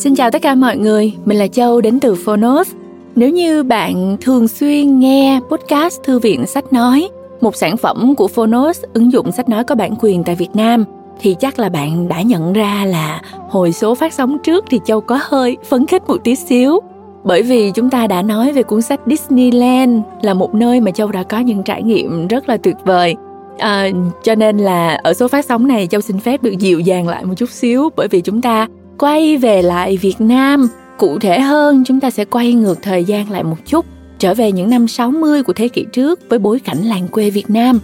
[0.00, 2.72] Xin chào tất cả mọi người, mình là Châu đến từ Phonos.
[3.16, 7.08] Nếu như bạn thường xuyên nghe podcast Thư viện Sách Nói,
[7.40, 10.84] một sản phẩm của Phonos ứng dụng sách nói có bản quyền tại Việt Nam,
[11.20, 15.00] thì chắc là bạn đã nhận ra là hồi số phát sóng trước thì Châu
[15.00, 16.80] có hơi phấn khích một tí xíu.
[17.24, 21.08] Bởi vì chúng ta đã nói về cuốn sách Disneyland là một nơi mà Châu
[21.08, 23.16] đã có những trải nghiệm rất là tuyệt vời.
[23.58, 23.88] À,
[24.22, 27.24] cho nên là ở số phát sóng này Châu xin phép được dịu dàng lại
[27.24, 28.66] một chút xíu bởi vì chúng ta
[29.00, 30.68] quay về lại Việt Nam.
[30.98, 33.86] Cụ thể hơn, chúng ta sẽ quay ngược thời gian lại một chút,
[34.18, 37.50] trở về những năm 60 của thế kỷ trước với bối cảnh làng quê Việt
[37.50, 37.80] Nam.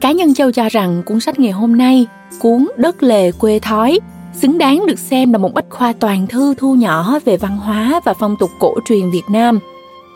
[0.00, 2.06] Cá nhân Châu cho rằng cuốn sách ngày hôm nay,
[2.38, 4.00] cuốn Đất lề quê thói,
[4.34, 8.00] xứng đáng được xem là một bách khoa toàn thư thu nhỏ về văn hóa
[8.04, 9.58] và phong tục cổ truyền Việt Nam.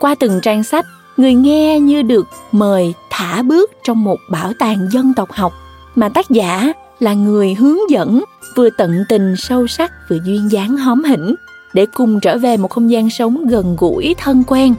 [0.00, 4.88] Qua từng trang sách, người nghe như được mời thả bước trong một bảo tàng
[4.92, 5.52] dân tộc học
[5.94, 8.24] mà tác giả là người hướng dẫn
[8.56, 11.34] vừa tận tình sâu sắc vừa duyên dáng hóm hỉnh
[11.74, 14.74] để cùng trở về một không gian sống gần gũi thân quen.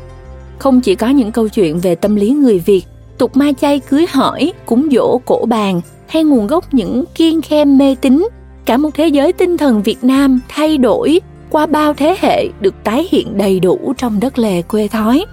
[0.60, 2.84] Không chỉ có những câu chuyện về tâm lý người việt
[3.18, 7.78] tục ma chay cưới hỏi cúng dỗ cổ bàn hay nguồn gốc những kiên khem
[7.78, 8.28] mê tín
[8.66, 12.76] cả một thế giới tinh thần việt nam thay đổi qua bao thế hệ được
[12.84, 15.26] tái hiện đầy đủ trong đất lề quê thói.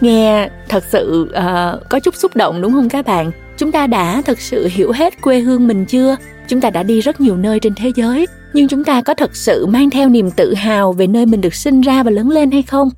[0.00, 3.30] Nghe thật sự uh, có chút xúc động đúng không các bạn?
[3.56, 6.16] Chúng ta đã thực sự hiểu hết quê hương mình chưa?
[6.48, 9.36] Chúng ta đã đi rất nhiều nơi trên thế giới, nhưng chúng ta có thật
[9.36, 12.50] sự mang theo niềm tự hào về nơi mình được sinh ra và lớn lên
[12.50, 12.90] hay không?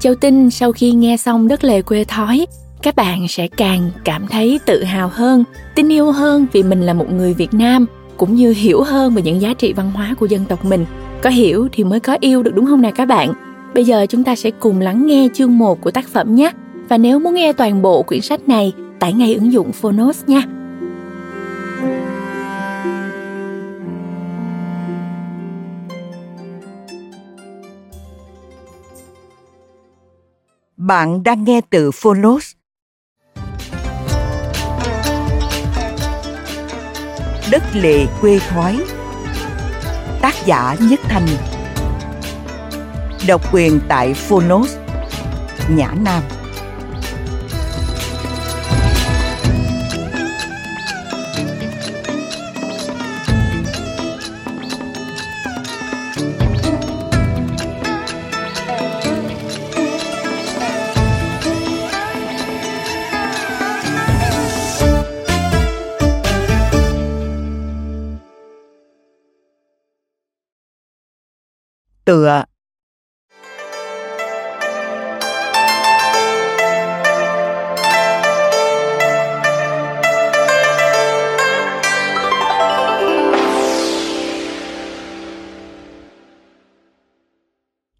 [0.00, 2.46] Châu tin sau khi nghe xong đất lề quê thói,
[2.82, 6.94] các bạn sẽ càng cảm thấy tự hào hơn, tin yêu hơn vì mình là
[6.94, 10.26] một người việt nam, cũng như hiểu hơn về những giá trị văn hóa của
[10.26, 10.86] dân tộc mình.
[11.22, 13.32] Có hiểu thì mới có yêu được, đúng không nào các bạn?
[13.74, 16.50] Bây giờ chúng ta sẽ cùng lắng nghe chương 1 của tác phẩm nhé.
[16.88, 20.42] Và nếu muốn nghe toàn bộ quyển sách này tải ngay ứng dụng phonos nha
[30.76, 32.52] Bạn đang nghe từ Phonos.
[37.50, 38.84] Đất lệ quê khói.
[40.20, 41.26] Tác giả Nhất Thành
[43.28, 44.76] Độc quyền tại Phonos,
[45.68, 46.22] Nhã Nam
[72.10, 72.44] tựa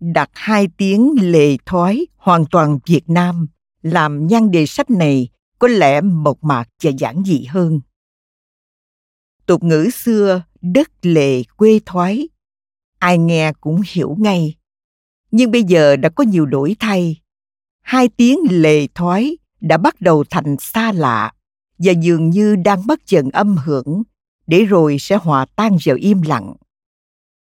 [0.00, 3.46] đặt hai tiếng lề thoái hoàn toàn Việt Nam,
[3.82, 5.28] làm nhan đề sách này
[5.58, 7.80] có lẽ mộc mạc và giản dị hơn.
[9.46, 12.28] Tục ngữ xưa, đất lề quê thoái
[13.00, 14.54] ai nghe cũng hiểu ngay.
[15.30, 17.20] Nhưng bây giờ đã có nhiều đổi thay.
[17.80, 21.32] Hai tiếng lề thoái đã bắt đầu thành xa lạ
[21.78, 24.02] và dường như đang mất dần âm hưởng
[24.46, 26.54] để rồi sẽ hòa tan vào im lặng.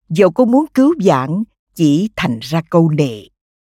[0.09, 1.43] Dẫu có muốn cứu vãn
[1.75, 3.29] chỉ thành ra câu nệ,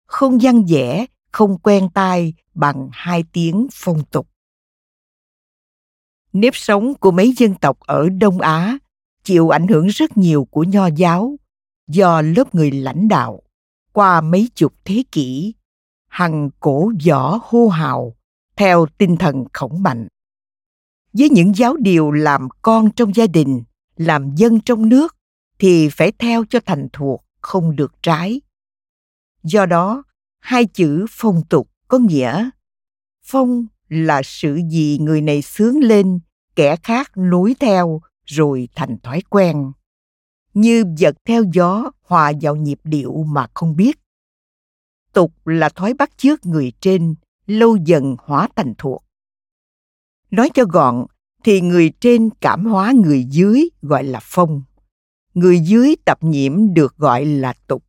[0.05, 4.28] không văn vẻ, không quen tai bằng hai tiếng phong tục.
[6.34, 8.78] Nếp sống của mấy dân tộc ở Đông Á
[9.23, 11.38] chịu ảnh hưởng rất nhiều của nho giáo
[11.87, 13.41] do lớp người lãnh đạo
[13.93, 15.53] qua mấy chục thế kỷ
[16.07, 18.15] hằng cổ võ hô hào
[18.55, 20.07] theo tinh thần khổng mạnh.
[21.13, 23.63] Với những giáo điều làm con trong gia đình,
[23.95, 25.15] làm dân trong nước
[25.59, 28.41] thì phải theo cho thành thuộc, không được trái.
[29.43, 30.03] Do đó,
[30.39, 32.49] hai chữ phong tục có nghĩa
[33.25, 36.19] phong là sự gì người này sướng lên,
[36.55, 39.72] kẻ khác nối theo rồi thành thói quen
[40.61, 43.99] như vật theo gió hòa vào nhịp điệu mà không biết.
[45.13, 47.15] Tục là thói bắt chước người trên,
[47.45, 49.03] lâu dần hóa thành thuộc.
[50.31, 51.05] Nói cho gọn,
[51.43, 54.63] thì người trên cảm hóa người dưới gọi là phong.
[55.33, 57.83] Người dưới tập nhiễm được gọi là tục.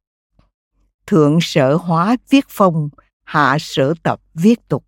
[1.07, 2.89] Thượng sở hóa viết phong,
[3.25, 4.85] hạ sở tập viết tục.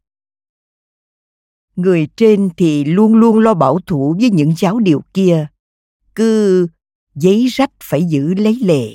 [1.77, 5.47] Người trên thì luôn luôn lo bảo thủ với những giáo điều kia.
[6.15, 6.67] Cứ
[7.15, 8.95] giấy rách phải giữ lấy lệ,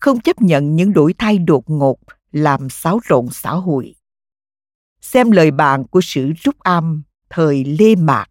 [0.00, 1.98] không chấp nhận những đổi thay đột ngột
[2.32, 3.94] làm xáo trộn xã hội.
[5.00, 8.26] Xem lời bàn của sử Trúc Am thời Lê Mạc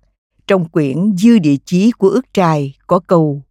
[0.47, 3.41] trong quyển Dư địa chí của ước trai có câu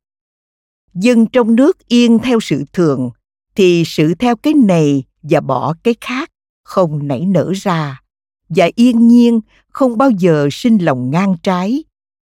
[0.95, 3.11] Dân trong nước yên theo sự thường,
[3.55, 6.31] thì sự theo cái này và bỏ cái khác
[6.65, 8.03] không nảy nở ra
[8.49, 11.85] và yên nhiên không bao giờ sinh lòng ngang trái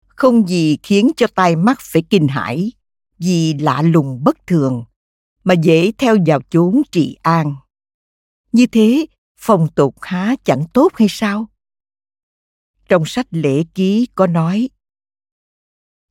[0.07, 2.71] không gì khiến cho tai mắt phải kinh hãi
[3.19, 4.83] vì lạ lùng bất thường
[5.43, 7.55] mà dễ theo vào chốn trị an.
[8.51, 9.05] Như thế,
[9.39, 11.47] phong tục há chẳng tốt hay sao?
[12.89, 14.69] Trong sách lễ ký có nói,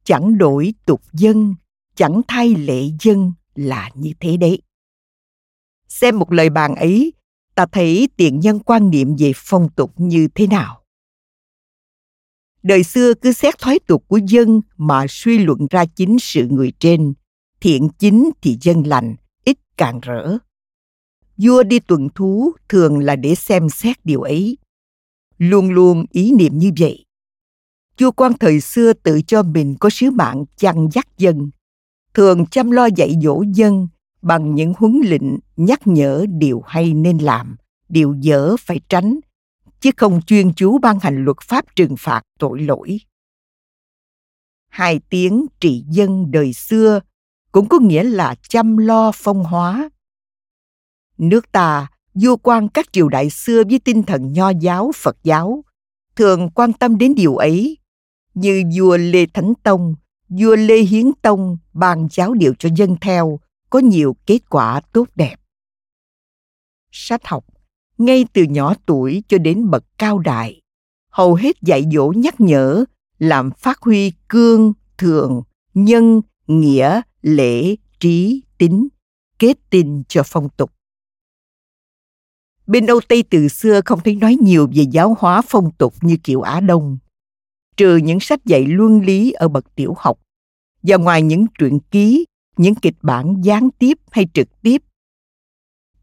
[0.05, 1.55] chẳng đổi tục dân,
[1.95, 4.63] chẳng thay lệ dân là như thế đấy.
[5.89, 7.13] Xem một lời bàn ấy,
[7.55, 10.78] ta thấy tiện nhân quan niệm về phong tục như thế nào?
[12.63, 16.73] Đời xưa cứ xét thoái tục của dân mà suy luận ra chính sự người
[16.79, 17.15] trên.
[17.61, 20.39] Thiện chính thì dân lành, ít càng rỡ.
[21.37, 24.59] Vua đi tuần thú thường là để xem xét điều ấy.
[25.39, 27.05] Luôn luôn ý niệm như vậy.
[28.01, 31.51] Vua quan thời xưa tự cho mình có sứ mạng chăn dắt dân.
[32.15, 33.89] Thường chăm lo dạy dỗ dân
[34.23, 37.57] bằng những huấn lệnh nhắc nhở điều hay nên làm,
[37.89, 39.21] điều dở phải tránh
[39.81, 42.99] chứ không chuyên chú ban hành luật pháp trừng phạt tội lỗi.
[44.69, 47.01] Hai tiếng trị dân đời xưa
[47.53, 49.91] cũng có nghĩa là chăm lo phong hóa.
[51.19, 55.65] Nước ta vua quan các triều đại xưa với tinh thần nho giáo phật giáo
[56.17, 57.79] thường quan tâm đến điều ấy,
[58.35, 59.95] như vua lê thánh tông,
[60.29, 63.41] vua lê hiến tông ban giáo điều cho dân theo
[63.71, 65.37] có nhiều kết quả tốt đẹp.
[66.91, 67.45] Sách học
[67.99, 70.61] ngay từ nhỏ tuổi cho đến bậc cao đại.
[71.11, 72.85] Hầu hết dạy dỗ nhắc nhở,
[73.19, 75.43] làm phát huy cương, thường,
[75.75, 78.89] nhân, nghĩa, lễ, trí, tính,
[79.39, 80.71] kết tinh cho phong tục.
[82.67, 86.17] Bên âu tây từ xưa không thấy nói nhiều về giáo hóa phong tục như
[86.25, 86.99] kiểu á đông.
[87.77, 90.19] Trừ những sách dạy luân lý ở bậc tiểu học
[90.83, 92.25] và ngoài những truyện ký,
[92.57, 94.83] những kịch bản gián tiếp hay trực tiếp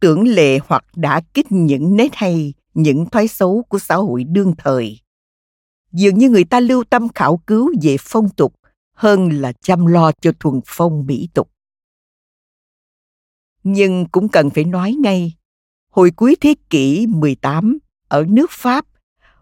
[0.06, 4.54] tưởng lệ hoặc đã kích những nét hay những thói xấu của xã hội đương
[4.58, 5.00] thời.
[5.92, 8.56] Dường như người ta lưu tâm khảo cứu về phong tục
[8.94, 11.50] hơn là chăm lo cho thuần phong mỹ tục.
[13.64, 15.34] Nhưng cũng cần phải nói ngay
[15.92, 18.86] hồi cuối thế kỷ 18 ở nước Pháp,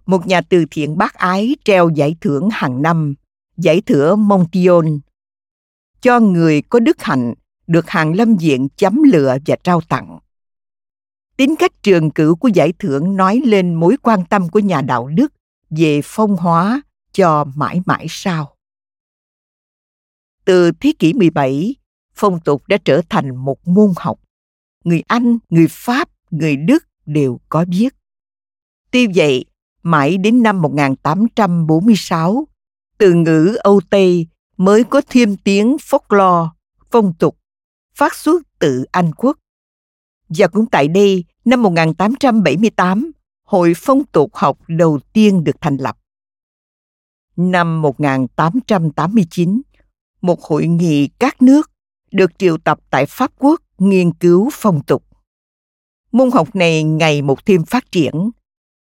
[0.05, 3.13] một nhà từ thiện bác ái treo giải thưởng hàng năm,
[3.57, 4.99] giải thưởng Montyon,
[6.01, 7.33] cho người có đức hạnh
[7.67, 10.19] được hàng lâm diện chấm lựa và trao tặng.
[11.37, 15.07] Tính cách trường cử của giải thưởng nói lên mối quan tâm của nhà đạo
[15.07, 15.33] đức
[15.69, 16.81] về phong hóa
[17.11, 18.55] cho mãi mãi sau.
[20.45, 21.75] Từ thế kỷ 17,
[22.15, 24.19] phong tục đã trở thành một môn học.
[24.83, 27.95] Người Anh, người Pháp, người Đức đều có viết.
[28.91, 29.45] Tuy vậy,
[29.83, 32.47] mãi đến năm 1846,
[32.97, 34.27] từ ngữ Âu Tây
[34.57, 36.49] mới có thêm tiếng folklore,
[36.91, 37.37] phong tục,
[37.95, 39.37] phát xuất từ Anh quốc.
[40.37, 43.11] Và cũng tại đây, năm 1878,
[43.43, 45.97] Hội Phong tục học đầu tiên được thành lập.
[47.35, 49.61] Năm 1889,
[50.21, 51.71] một hội nghị các nước
[52.11, 55.03] được triệu tập tại Pháp Quốc nghiên cứu phong tục.
[56.11, 58.31] Môn học này ngày một thêm phát triển.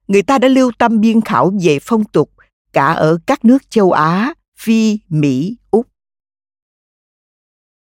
[0.08, 2.30] Người ta đã lưu tâm biên khảo về phong tục
[2.72, 5.86] cả ở các nước châu Á, Phi, Mỹ, Úc.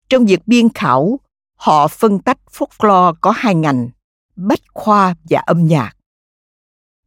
[0.10, 1.20] Trong việc biên khảo,
[1.58, 3.90] họ phân tách folklore có hai ngành,
[4.36, 5.92] bách khoa và âm nhạc.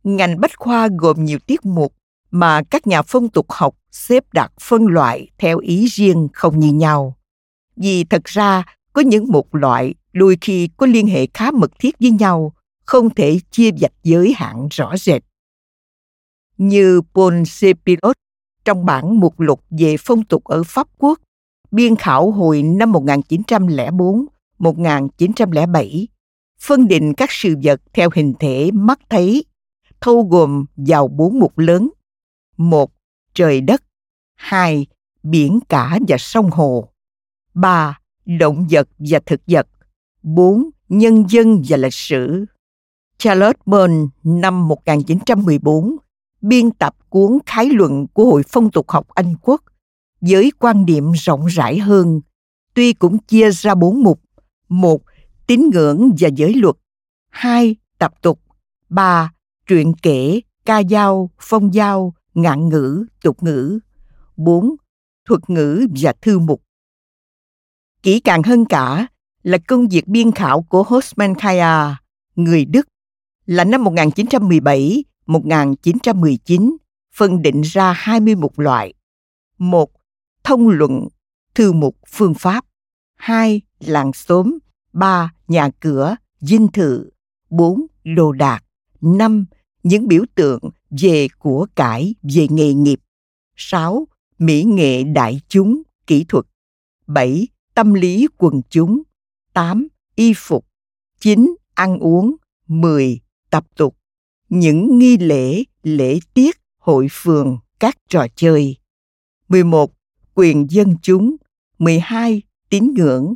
[0.04, 1.94] Ngành bách khoa gồm nhiều tiết mục
[2.30, 6.72] mà các nhà phong tục học xếp đặt phân loại theo ý riêng không như
[6.72, 7.16] nhau.
[7.76, 11.98] Vì thật ra có những một loại đôi khi có liên hệ khá mật thiết
[12.00, 12.54] với nhau,
[12.84, 15.22] không thể chia vạch giới hạn rõ rệt.
[16.58, 18.16] Như Paul Sepirot
[18.64, 21.18] trong bản mục lục về phong tục ở Pháp Quốc,
[21.70, 22.92] biên khảo hồi năm
[24.60, 26.08] 1907,
[26.60, 29.44] phân định các sự vật theo hình thể mắt thấy,
[30.00, 31.90] thâu gồm vào bốn mục lớn.
[32.56, 32.90] Một,
[33.34, 33.82] trời đất.
[34.36, 34.86] Hai,
[35.22, 36.88] biển cả và sông hồ.
[37.54, 39.66] Ba, động vật và thực vật.
[40.22, 42.46] bốn, Nhân dân và lịch sử
[43.18, 45.96] Charlotte Burn năm 1914
[46.40, 49.62] biên tập cuốn khái luận của Hội Phong tục học Anh Quốc
[50.20, 52.20] với quan điểm rộng rãi hơn,
[52.74, 54.20] tuy cũng chia ra bốn mục.
[54.70, 55.02] Một,
[55.46, 56.76] tín ngưỡng và giới luật.
[57.28, 58.40] Hai, tập tục.
[58.88, 59.32] Ba,
[59.66, 63.78] truyện kể, ca dao, phong dao, ngạn ngữ, tục ngữ.
[64.36, 64.76] Bốn,
[65.28, 66.62] thuật ngữ và thư mục.
[68.02, 69.06] Kỹ càng hơn cả
[69.42, 71.96] là công việc biên khảo của Hosman Kaya,
[72.36, 72.88] người Đức,
[73.46, 76.76] là năm 1917-1919
[77.14, 78.94] phân định ra 21 loại.
[79.58, 79.90] một
[80.44, 81.08] Thông luận,
[81.54, 82.64] thư mục phương pháp
[83.20, 84.58] hai Làng xóm,
[84.92, 87.10] ba nhà cửa dinh thự
[87.50, 88.64] bốn đồ đạc
[89.00, 89.44] năm
[89.82, 90.60] những biểu tượng
[90.90, 93.00] về của cải về nghề nghiệp
[93.56, 94.06] sáu
[94.38, 96.44] mỹ nghệ đại chúng kỹ thuật
[97.06, 99.02] bảy tâm lý quần chúng
[99.52, 100.66] tám y phục
[101.20, 102.36] chín ăn uống
[102.66, 103.96] mười tập tục
[104.48, 108.76] những nghi lễ lễ tiết hội phường các trò chơi
[109.48, 109.92] 11.
[110.34, 111.36] Quyền dân chúng
[111.78, 112.42] 12.
[112.70, 113.34] Tín ngưỡng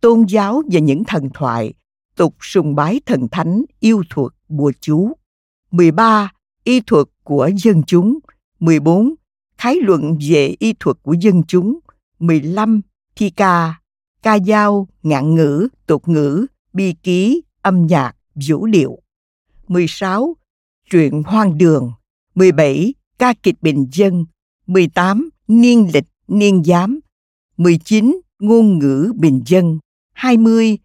[0.00, 1.74] tôn giáo và những thần thoại
[2.16, 5.12] tục sùng bái thần thánh yêu thuật bùa chú
[5.70, 6.32] 13.
[6.64, 8.18] Y thuật của dân chúng
[8.60, 9.14] 14.
[9.58, 11.78] Khái luận về y thuật của dân chúng
[12.18, 12.80] 15.
[13.16, 13.80] Thi ca
[14.22, 18.12] ca dao, ngạn ngữ, tục ngữ, bi ký, âm nhạc,
[18.48, 18.98] vũ điệu
[19.68, 20.36] 16.
[20.90, 21.92] Truyện hoang đường
[22.34, 22.94] 17.
[23.18, 24.24] Ca kịch bình dân
[24.66, 25.30] 18.
[25.48, 27.00] Niên lịch, niên giám
[27.56, 28.20] 19.
[28.38, 29.78] Ngôn ngữ bình dân
[30.12, 30.78] 20.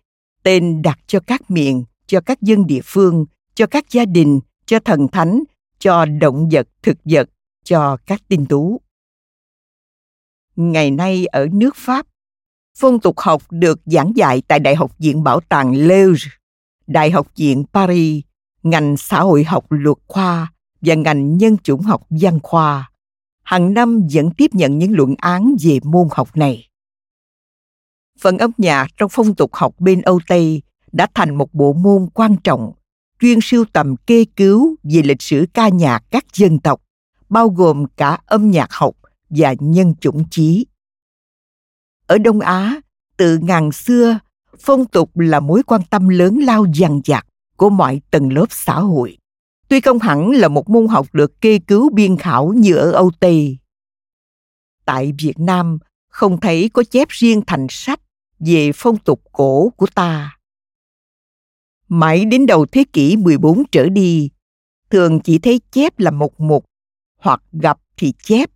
[0.43, 4.79] Tên đặt cho các miệng, cho các dân địa phương, cho các gia đình, cho
[4.79, 5.43] thần thánh,
[5.79, 7.29] cho động vật, thực vật,
[7.63, 8.81] cho các tinh tú.
[10.55, 12.05] Ngày nay ở nước Pháp,
[12.77, 16.29] phong tục học được giảng dạy tại Đại học viện Bảo tàng Louvre,
[16.87, 18.23] Đại học viện Paris,
[18.63, 22.91] ngành xã hội học luật khoa và ngành nhân chủng học văn khoa.
[23.43, 26.70] Hàng năm vẫn tiếp nhận những luận án về môn học này.
[28.21, 30.61] Phần âm nhạc trong phong tục học bên Âu Tây
[30.91, 32.71] đã thành một bộ môn quan trọng,
[33.19, 36.81] chuyên sưu tầm kê cứu về lịch sử ca nhạc các dân tộc,
[37.29, 38.95] bao gồm cả âm nhạc học
[39.29, 40.65] và nhân chủng chí.
[42.07, 42.81] Ở Đông Á,
[43.17, 44.19] từ ngàn xưa,
[44.59, 47.25] phong tục là mối quan tâm lớn lao dằn dặt
[47.55, 49.17] của mọi tầng lớp xã hội.
[49.67, 53.11] Tuy không hẳn là một môn học được kê cứu biên khảo như ở Âu
[53.19, 53.57] Tây.
[54.85, 55.77] Tại Việt Nam,
[56.09, 57.99] không thấy có chép riêng thành sách
[58.45, 60.37] về phong tục cổ của ta.
[61.87, 64.29] Mãi đến đầu thế kỷ 14 trở đi,
[64.89, 66.65] thường chỉ thấy chép là một mục,
[67.19, 68.49] hoặc gặp thì chép.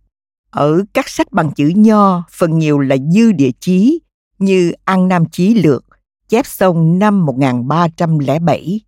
[0.50, 4.00] Ở các sách bằng chữ nho, phần nhiều là dư địa chí,
[4.38, 5.84] như An Nam Chí Lược,
[6.28, 8.80] chép xong năm 1307.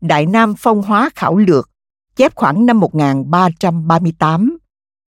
[0.00, 1.70] Đại Nam Phong Hóa Khảo Lược,
[2.16, 4.58] chép khoảng năm 1338.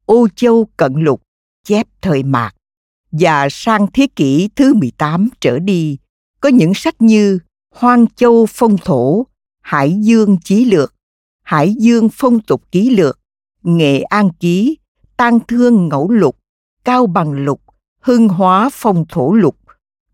[0.07, 1.23] Ô Châu Cận Lục,
[1.65, 2.53] chép thời mạc
[3.13, 5.99] và sang thế kỷ thứ 18 trở đi,
[6.41, 7.39] có những sách như
[7.75, 9.27] Hoang Châu Phong Thổ,
[9.61, 10.95] Hải Dương Chí Lược,
[11.43, 13.19] Hải Dương Phong Tục Ký Lược,
[13.63, 14.79] Nghệ An Ký,
[15.17, 16.39] Tang Thương Ngẫu Lục,
[16.85, 17.63] Cao Bằng Lục,
[18.01, 19.57] Hưng Hóa Phong Thổ Lục,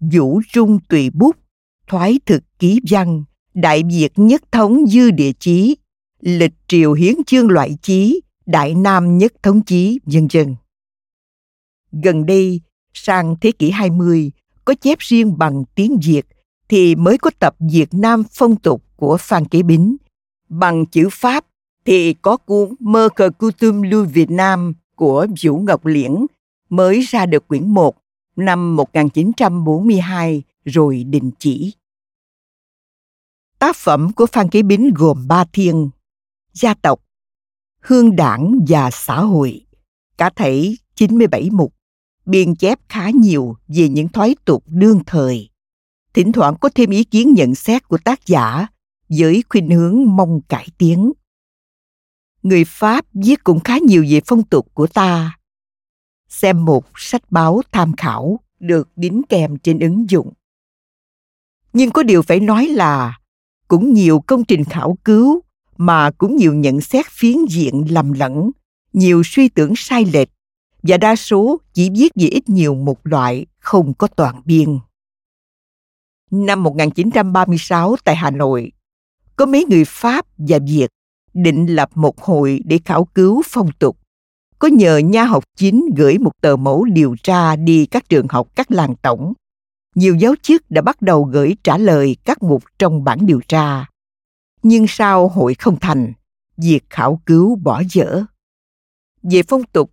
[0.00, 1.36] Vũ Trung Tùy Bút,
[1.86, 3.24] Thoái Thực Ký Văn,
[3.54, 5.76] Đại Việt Nhất Thống Dư Địa Chí,
[6.20, 10.54] Lịch Triều Hiến Chương Loại Chí, Đại Nam Nhất Thống Chí, vân vân.
[11.92, 12.60] Gần đây,
[13.04, 14.32] sang thế kỷ 20,
[14.64, 16.26] có chép riêng bằng tiếng Việt
[16.68, 19.96] thì mới có tập Việt Nam phong tục của Phan Kế Bính.
[20.48, 21.44] Bằng chữ Pháp
[21.84, 26.26] thì có cuốn Mơ cờ Coutum lưu Việt Nam của Vũ Ngọc Liễn
[26.68, 27.96] mới ra được quyển 1
[28.36, 31.74] năm 1942 rồi đình chỉ.
[33.58, 35.90] Tác phẩm của Phan Kế Bính gồm ba thiên,
[36.52, 37.00] gia tộc,
[37.80, 39.66] hương đảng và xã hội,
[40.16, 41.77] cả thảy 97 mục
[42.28, 45.48] biên chép khá nhiều về những thói tục đương thời.
[46.14, 48.66] Thỉnh thoảng có thêm ý kiến nhận xét của tác giả
[49.08, 51.12] với khuynh hướng mong cải tiến.
[52.42, 55.38] Người Pháp viết cũng khá nhiều về phong tục của ta.
[56.28, 60.32] Xem một sách báo tham khảo được đính kèm trên ứng dụng.
[61.72, 63.18] Nhưng có điều phải nói là
[63.68, 65.40] cũng nhiều công trình khảo cứu
[65.76, 68.50] mà cũng nhiều nhận xét phiến diện lầm lẫn,
[68.92, 70.28] nhiều suy tưởng sai lệch
[70.88, 74.78] và đa số chỉ viết về ít nhiều một loại không có toàn biên.
[76.30, 78.72] Năm 1936 tại Hà Nội,
[79.36, 80.90] có mấy người Pháp và Việt
[81.34, 83.98] định lập một hội để khảo cứu phong tục.
[84.58, 88.48] Có nhờ nha học chính gửi một tờ mẫu điều tra đi các trường học
[88.56, 89.32] các làng tổng.
[89.94, 93.86] Nhiều giáo chức đã bắt đầu gửi trả lời các mục trong bản điều tra.
[94.62, 96.12] Nhưng sau hội không thành,
[96.56, 98.24] việc khảo cứu bỏ dở.
[99.22, 99.90] Về phong tục,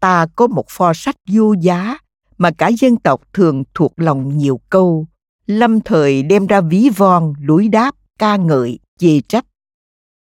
[0.00, 1.98] ta có một pho sách vô giá
[2.38, 5.06] mà cả dân tộc thường thuộc lòng nhiều câu,
[5.46, 9.44] lâm thời đem ra ví von, lũi đáp, ca ngợi, chê trách.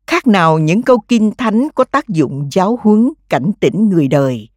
[0.08, 4.50] Khác nào những câu kinh thánh có tác dụng giáo huấn, cảnh tỉnh người đời,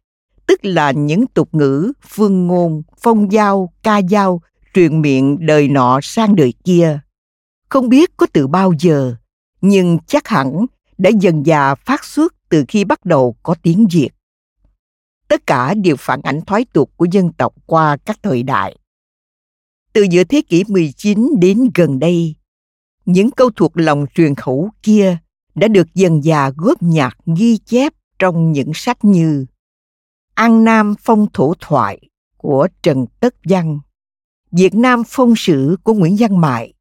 [0.47, 4.41] tức là những tục ngữ, phương ngôn, phong giao, ca giao,
[4.73, 6.99] truyền miệng đời nọ sang đời kia.
[7.69, 9.15] Không biết có từ bao giờ,
[9.61, 10.65] nhưng chắc hẳn
[10.97, 14.09] đã dần dà phát xuất từ khi bắt đầu có tiếng Việt
[15.33, 18.77] tất cả đều phản ảnh thoái tục của dân tộc qua các thời đại.
[19.93, 22.35] Từ giữa thế kỷ 19 đến gần đây,
[23.05, 25.17] những câu thuộc lòng truyền khẩu kia
[25.55, 29.45] đã được dần dà góp nhạc ghi chép trong những sách như
[30.33, 33.79] An Nam Phong Thổ Thoại của Trần Tất Văn,
[34.51, 36.73] Việt Nam Phong Sử của Nguyễn Văn Mại,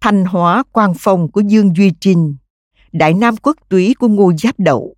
[0.00, 2.36] Thanh Hóa Quang Phong của Dương Duy Trinh,
[2.92, 4.96] Đại Nam Quốc túy của Ngô Giáp Đậu,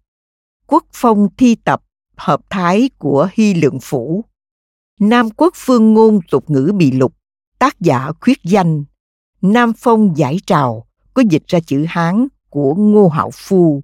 [0.66, 1.82] Quốc Phong Thi Tập
[2.16, 4.24] Hợp Thái của Hy Lượng Phủ,
[5.00, 7.12] Nam Quốc Phương Ngôn Tục Ngữ Bị Lục,
[7.58, 8.84] tác giả khuyết danh,
[9.42, 13.82] Nam Phong Giải Trào có dịch ra chữ Hán của Ngô Hạo Phu,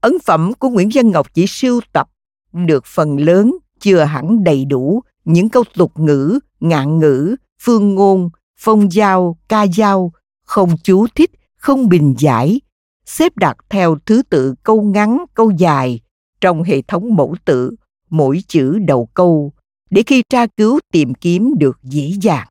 [0.00, 2.08] Ấn phẩm của Nguyễn Văn Ngọc chỉ sưu tập
[2.52, 8.30] được phần lớn chưa hẳn đầy đủ những câu tục ngữ, ngạn ngữ, phương ngôn,
[8.58, 10.12] phong giao, ca giao,
[10.44, 12.60] không chú thích, không bình giải,
[13.08, 16.00] xếp đặt theo thứ tự câu ngắn, câu dài
[16.40, 17.74] trong hệ thống mẫu tự,
[18.10, 19.52] mỗi chữ đầu câu,
[19.90, 22.48] để khi tra cứu tìm kiếm được dễ dàng.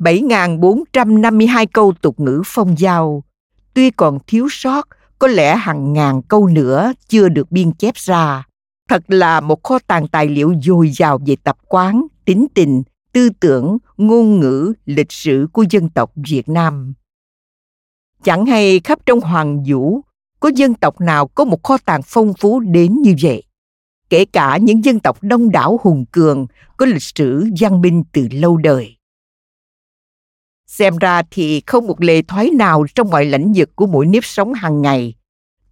[0.00, 3.24] 7.452 câu tục ngữ phong giao,
[3.74, 8.46] tuy còn thiếu sót, có lẽ hàng ngàn câu nữa chưa được biên chép ra.
[8.88, 13.30] Thật là một kho tàng tài liệu dồi dào về tập quán, tính tình, tư
[13.40, 16.94] tưởng, ngôn ngữ, lịch sử của dân tộc Việt Nam.
[18.22, 20.00] Chẳng hay khắp trong Hoàng Vũ,
[20.40, 23.42] có dân tộc nào có một kho tàng phong phú đến như vậy.
[24.10, 28.28] Kể cả những dân tộc đông đảo hùng cường, có lịch sử văn minh từ
[28.32, 28.96] lâu đời.
[30.66, 34.24] Xem ra thì không một lề thoái nào trong mọi lĩnh vực của mỗi nếp
[34.24, 35.14] sống hàng ngày,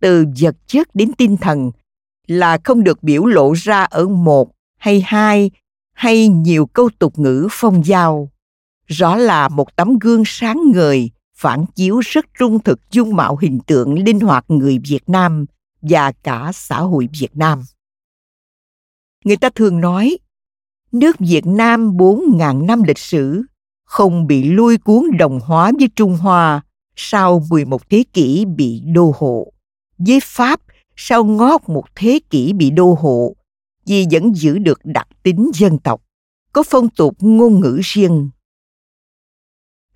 [0.00, 1.70] từ vật chất đến tinh thần,
[2.26, 5.50] là không được biểu lộ ra ở một hay hai
[5.92, 8.30] hay nhiều câu tục ngữ phong giao.
[8.86, 13.60] Rõ là một tấm gương sáng ngời, phản chiếu rất trung thực dung mạo hình
[13.66, 15.46] tượng linh hoạt người Việt Nam
[15.82, 17.62] và cả xã hội Việt Nam.
[19.24, 20.18] Người ta thường nói,
[20.92, 23.42] nước Việt Nam 4.000 năm lịch sử
[23.84, 26.62] không bị lui cuốn đồng hóa với Trung Hoa
[26.96, 29.52] sau 11 thế kỷ bị đô hộ.
[29.98, 30.60] Với Pháp
[30.96, 33.36] sau ngót một thế kỷ bị đô hộ
[33.86, 36.02] vì vẫn giữ được đặc tính dân tộc,
[36.52, 38.30] có phong tục ngôn ngữ riêng.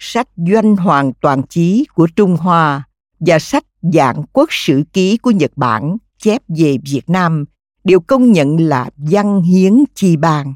[0.03, 2.89] Sách Doanh Hoàng Toàn Chí của Trung Hoa
[3.21, 7.45] và sách Dạng Quốc Sử Ký của Nhật Bản chép về Việt Nam
[7.85, 10.55] đều công nhận là văn hiến chi bang.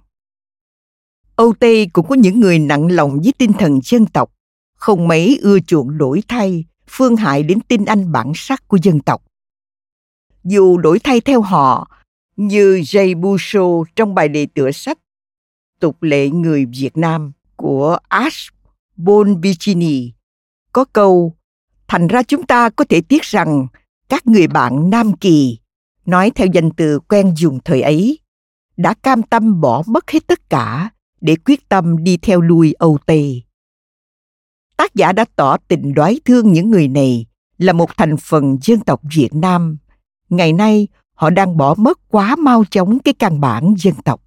[1.37, 4.31] Âu Tây cũng có những người nặng lòng với tinh thần dân tộc,
[4.77, 9.01] không mấy ưa chuộng đổi thay, phương hại đến tinh anh bản sắc của dân
[9.01, 9.23] tộc.
[10.45, 11.91] Dù đổi thay theo họ,
[12.37, 13.63] như Jay Busho
[13.97, 14.99] trong bài đề tựa sách
[15.81, 18.55] Tục lệ người Việt Nam của Ash
[18.97, 20.13] Bonbicini
[20.73, 21.37] có câu
[21.89, 23.67] Thành ra chúng ta có thể tiếc rằng
[24.09, 25.59] các người bạn Nam Kỳ,
[26.07, 28.19] nói theo danh từ quen dùng thời ấy,
[28.77, 32.99] đã cam tâm bỏ mất hết tất cả để quyết tâm đi theo lui Âu
[33.07, 33.45] Tây.
[34.77, 37.27] Tác giả đã tỏ tình đoái thương những người này
[37.59, 39.79] là một thành phần dân tộc Việt Nam.
[40.29, 44.24] Ngày nay, họ đang bỏ mất quá mau chóng cái căn bản dân tộc.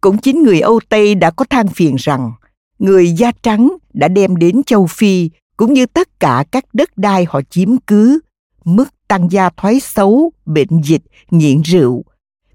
[0.00, 2.32] Cũng chính người Âu Tây đã có than phiền rằng
[2.78, 7.26] người da trắng đã đem đến châu Phi cũng như tất cả các đất đai
[7.28, 8.20] họ chiếm cứ,
[8.64, 12.04] mức tăng gia thoái xấu, bệnh dịch, nghiện rượu,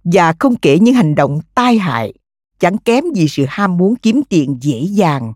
[0.04, 2.14] và không kể những hành động tai hại,
[2.60, 5.34] chẳng kém gì sự ham muốn kiếm tiền dễ dàng.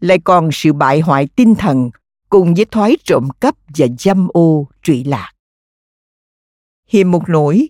[0.00, 1.90] Lại còn sự bại hoại tinh thần
[2.28, 5.32] cùng với thoái trộm cắp và dâm ô trụy lạc.
[6.88, 7.68] Hiềm một nỗi,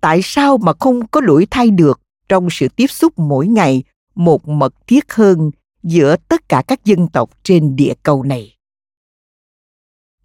[0.00, 3.82] tại sao mà không có đổi thay được trong sự tiếp xúc mỗi ngày
[4.14, 5.50] một mật thiết hơn
[5.82, 8.56] giữa tất cả các dân tộc trên địa cầu này?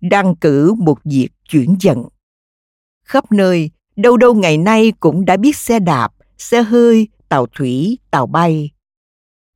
[0.02, 2.04] Đăng cử một việc chuyển dần.
[3.06, 7.98] Khắp nơi đâu đâu ngày nay cũng đã biết xe đạp, xe hơi, tàu thủy,
[8.12, 8.70] tàu bay.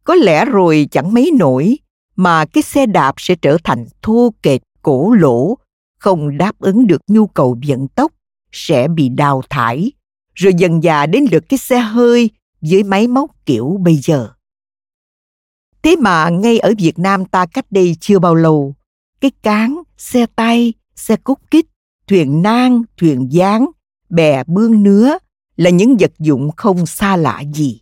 [0.04, 1.78] Có lẽ rồi chẳng mấy nổi
[2.16, 5.58] mà cái xe đạp sẽ trở thành thô kệch cổ lỗ,
[6.00, 8.12] không đáp ứng được nhu cầu vận tốc,
[8.52, 9.92] sẽ bị đào thải,
[10.36, 12.30] rồi dần dà đến lượt cái xe hơi
[12.62, 14.30] với máy móc kiểu bây giờ.
[15.84, 18.76] Thế mà ngay ở Việt Nam ta cách đây chưa bao lâu,
[19.22, 21.66] cái cán, xe tay, xe cút kích,
[22.08, 23.66] thuyền nang, thuyền gián
[24.10, 25.18] bè bương nứa
[25.58, 27.82] là những vật dụng không xa lạ gì.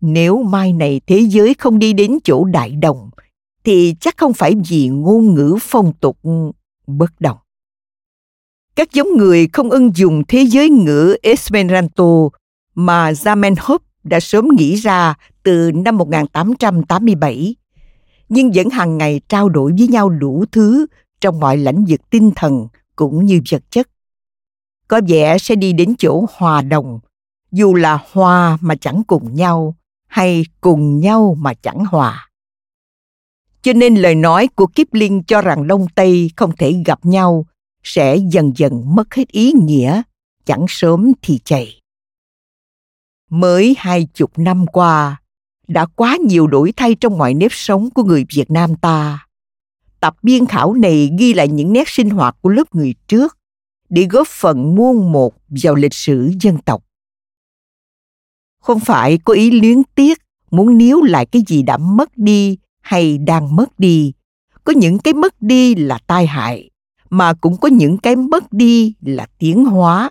[0.00, 3.10] Nếu mai này thế giới không đi đến chỗ đại đồng,
[3.64, 6.18] thì chắc không phải vì ngôn ngữ phong tục
[6.86, 7.38] bất đồng.
[8.76, 12.28] Các giống người không ưng dùng thế giới ngữ Esperanto
[12.74, 17.54] mà Zamenhof đã sớm nghĩ ra từ năm 1887,
[18.28, 20.86] nhưng vẫn hàng ngày trao đổi với nhau đủ thứ
[21.20, 23.88] trong mọi lĩnh vực tinh thần cũng như vật chất.
[24.88, 27.00] Có vẻ sẽ đi đến chỗ hòa đồng,
[27.52, 29.74] dù là hòa mà chẳng cùng nhau
[30.06, 32.28] hay cùng nhau mà chẳng hòa.
[33.62, 37.46] Cho nên lời nói của Kipling cho rằng Đông Tây không thể gặp nhau
[37.82, 40.02] sẽ dần dần mất hết ý nghĩa,
[40.44, 41.80] chẳng sớm thì chạy.
[43.30, 45.20] Mới hai chục năm qua,
[45.68, 49.26] đã quá nhiều đổi thay trong mọi nếp sống của người Việt Nam ta.
[50.00, 53.38] Tập biên khảo này ghi lại những nét sinh hoạt của lớp người trước
[53.88, 56.84] để góp phần muôn một vào lịch sử dân tộc.
[58.60, 60.18] Không phải có ý luyến tiếc
[60.50, 64.12] muốn níu lại cái gì đã mất đi hay đang mất đi.
[64.64, 66.70] Có những cái mất đi là tai hại,
[67.10, 70.10] mà cũng có những cái mất đi là tiến hóa.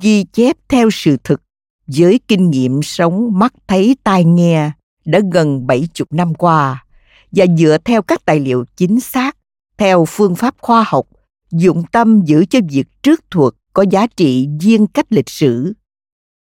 [0.00, 1.42] Ghi chép theo sự thực
[1.86, 4.70] với kinh nghiệm sống mắt thấy tai nghe
[5.04, 6.84] đã gần 70 năm qua
[7.32, 9.36] và dựa theo các tài liệu chính xác,
[9.78, 11.06] theo phương pháp khoa học,
[11.50, 15.72] dụng tâm giữ cho việc trước thuật có giá trị riêng cách lịch sử.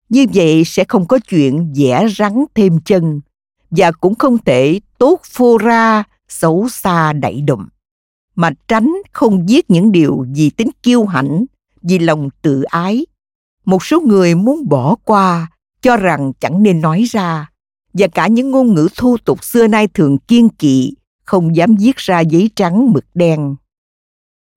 [0.10, 3.22] Như vậy sẽ không có chuyện vẽ rắn thêm chân
[3.72, 7.66] và cũng không thể tốt phô ra xấu xa đẩy đụng
[8.40, 11.46] mà tránh không viết những điều vì tính kiêu hãnh,
[11.82, 13.06] vì lòng tự ái.
[13.66, 17.50] Một số người muốn bỏ qua, cho rằng chẳng nên nói ra.
[17.94, 21.98] Và cả những ngôn ngữ thô tục xưa nay thường kiên kỵ, không dám viết
[21.98, 23.56] ra giấy trắng mực đen.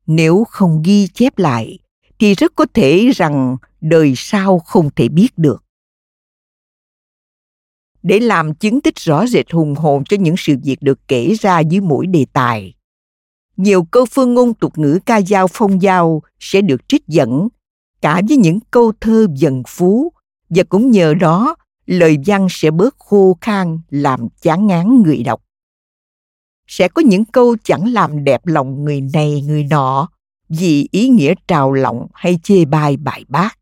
[0.07, 1.79] Nếu không ghi chép lại,
[2.18, 5.64] thì rất có thể rằng đời sau không thể biết được.
[8.03, 11.61] Để làm chứng tích rõ rệt hùng hồn cho những sự việc được kể ra
[11.61, 12.75] dưới mỗi đề tài
[13.57, 17.49] nhiều câu phương ngôn tục ngữ ca dao phong dao sẽ được trích dẫn,
[18.01, 20.12] cả với những câu thơ dần phú,
[20.51, 25.43] và cũng nhờ đó, lời văn sẽ bớt khô khan, làm chán ngán người đọc.
[26.67, 30.09] Sẽ có những câu chẳng làm đẹp lòng người này người nọ,
[30.49, 33.59] vì ý nghĩa trào lọng hay chê bai bài bác.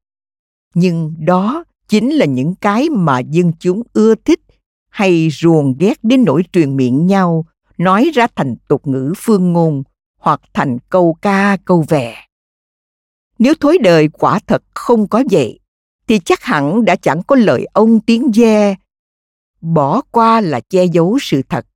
[0.75, 4.41] Nhưng đó chính là những cái mà dân chúng ưa thích
[4.89, 7.45] hay ruồng ghét đến nỗi truyền miệng nhau
[7.81, 9.83] nói ra thành tục ngữ phương ngôn
[10.19, 12.27] hoặc thành câu ca, câu vẻ
[13.41, 15.59] nếu thối đời quả thật không có vậy,
[16.07, 18.77] thì chắc hẳn đã chẳng có lời ông tiếng ve,
[19.61, 21.67] bỏ qua là che giấu sự thật.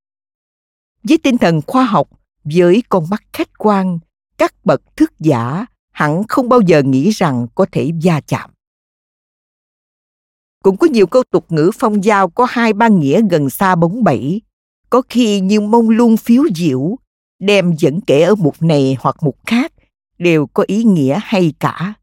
[1.03, 2.09] Với tinh thần khoa học,
[2.45, 3.99] với con mắt khách quan,
[4.39, 8.51] các bậc thức giả hẳn không bao giờ nghĩ rằng có thể va chạm.
[10.63, 14.05] Cũng có nhiều câu tục ngữ phong giao có hai ba nghĩa gần xa bóng
[14.05, 14.43] bẩy
[14.91, 16.97] có khi như mông lung phiếu diệu
[17.39, 19.73] đem dẫn kể ở mục này hoặc mục khác,
[20.19, 21.95] đều có ý nghĩa hay cả.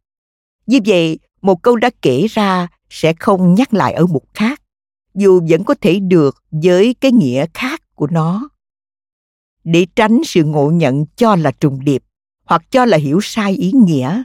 [0.66, 4.62] Như vậy, một câu đã kể ra sẽ không nhắc lại ở mục khác,
[5.16, 8.50] dù vẫn có thể được với cái nghĩa khác của nó.
[9.64, 12.04] Để tránh sự ngộ nhận cho là trùng điệp
[12.46, 14.24] hoặc cho là hiểu sai ý nghĩa.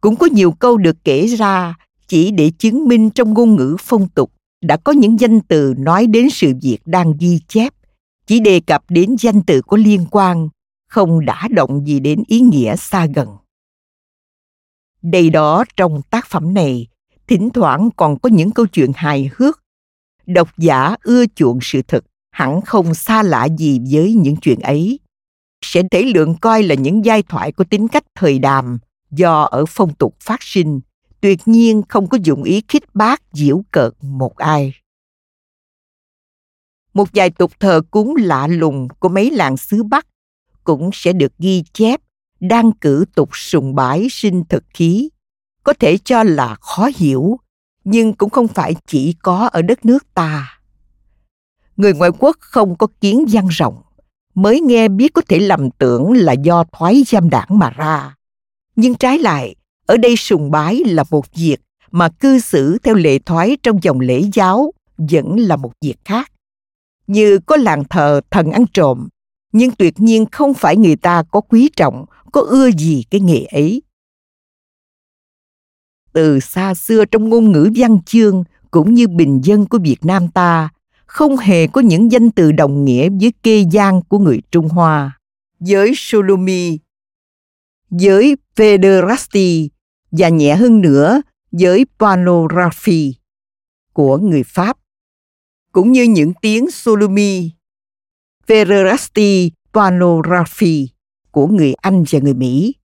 [0.00, 1.74] Cũng có nhiều câu được kể ra
[2.08, 6.06] chỉ để chứng minh trong ngôn ngữ phong tục đã có những danh từ nói
[6.06, 7.72] đến sự việc đang ghi chép,
[8.26, 10.48] chỉ đề cập đến danh từ có liên quan,
[10.88, 13.28] không đã động gì đến ý nghĩa xa gần.
[15.02, 16.86] Đây đó, trong tác phẩm này,
[17.28, 19.62] thỉnh thoảng còn có những câu chuyện hài hước.
[20.26, 24.98] Độc giả ưa chuộng sự thật hẳn không xa lạ gì với những chuyện ấy.
[25.64, 28.78] Sẽ thể lượng coi là những giai thoại có tính cách thời đàm,
[29.10, 30.80] do ở phong tục phát sinh
[31.22, 34.74] tuyệt nhiên không có dụng ý khích bác diễu cợt một ai.
[36.94, 40.06] Một vài tục thờ cúng lạ lùng của mấy làng xứ Bắc
[40.64, 42.00] cũng sẽ được ghi chép
[42.40, 45.08] đang cử tục sùng bái sinh thực khí.
[45.64, 47.38] Có thể cho là khó hiểu,
[47.84, 50.60] nhưng cũng không phải chỉ có ở đất nước ta.
[51.76, 53.82] Người ngoại quốc không có kiến văn rộng,
[54.34, 58.16] mới nghe biết có thể lầm tưởng là do thoái giam đảng mà ra.
[58.76, 59.54] Nhưng trái lại
[59.92, 61.56] ở đây sùng bái là một việc
[61.90, 66.32] mà cư xử theo lệ thoái trong dòng lễ giáo vẫn là một việc khác.
[67.06, 69.08] Như có làng thờ thần ăn trộm
[69.52, 73.44] nhưng tuyệt nhiên không phải người ta có quý trọng có ưa gì cái nghề
[73.44, 73.82] ấy.
[76.12, 80.28] Từ xa xưa trong ngôn ngữ văn chương cũng như bình dân của việt nam
[80.28, 80.68] ta
[81.06, 85.18] không hề có những danh từ đồng nghĩa với kê gian của người trung hoa.
[85.60, 86.78] Với Solomi,
[87.90, 89.70] với pederasti
[90.12, 91.22] và nhẹ hơn nữa
[91.52, 93.14] với Panography
[93.92, 94.78] của người Pháp,
[95.72, 97.50] cũng như những tiếng Solomi,
[98.46, 100.88] Federasti, Panography
[101.30, 102.74] của người Anh và người Mỹ.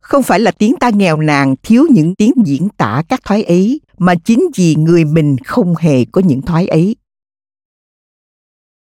[0.00, 3.80] Không phải là tiếng ta nghèo nàn thiếu những tiếng diễn tả các thoái ấy,
[3.98, 6.96] mà chính vì người mình không hề có những thoái ấy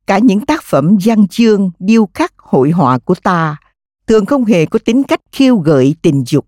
[0.07, 3.57] cả những tác phẩm văn chương điêu khắc hội họa của ta
[4.07, 6.47] thường không hề có tính cách khiêu gợi tình dục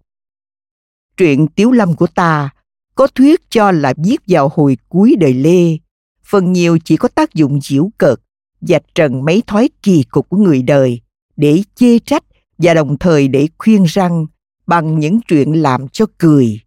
[1.16, 2.50] truyện tiếu lâm của ta
[2.94, 5.78] có thuyết cho là viết vào hồi cuối đời lê
[6.24, 8.20] phần nhiều chỉ có tác dụng diễu cợt
[8.60, 11.00] và trần mấy thói kỳ cục của người đời
[11.36, 12.24] để chê trách
[12.58, 14.26] và đồng thời để khuyên răng
[14.66, 16.60] bằng những chuyện làm cho cười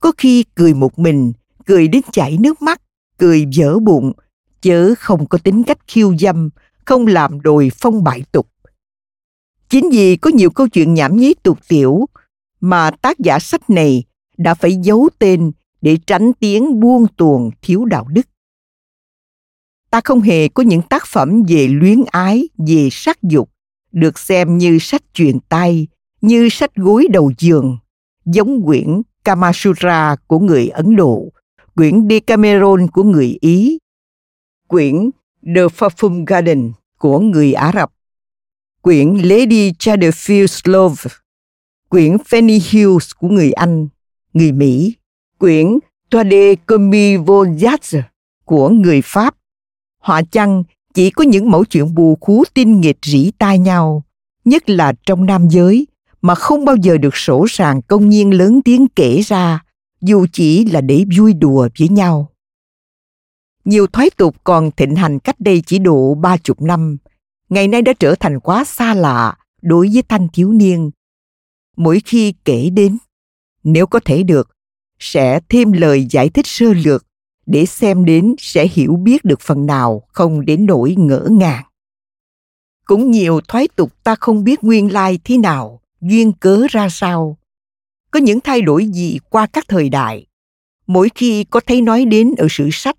[0.00, 1.32] có khi cười một mình
[1.66, 2.80] cười đến chảy nước mắt
[3.18, 4.12] cười dở bụng
[4.64, 6.50] chớ không có tính cách khiêu dâm,
[6.84, 8.48] không làm đồi phong bại tục.
[9.68, 12.06] Chính vì có nhiều câu chuyện nhảm nhí tục tiểu
[12.64, 14.04] mà tác giả sách này
[14.36, 18.26] đã phải giấu tên để tránh tiếng buông tuồng thiếu đạo đức.
[19.90, 23.50] Ta không hề có những tác phẩm về luyến ái, về sắc dục,
[23.92, 25.86] được xem như sách truyền tay,
[26.20, 27.78] như sách gối đầu giường,
[28.24, 31.32] giống quyển Kamasutra của người Ấn Độ,
[31.74, 33.78] quyển Decameron của người Ý
[34.68, 35.10] quyển
[35.54, 37.92] The Perfume Garden của người Ả Rập,
[38.82, 41.23] quyển Lady Chatterfield's Love,
[41.94, 43.88] quyển Fanny Hughes của người Anh,
[44.32, 44.94] người Mỹ,
[45.38, 45.78] quyển
[46.10, 48.02] Toile de Commis Voyage
[48.44, 49.34] của người Pháp.
[49.98, 50.62] Họa chăng
[50.94, 54.02] chỉ có những mẫu chuyện bù khú tinh nghịch rỉ tai nhau,
[54.44, 55.86] nhất là trong nam giới,
[56.22, 59.64] mà không bao giờ được sổ sàng công nhiên lớn tiếng kể ra,
[60.00, 62.30] dù chỉ là để vui đùa với nhau.
[63.64, 66.96] Nhiều thoái tục còn thịnh hành cách đây chỉ độ ba chục năm,
[67.48, 70.90] ngày nay đã trở thành quá xa lạ đối với thanh thiếu niên.
[71.76, 72.98] Mỗi khi kể đến,
[73.64, 74.50] nếu có thể được,
[74.98, 77.06] sẽ thêm lời giải thích sơ lược
[77.46, 81.64] để xem đến sẽ hiểu biết được phần nào không đến nỗi ngỡ ngàng.
[82.84, 87.38] Cũng nhiều thoái tục ta không biết nguyên lai thế nào, duyên cớ ra sao.
[88.10, 90.26] Có những thay đổi gì qua các thời đại.
[90.86, 92.96] Mỗi khi có thấy nói đến ở sử sách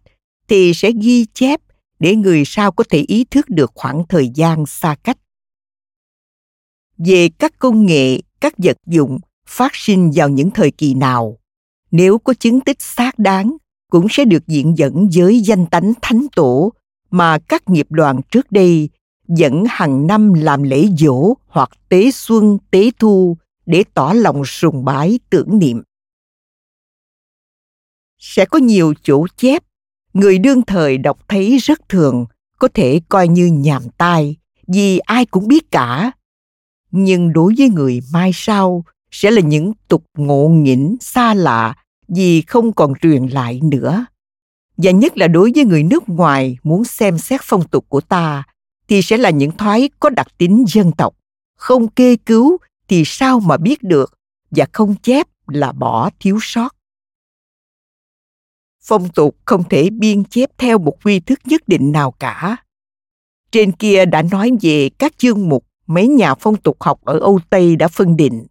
[0.47, 1.61] thì sẽ ghi chép
[1.99, 5.17] để người sau có thể ý thức được khoảng thời gian xa cách.
[6.97, 11.37] Về các công nghệ, các vật dụng phát sinh vào những thời kỳ nào,
[11.91, 13.57] nếu có chứng tích xác đáng,
[13.91, 16.73] cũng sẽ được diện dẫn với danh tánh thánh tổ
[17.11, 18.89] mà các nghiệp đoàn trước đây
[19.27, 24.85] dẫn hàng năm làm lễ dỗ hoặc tế xuân, tế thu để tỏ lòng sùng
[24.85, 25.81] bái tưởng niệm.
[28.19, 29.63] Sẽ có nhiều chỗ chép
[30.13, 32.25] người đương thời đọc thấy rất thường
[32.59, 34.35] có thể coi như nhàm tai
[34.67, 36.11] vì ai cũng biết cả
[36.97, 41.75] nhưng đối với người mai sau sẽ là những tục ngộ nghĩnh xa lạ
[42.07, 44.05] vì không còn truyền lại nữa.
[44.77, 48.43] Và nhất là đối với người nước ngoài muốn xem xét phong tục của ta
[48.87, 51.15] thì sẽ là những thoái có đặc tính dân tộc.
[51.57, 54.17] Không kê cứu thì sao mà biết được
[54.51, 56.75] và không chép là bỏ thiếu sót.
[58.83, 62.57] Phong tục không thể biên chép theo một quy thức nhất định nào cả.
[63.51, 67.39] Trên kia đã nói về các chương mục mấy nhà phong tục học ở âu
[67.49, 68.45] tây đã phân định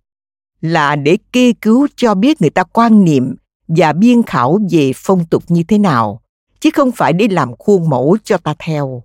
[0.61, 3.35] là để kê cứu cho biết người ta quan niệm
[3.69, 6.21] và biên khảo về phong tục như thế nào,
[6.61, 9.03] chứ không phải để làm khuôn mẫu cho ta theo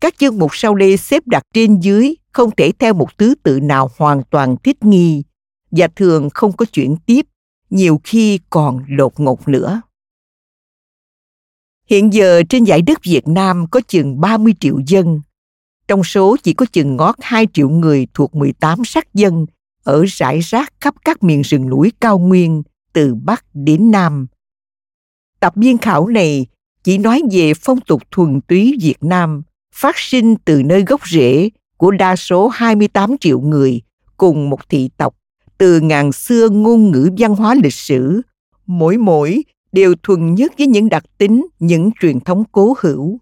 [0.00, 3.60] các chương mục sau đây xếp đặt trên dưới, không thể theo một thứ tự
[3.60, 5.22] nào hoàn toàn thích nghi
[5.70, 7.26] và thường không có chuyển tiếp,
[7.70, 9.80] nhiều khi còn đột ngột nữa
[11.90, 15.20] Hiện giờ trên giải đất Việt Nam có chừng 30 triệu dân.
[15.88, 19.46] Trong số chỉ có chừng ngót 2 triệu người thuộc 18 sắc dân
[19.84, 24.26] ở rải rác khắp các miền rừng núi cao nguyên từ Bắc đến Nam.
[25.40, 26.46] Tập biên khảo này
[26.84, 29.42] chỉ nói về phong tục thuần túy Việt Nam
[29.74, 33.82] phát sinh từ nơi gốc rễ của đa số 28 triệu người
[34.16, 35.14] cùng một thị tộc
[35.58, 38.22] từ ngàn xưa ngôn ngữ văn hóa lịch sử,
[38.66, 43.20] mỗi mỗi đều thuần nhất với những đặc tính, những truyền thống cố hữu.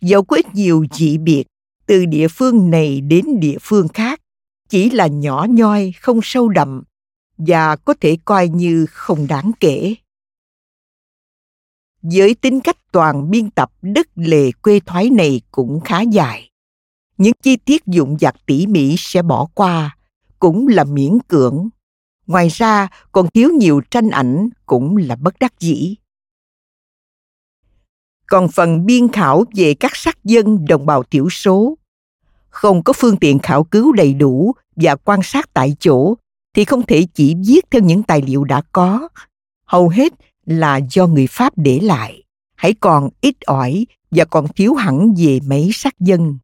[0.00, 1.44] Dẫu có ít nhiều dị biệt,
[1.90, 4.20] từ địa phương này đến địa phương khác,
[4.68, 6.82] chỉ là nhỏ nhoi, không sâu đậm,
[7.38, 9.94] và có thể coi như không đáng kể.
[12.02, 16.50] với tính cách toàn biên tập đất lề quê thoái này cũng khá dài.
[17.18, 19.96] Những chi tiết dụng dặt tỉ mỉ sẽ bỏ qua,
[20.38, 21.68] cũng là miễn cưỡng.
[22.26, 25.94] Ngoài ra còn thiếu nhiều tranh ảnh cũng là bất đắc dĩ.
[28.26, 31.76] Còn phần biên khảo về các sắc dân đồng bào thiểu số,
[32.50, 36.14] không có phương tiện khảo cứu đầy đủ và quan sát tại chỗ
[36.54, 39.08] thì không thể chỉ viết theo những tài liệu đã có.
[39.64, 40.12] Hầu hết
[40.46, 42.22] là do người Pháp để lại,
[42.56, 46.38] hãy còn ít ỏi và còn thiếu hẳn về mấy sắc dân.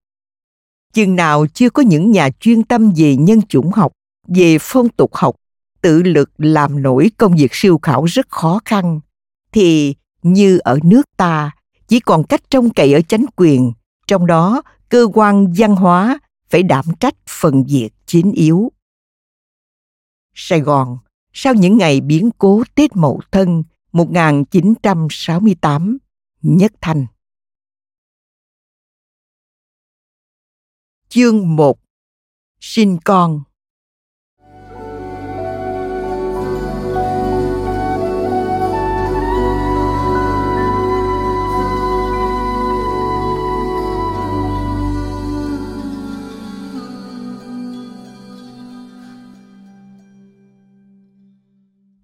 [0.93, 3.93] Chừng nào chưa có những nhà chuyên tâm về nhân chủng học,
[4.29, 5.37] về phong tục học,
[5.81, 9.01] tự lực làm nổi công việc siêu khảo rất khó khăn,
[9.53, 11.51] thì như ở nước ta,
[11.89, 13.73] chỉ còn cách trông cậy ở chánh quyền,
[14.07, 16.19] trong đó cơ quan văn hóa
[16.49, 18.73] phải đảm trách phần việc chính yếu.
[20.35, 20.99] Sài Gòn,
[21.33, 25.99] sau những ngày biến cố Tết Mậu Thân 1968,
[26.43, 27.07] Nhất Thành.
[31.09, 31.79] Chương 1
[32.61, 33.43] Sinh con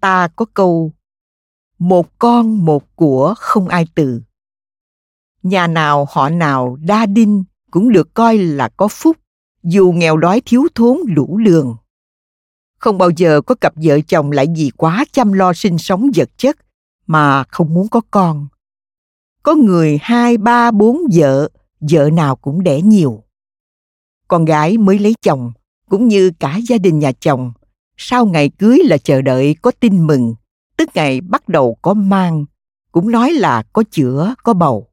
[0.03, 0.91] ta có câu,
[1.79, 4.21] một con một của không ai từ
[5.43, 9.17] nhà nào họ nào đa đinh cũng được coi là có phúc,
[9.63, 11.75] dù nghèo đói thiếu thốn lũ lường.
[12.79, 16.29] Không bao giờ có cặp vợ chồng lại vì quá chăm lo sinh sống vật
[16.37, 16.57] chất
[17.07, 18.47] mà không muốn có con.
[19.43, 23.23] Có người hai, ba, bốn vợ vợ nào cũng đẻ nhiều.
[24.27, 25.51] Con gái mới lấy chồng,
[25.89, 27.53] cũng như cả gia đình nhà chồng
[27.97, 30.35] sau ngày cưới là chờ đợi có tin mừng,
[30.77, 32.45] tức ngày bắt đầu có mang,
[32.91, 34.87] cũng nói là có chữa, có bầu.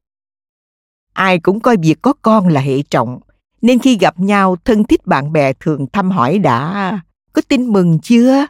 [1.13, 3.19] Ai cũng coi việc có con là hệ trọng,
[3.61, 6.99] nên khi gặp nhau, thân thích bạn bè thường thăm hỏi đã,
[7.33, 8.45] có tin mừng chưa?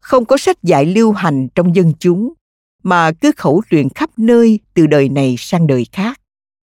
[0.00, 2.32] Không có sách dạy lưu hành trong dân chúng,
[2.82, 6.20] mà cứ khẩu truyền khắp nơi từ đời này sang đời khác.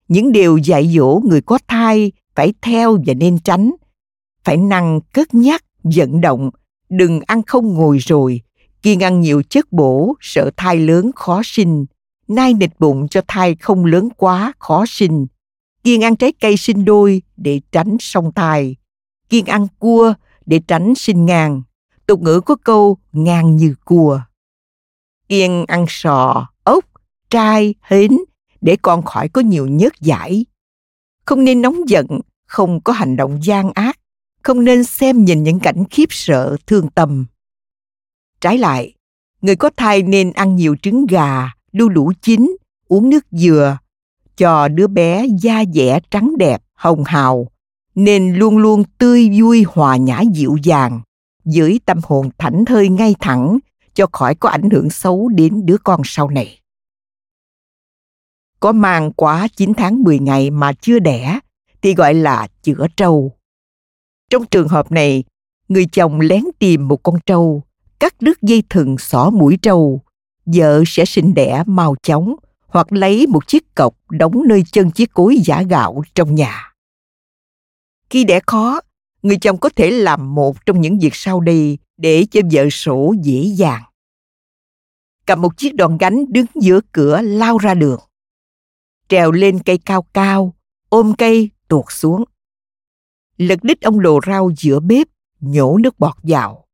[0.08, 3.72] Những điều dạy dỗ người có thai phải theo và nên tránh,
[4.44, 6.50] phải năng cất nhắc vận động,
[6.90, 8.42] đừng ăn không ngồi rồi.
[8.82, 11.86] Kiêng ăn nhiều chất bổ, sợ thai lớn khó sinh.
[12.28, 15.28] Nai nịch bụng cho thai không lớn quá khó sinh.
[15.84, 18.76] Kiêng ăn trái cây sinh đôi để tránh song thai.
[19.30, 20.14] Kiêng ăn cua
[20.46, 21.62] để tránh sinh ngang.
[22.06, 24.22] Tục ngữ có câu, ngang như cua.
[25.30, 26.86] Kiêng ăn sò, ốc,
[27.30, 28.12] trai, hến
[28.62, 30.46] để con khỏi có nhiều nhớt giải.
[31.26, 32.08] Không nên nóng giận,
[32.48, 34.00] không có hành động gian ác
[34.46, 37.26] không nên xem nhìn những cảnh khiếp sợ, thương tâm
[38.42, 38.94] trái lại,
[39.42, 42.56] người có thai nên ăn nhiều trứng gà, đu đủ chín,
[42.88, 43.78] uống nước dừa,
[44.38, 47.48] cho đứa bé da dẻ trắng đẹp, hồng hào,
[47.96, 51.02] nên luôn luôn tươi vui, hòa nhã, dịu dàng
[51.46, 53.58] giữ tâm hồn thảnh thơi ngay thẳng,
[53.94, 56.60] cho khỏi có ảnh hưởng xấu đến đứa con sau này.
[58.60, 61.40] Có mang quá 9 tháng 10 ngày mà chưa đẻ,
[61.82, 63.32] thì gọi là chữa trâu.
[64.30, 65.24] Trong trường hợp này,
[65.68, 67.64] người chồng lén tìm một con trâu,
[68.00, 70.02] cắt đứt dây thừng xỏ mũi trâu.
[70.46, 72.36] Vợ sẽ sinh đẻ mau chóng
[72.68, 76.74] hoặc lấy một chiếc cọc đóng nơi chân chiếc cối giả gạo trong nhà.
[78.10, 78.82] Khi đẻ khó,
[79.22, 83.14] người chồng có thể làm một trong những việc sau đây để cho vợ sổ
[83.22, 83.84] dễ dàng.
[85.26, 88.00] Cầm một chiếc đòn gánh đứng giữa cửa lao ra đường.
[89.10, 90.54] Trèo lên cây cao cao,
[90.90, 92.24] ôm cây tuột xuống
[93.38, 95.08] lật đít ông lồ rau giữa bếp,
[95.40, 96.66] nhổ nước bọt vào.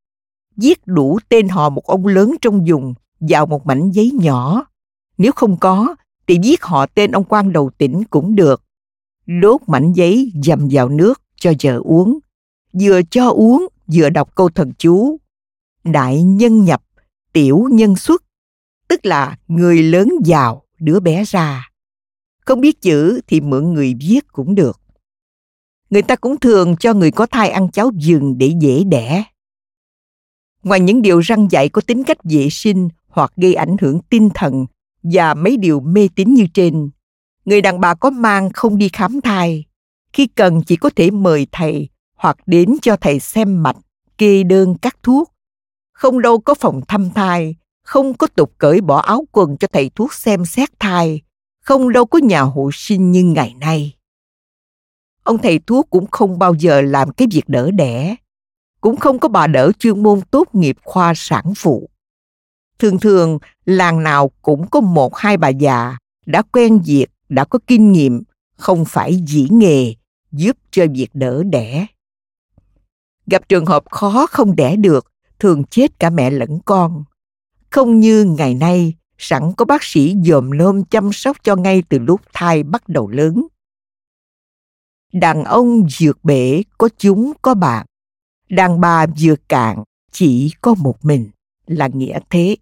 [0.58, 4.66] Viết đủ tên họ một ông lớn trong vùng vào một mảnh giấy nhỏ.
[5.18, 5.96] Nếu không có,
[6.28, 8.64] thì viết họ tên ông quan đầu tỉnh cũng được.
[9.26, 12.20] Đốt mảnh giấy dầm vào nước cho vợ uống.
[12.74, 15.18] Vừa cho uống, vừa đọc câu thần chú.
[15.84, 16.84] Đại nhân nhập,
[17.34, 18.24] tiểu nhân xuất.
[18.88, 21.70] Tức là người lớn vào, đứa bé ra.
[22.46, 24.81] Không biết chữ thì mượn người viết cũng được
[25.92, 29.24] người ta cũng thường cho người có thai ăn cháo vừng để dễ đẻ.
[30.64, 34.30] Ngoài những điều răng dạy có tính cách vệ sinh hoặc gây ảnh hưởng tinh
[34.34, 34.66] thần
[35.04, 36.90] và mấy điều mê tín như trên,
[37.46, 39.66] người đàn bà có mang không đi khám thai.
[40.14, 43.78] Khi cần chỉ có thể mời thầy hoặc đến cho thầy xem mạch,
[44.18, 45.32] kê đơn các thuốc.
[45.94, 49.90] Không đâu có phòng thăm thai, không có tục cởi bỏ áo quần cho thầy
[49.96, 51.22] thuốc xem xét thai,
[51.64, 53.94] không đâu có nhà hộ sinh như ngày nay
[55.24, 58.16] ông thầy thuốc cũng không bao giờ làm cái việc đỡ đẻ
[58.82, 61.90] cũng không có bà đỡ chuyên môn tốt nghiệp khoa sản phụ
[62.82, 67.60] Thường thường, làng nào cũng có một hai bà già đã quen việc, đã có
[67.68, 68.24] kinh nghiệm,
[68.56, 69.94] không phải dĩ nghề,
[70.32, 71.86] giúp cho việc đỡ đẻ.
[73.28, 77.04] Gặp trường hợp khó không đẻ được, thường chết cả mẹ lẫn con.
[77.70, 82.00] Không như ngày nay, sẵn có bác sĩ dòm lôm chăm sóc cho ngay từ
[82.00, 83.48] lúc thai bắt đầu lớn.
[85.12, 87.86] Đàn ông dược bể có chúng có bạn,
[88.50, 91.30] đàn bà dược cạn chỉ có một mình
[91.66, 92.56] là nghĩa thế.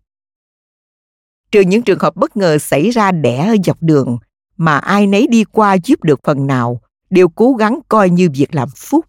[1.52, 4.18] Trừ những trường hợp bất ngờ xảy ra đẻ ở dọc đường
[4.58, 8.56] mà ai nấy đi qua giúp được phần nào, đều cố gắng coi như việc
[8.56, 9.06] làm phúc.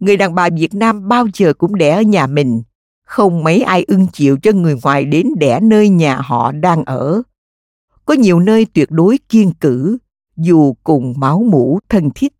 [0.00, 2.62] Người đàn bà Việt Nam bao giờ cũng đẻ ở nhà mình,
[3.06, 7.22] không mấy ai ưng chịu cho người ngoài đến đẻ nơi nhà họ đang ở.
[8.04, 9.98] Có nhiều nơi tuyệt đối kiên cử,
[10.36, 12.32] dù cùng máu mủ thân thiết.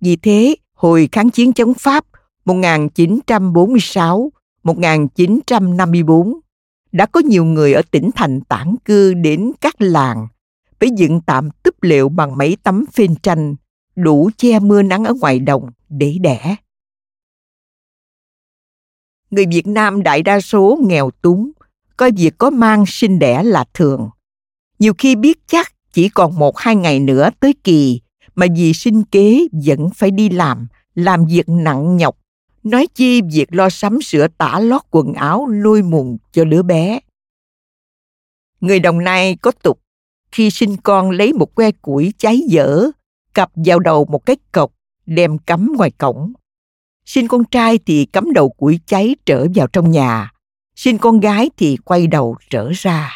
[0.00, 2.04] Vì thế, hồi kháng chiến chống Pháp
[2.44, 4.32] 1946,
[4.62, 6.40] 1954,
[6.92, 10.26] đã có nhiều người ở tỉnh thành tản cư đến các làng,
[10.80, 13.56] phải dựng tạm túp liệu bằng mấy tấm phên tranh,
[13.96, 16.56] đủ che mưa nắng ở ngoài đồng để đẻ.
[19.30, 21.50] Người Việt Nam đại đa số nghèo túng,
[21.96, 24.10] coi việc có mang sinh đẻ là thường.
[24.78, 28.00] Nhiều khi biết chắc chỉ còn một hai ngày nữa tới kỳ,
[28.38, 32.18] mà vì sinh kế vẫn phải đi làm, làm việc nặng nhọc
[32.70, 37.00] nói chi việc lo sắm sửa tả lót quần áo nuôi mùng cho đứa bé.
[38.60, 39.80] Người Đồng Nai có tục,
[40.32, 42.90] khi sinh con lấy một que củi cháy dở,
[43.34, 44.72] cặp vào đầu một cái cọc,
[45.06, 46.32] đem cắm ngoài cổng.
[47.04, 50.32] Sinh con trai thì cắm đầu củi cháy trở vào trong nhà,
[50.76, 53.12] sinh con gái thì quay đầu trở ra.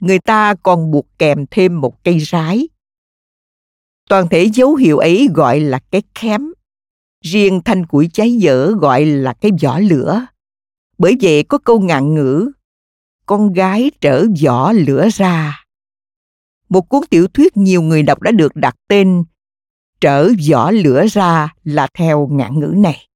[0.00, 2.68] Người ta còn buộc kèm thêm một cây rái.
[4.08, 6.52] Toàn thể dấu hiệu ấy gọi là cái khém
[7.24, 10.26] riêng thanh củi cháy dở gọi là cái vỏ lửa.
[10.98, 12.50] Bởi vậy có câu ngạn ngữ,
[13.26, 15.64] con gái trở vỏ lửa ra.
[16.68, 19.24] Một cuốn tiểu thuyết nhiều người đọc đã được đặt tên
[20.00, 23.08] trở vỏ lửa ra là theo ngạn ngữ này.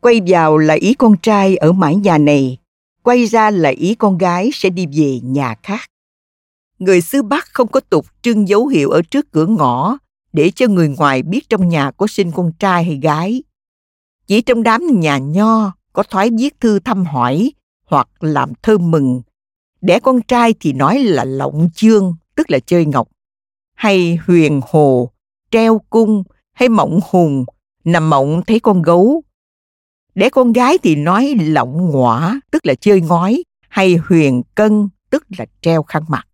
[0.00, 2.58] Quay vào là ý con trai ở mãi nhà này,
[3.02, 5.90] quay ra là ý con gái sẽ đi về nhà khác.
[6.78, 9.98] Người xứ Bắc không có tục trưng dấu hiệu ở trước cửa ngõ
[10.32, 13.42] để cho người ngoài biết trong nhà có sinh con trai hay gái.
[14.26, 17.52] Chỉ trong đám nhà nho có thoái viết thư thăm hỏi
[17.84, 19.22] hoặc làm thơ mừng.
[19.80, 23.08] Đẻ con trai thì nói là lộng chương, tức là chơi ngọc.
[23.74, 25.10] Hay huyền hồ,
[25.50, 26.22] treo cung,
[26.52, 27.44] hay mộng hùng,
[27.84, 29.22] nằm mộng thấy con gấu.
[30.14, 35.24] Đẻ con gái thì nói lộng ngõa, tức là chơi ngói, hay huyền cân, tức
[35.38, 36.26] là treo khăn mặt.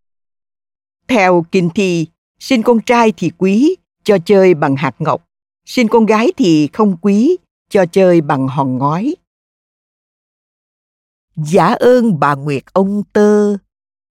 [1.08, 2.06] Theo kinh thi,
[2.38, 3.76] sinh con trai thì quý,
[4.06, 5.28] cho chơi bằng hạt ngọc,
[5.64, 7.36] xin con gái thì không quý,
[7.70, 9.14] cho chơi bằng hòn ngói.
[11.36, 13.56] Giả ơn bà Nguyệt ông tơ,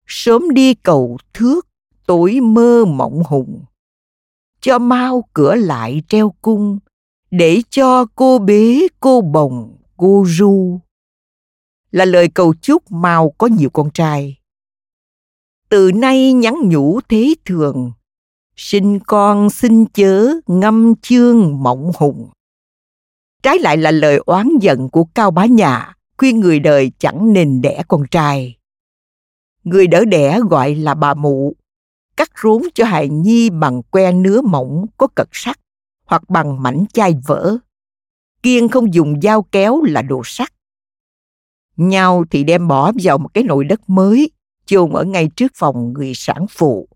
[0.07, 1.67] sớm đi cầu thước,
[2.05, 3.65] tối mơ mộng hùng.
[4.61, 6.79] Cho mau cửa lại treo cung,
[7.31, 10.79] để cho cô bế, cô bồng, cô ru.
[11.91, 14.37] Là lời cầu chúc mau có nhiều con trai.
[15.69, 17.91] Từ nay nhắn nhủ thế thường,
[18.55, 22.29] sinh con xin chớ ngâm chương mộng hùng.
[23.43, 27.61] Trái lại là lời oán giận của cao bá nhà khuyên người đời chẳng nên
[27.61, 28.57] đẻ con trai.
[29.63, 31.55] Người đỡ đẻ gọi là bà mụ,
[32.17, 35.59] cắt rốn cho hài nhi bằng que nứa mỏng có cật sắt
[36.05, 37.57] hoặc bằng mảnh chai vỡ.
[38.43, 40.53] Kiên không dùng dao kéo là đồ sắt.
[41.77, 44.31] Nhau thì đem bỏ vào một cái nồi đất mới,
[44.65, 46.87] chôn ở ngay trước phòng người sản phụ,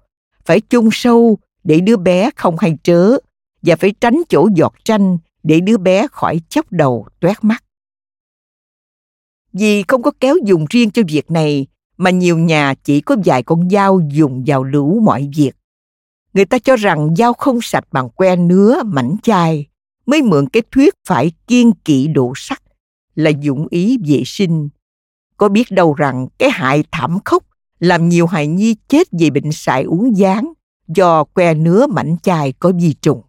[0.45, 3.17] phải chôn sâu để đứa bé không hay trớ
[3.61, 7.63] và phải tránh chỗ giọt tranh để đứa bé khỏi chốc đầu toét mắt.
[9.53, 13.43] Vì không có kéo dùng riêng cho việc này mà nhiều nhà chỉ có vài
[13.43, 15.51] con dao dùng vào lũ mọi việc.
[16.33, 19.67] Người ta cho rằng dao không sạch bằng que nứa, mảnh chai,
[20.05, 22.61] mới mượn cái thuyết phải kiên kỵ độ sắc
[23.15, 24.69] là dụng ý vệ sinh.
[25.37, 27.43] Có biết đâu rằng cái hại thảm khốc
[27.79, 30.53] làm nhiều hài nhi chết vì bệnh sại uống gián
[30.87, 33.21] do que nứa mảnh chai có vi trùng.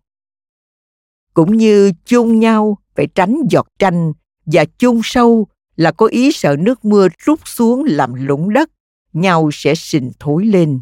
[1.35, 4.13] Cũng như chôn nhau phải tránh giọt tranh
[4.47, 5.47] và chôn sâu
[5.77, 8.71] là có ý sợ nước mưa rút xuống làm lũng đất,
[9.13, 10.81] nhau sẽ sình thối lên.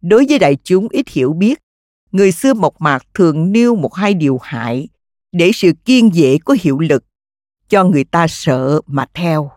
[0.00, 1.58] Đối với đại chúng ít hiểu biết,
[2.12, 4.88] người xưa mộc mạc thường nêu một hai điều hại
[5.32, 7.04] để sự kiên dễ có hiệu lực,
[7.68, 9.50] cho người ta sợ mà theo.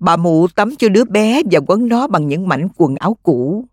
[0.00, 3.64] Bà mụ tắm cho đứa bé và quấn nó bằng những mảnh quần áo cũ.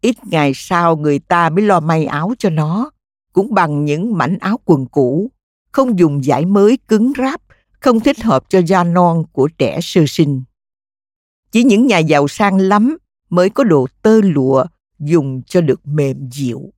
[0.00, 2.90] Ít ngày sau người ta mới lo may áo cho nó,
[3.32, 5.30] cũng bằng những mảnh áo quần cũ,
[5.72, 7.40] không dùng vải mới cứng ráp,
[7.80, 10.42] không thích hợp cho da non của trẻ sơ sinh.
[11.50, 12.96] Chỉ những nhà giàu sang lắm
[13.30, 14.64] mới có đồ tơ lụa
[14.98, 16.72] dùng cho được mềm dịu.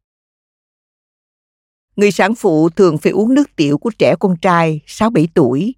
[1.96, 5.74] Người sản phụ thường phải uống nước tiểu của trẻ con trai 6-7 tuổi,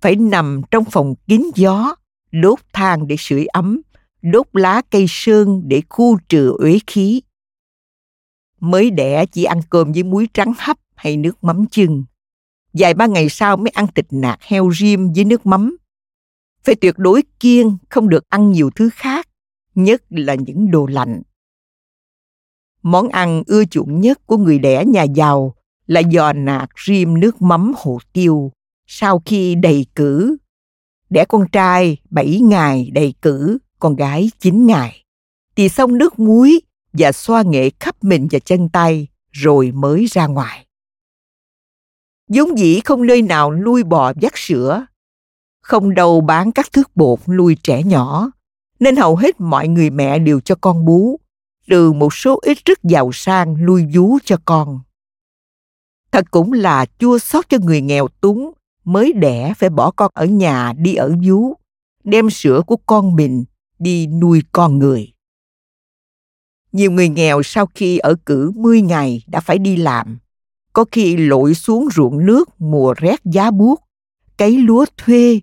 [0.00, 1.94] phải nằm trong phòng kín gió,
[2.32, 3.80] đốt than để sưởi ấm,
[4.22, 7.22] đốt lá cây sơn để khu trừ uế khí.
[8.60, 12.04] Mới đẻ chỉ ăn cơm với muối trắng hấp hay nước mắm chưng.
[12.72, 15.76] Vài ba ngày sau mới ăn thịt nạc heo rim với nước mắm.
[16.64, 19.28] Phải tuyệt đối kiêng, không được ăn nhiều thứ khác,
[19.74, 21.22] nhất là những đồ lạnh.
[22.82, 25.54] Món ăn ưa chuộng nhất của người đẻ nhà giàu
[25.86, 28.52] là giò nạc rim nước mắm hồ tiêu
[28.86, 30.36] sau khi đầy cử.
[31.10, 35.04] Đẻ con trai 7 ngày đầy cử, con gái 9 ngày.
[35.56, 36.60] Thì xong nước muối
[36.92, 40.66] và xoa nghệ khắp mình và chân tay rồi mới ra ngoài.
[42.28, 44.86] vốn dĩ không nơi nào nuôi bò vắt sữa,
[45.62, 48.30] không đâu bán các thước bột nuôi trẻ nhỏ,
[48.80, 51.20] nên hầu hết mọi người mẹ đều cho con bú,
[51.66, 54.80] trừ một số ít rất giàu sang nuôi vú cho con.
[56.12, 58.52] Thật cũng là chua xót cho người nghèo túng
[58.84, 61.54] mới đẻ phải bỏ con ở nhà đi ở vú,
[62.04, 63.44] đem sữa của con mình
[63.78, 65.12] đi nuôi con người.
[66.72, 70.18] Nhiều người nghèo sau khi ở cử 10 ngày đã phải đi làm,
[70.72, 73.80] có khi lội xuống ruộng nước mùa rét giá buốt,
[74.36, 75.40] cấy lúa thuê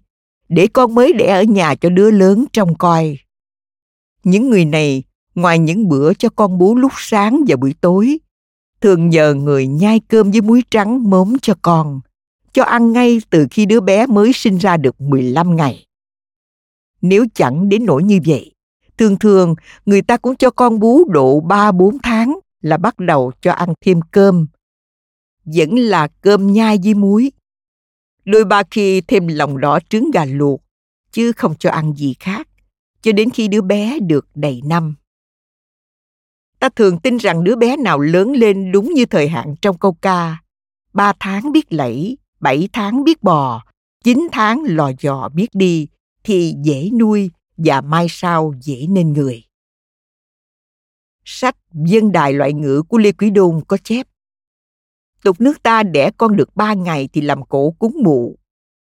[0.49, 3.17] để con mới đẻ ở nhà cho đứa lớn trông coi.
[4.23, 5.03] Những người này,
[5.35, 8.17] ngoài những bữa cho con bú lúc sáng và buổi tối,
[8.81, 11.99] thường nhờ người nhai cơm với muối trắng mớm cho con,
[12.57, 15.85] cho ăn ngay từ khi đứa bé mới sinh ra được 15 ngày.
[17.01, 18.51] Nếu chẳng đến nỗi như vậy,
[18.97, 19.55] thường thường
[19.85, 23.99] người ta cũng cho con bú độ 3-4 tháng là bắt đầu cho ăn thêm
[24.11, 24.47] cơm.
[25.45, 27.31] Vẫn là cơm nhai với muối.
[28.25, 30.61] Đôi ba khi thêm lòng đỏ trứng gà luộc,
[31.11, 32.47] chứ không cho ăn gì khác,
[33.01, 34.95] cho đến khi đứa bé được đầy năm.
[36.59, 39.93] Ta thường tin rằng đứa bé nào lớn lên đúng như thời hạn trong câu
[40.01, 40.37] ca.
[40.93, 43.63] Ba tháng biết lẫy, bảy tháng biết bò,
[44.03, 45.87] chín tháng lò dò biết đi,
[46.23, 49.43] thì dễ nuôi và mai sau dễ nên người.
[51.25, 54.07] Sách Dân đài loại ngữ của Lê Quý Đôn có chép
[55.23, 58.37] Tục nước ta đẻ con được ba ngày thì làm cổ cúng mụ.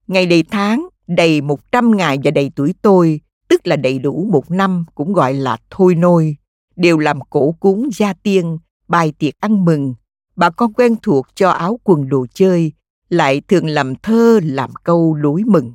[0.08, 4.28] Ngày đầy tháng, đầy một trăm ngày và đầy tuổi tôi, tức là đầy đủ
[4.32, 6.36] một năm cũng gọi là thôi nôi,
[6.76, 9.94] đều làm cổ cúng gia tiên, bài tiệc ăn mừng.
[10.36, 12.72] Bà con quen thuộc cho áo quần đồ chơi,
[13.10, 15.74] lại thường làm thơ làm câu đối mừng.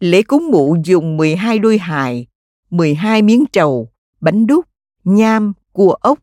[0.00, 2.26] Lễ cúng mụ dùng 12 đôi hài,
[2.70, 4.64] 12 miếng trầu, bánh đúc,
[5.04, 6.18] nham, cua ốc.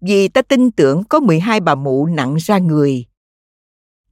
[0.00, 3.06] Vì ta tin tưởng có 12 bà mụ nặng ra người.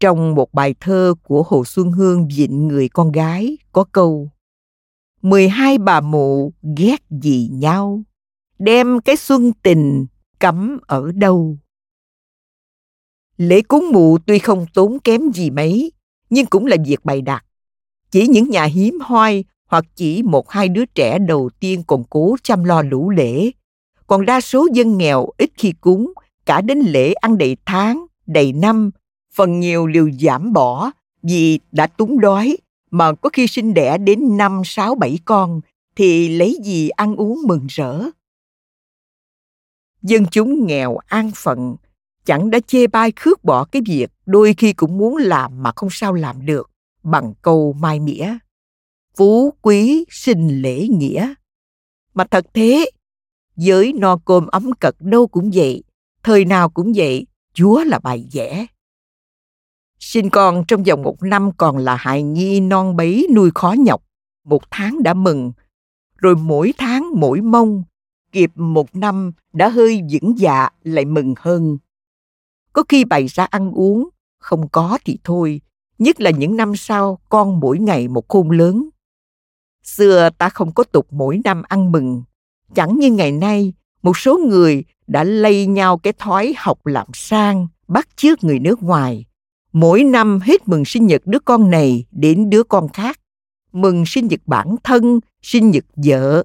[0.00, 4.30] Trong một bài thơ của Hồ Xuân Hương dịnh người con gái có câu
[5.22, 8.02] 12 bà mụ ghét gì nhau,
[8.58, 10.06] đem cái xuân tình
[10.40, 11.58] cắm ở đâu.
[13.38, 15.92] Lễ cúng mụ tuy không tốn kém gì mấy,
[16.30, 17.44] nhưng cũng là việc bày đặt
[18.10, 22.36] chỉ những nhà hiếm hoi hoặc chỉ một hai đứa trẻ đầu tiên còn cố
[22.42, 23.50] chăm lo lũ lễ.
[24.06, 26.12] Còn đa số dân nghèo ít khi cúng,
[26.46, 28.90] cả đến lễ ăn đầy tháng, đầy năm,
[29.34, 30.90] phần nhiều đều giảm bỏ
[31.22, 32.56] vì đã túng đói,
[32.90, 35.60] mà có khi sinh đẻ đến năm, sáu, bảy con,
[35.96, 38.02] thì lấy gì ăn uống mừng rỡ.
[40.02, 41.76] Dân chúng nghèo an phận,
[42.28, 45.88] chẳng đã chê bai khước bỏ cái việc đôi khi cũng muốn làm mà không
[45.92, 46.70] sao làm được,
[47.02, 48.28] bằng câu mai mỉa.
[49.16, 51.34] Phú quý sinh lễ nghĩa.
[52.14, 52.90] Mà thật thế,
[53.56, 55.82] giới no cơm ấm cật đâu cũng vậy,
[56.22, 58.66] thời nào cũng vậy, chúa là bài vẽ.
[59.98, 64.02] Sinh con trong vòng một năm còn là hài nhi non bấy nuôi khó nhọc,
[64.44, 65.52] một tháng đã mừng.
[66.16, 67.82] Rồi mỗi tháng mỗi mông,
[68.32, 71.78] kịp một năm đã hơi vững dạ lại mừng hơn
[72.78, 74.08] có khi bày ra ăn uống
[74.38, 75.60] không có thì thôi
[75.98, 78.88] nhất là những năm sau con mỗi ngày một khôn lớn.
[79.82, 82.22] Xưa ta không có tục mỗi năm ăn mừng,
[82.74, 83.72] chẳng như ngày nay
[84.02, 88.82] một số người đã lây nhau cái thói học làm sang, bắt chước người nước
[88.82, 89.24] ngoài.
[89.72, 93.20] Mỗi năm hết mừng sinh nhật đứa con này đến đứa con khác.
[93.72, 96.44] Mừng sinh nhật bản thân, sinh nhật vợ.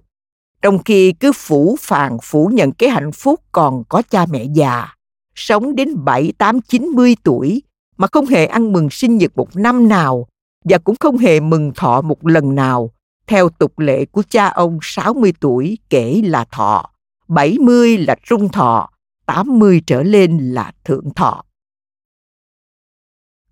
[0.61, 4.93] Trong khi cứ phủ phàng phủ nhận cái hạnh phúc còn có cha mẹ già,
[5.35, 7.63] sống đến 7, 8, 90 tuổi
[7.97, 10.27] mà không hề ăn mừng sinh nhật một năm nào
[10.65, 12.91] và cũng không hề mừng thọ một lần nào.
[13.27, 16.89] Theo tục lệ của cha ông 60 tuổi kể là thọ,
[17.27, 18.89] 70 là trung thọ,
[19.25, 21.43] 80 trở lên là thượng thọ.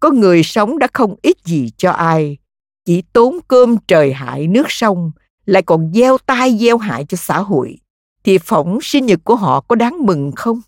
[0.02, 2.38] có người sống đã không ít gì cho ai
[2.86, 5.12] chỉ tốn cơm trời hại nước sông
[5.46, 7.78] lại còn gieo tai gieo hại cho xã hội
[8.24, 10.62] thì phỏng sinh nhật của họ có đáng mừng không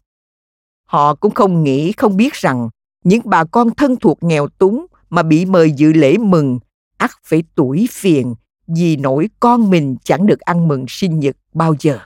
[0.94, 2.70] họ cũng không nghĩ, không biết rằng
[3.04, 6.60] những bà con thân thuộc nghèo túng mà bị mời dự lễ mừng,
[6.98, 8.36] ắt phải tuổi phiền
[8.68, 12.00] vì nỗi con mình chẳng được ăn mừng sinh nhật bao giờ.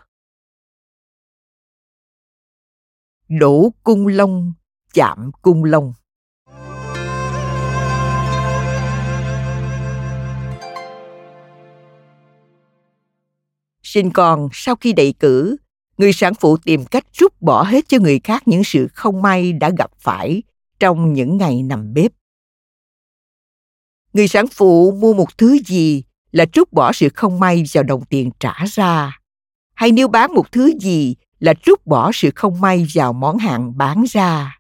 [3.28, 4.54] Đổ cung long,
[4.94, 5.94] chạm cung long.
[13.84, 15.58] Sinh con sau khi đầy cử
[15.98, 19.54] người sản phụ tìm cách rút bỏ hết cho người khác những sự không may
[19.54, 20.44] đã gặp phải
[20.80, 22.12] trong những ngày nằm bếp.
[24.14, 28.06] Người sản phụ mua một thứ gì là trút bỏ sự không may vào đồng
[28.06, 29.20] tiền trả ra?
[29.74, 33.78] Hay nếu bán một thứ gì là trút bỏ sự không may vào món hàng
[33.78, 34.60] bán ra?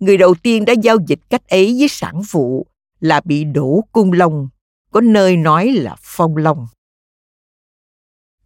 [0.00, 2.66] Người đầu tiên đã giao dịch cách ấy với sản phụ
[3.00, 4.48] là bị đổ cung lông,
[4.90, 6.66] có nơi nói là phong long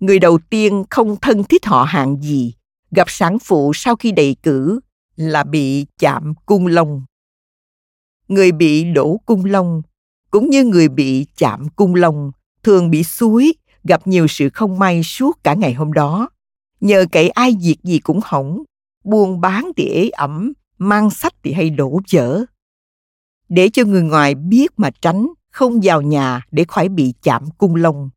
[0.00, 2.54] người đầu tiên không thân thiết họ hàng gì,
[2.90, 4.80] gặp sản phụ sau khi đầy cử
[5.16, 7.02] là bị chạm cung lông
[8.28, 9.82] người bị đổ cung lông
[10.30, 12.30] cũng như người bị chạm cung lông
[12.62, 16.28] thường bị suối, gặp nhiều sự không may suốt cả ngày hôm đó.
[16.80, 18.62] Nhờ cậy ai việc gì cũng hỏng,
[19.04, 22.44] buôn bán thì ế ẩm, mang sách thì hay đổ vỡ.
[23.48, 27.74] Để cho người ngoài biết mà tránh, không vào nhà để khỏi bị chạm cung
[27.74, 28.10] lông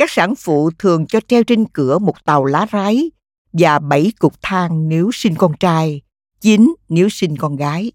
[0.00, 3.10] các sản phụ thường cho treo trên cửa một tàu lá rái
[3.52, 6.02] và bảy cục thang nếu sinh con trai,
[6.40, 7.92] chín nếu sinh con gái.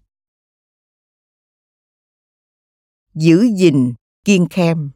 [3.14, 3.94] Giữ gìn,
[4.24, 4.90] kiên khem.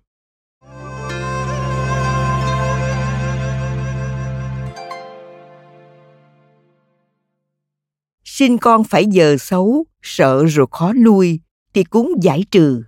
[8.24, 11.40] Sinh con phải giờ xấu, sợ rồi khó nuôi,
[11.74, 12.82] thì cúng giải trừ.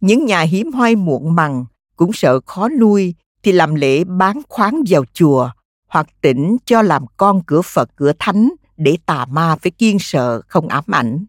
[0.00, 1.64] Những nhà hiếm hoai muộn màng
[2.00, 5.50] cũng sợ khó nuôi thì làm lễ bán khoáng vào chùa
[5.88, 10.40] hoặc tỉnh cho làm con cửa Phật cửa Thánh để tà ma phải kiên sợ
[10.48, 11.24] không ám ảnh.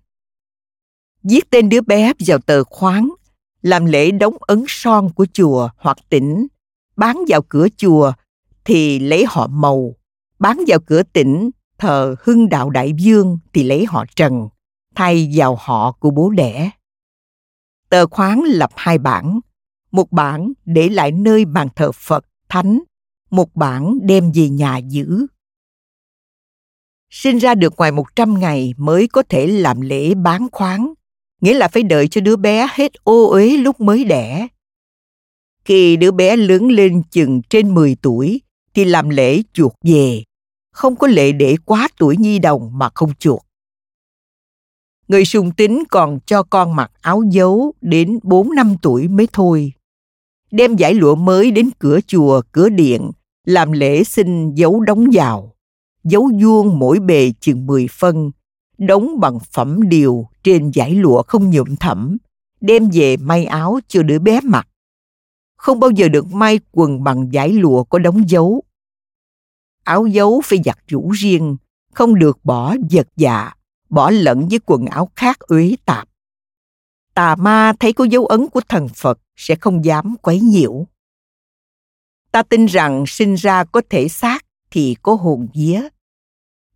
[1.24, 3.10] Viết tên đứa bé vào tờ khoáng,
[3.62, 6.48] làm lễ đóng ấn son của chùa hoặc tỉnh,
[6.96, 8.12] bán vào cửa chùa
[8.66, 9.96] thì lấy họ màu,
[10.40, 14.48] bán vào cửa tỉnh thờ hưng đạo đại dương thì lấy họ trần,
[14.96, 16.70] thay vào họ của bố đẻ.
[17.90, 19.40] Tờ khoáng lập hai bản,
[19.92, 22.80] một bản để lại nơi bàn thờ Phật, Thánh,
[23.30, 25.28] một bản đem về nhà giữ.
[27.10, 30.94] Sinh ra được ngoài 100 ngày mới có thể làm lễ bán khoáng,
[31.42, 34.48] nghĩa là phải đợi cho đứa bé hết ô uế lúc mới đẻ.
[35.66, 38.42] Khi đứa bé lớn lên chừng trên 10 tuổi
[38.74, 40.24] thì làm lễ chuột về,
[40.72, 43.42] không có lệ để quá tuổi nhi đồng mà không chuột.
[45.08, 49.74] Người sùng tính còn cho con mặc áo dấu đến 4 năm tuổi mới thôi
[50.52, 53.12] đem giải lụa mới đến cửa chùa, cửa điện,
[53.45, 55.56] làm lễ xin dấu đóng vào.
[56.04, 58.32] Dấu vuông mỗi bề chừng 10 phân,
[58.78, 62.18] đóng bằng phẩm điều trên giải lụa không nhuộm thẩm,
[62.62, 64.68] đem về may áo cho đứa bé mặc.
[65.58, 68.64] Không bao giờ được may quần bằng giải lụa có đóng dấu.
[69.84, 71.58] Áo dấu phải giặt rũ riêng,
[71.93, 73.54] không được bỏ giật dạ,
[73.89, 76.11] bỏ lẫn với quần áo khác uế tạp
[77.14, 80.86] tà ma thấy có dấu ấn của thần Phật sẽ không dám quấy nhiễu.
[82.32, 85.82] Ta tin rằng sinh ra có thể xác thì có hồn vía.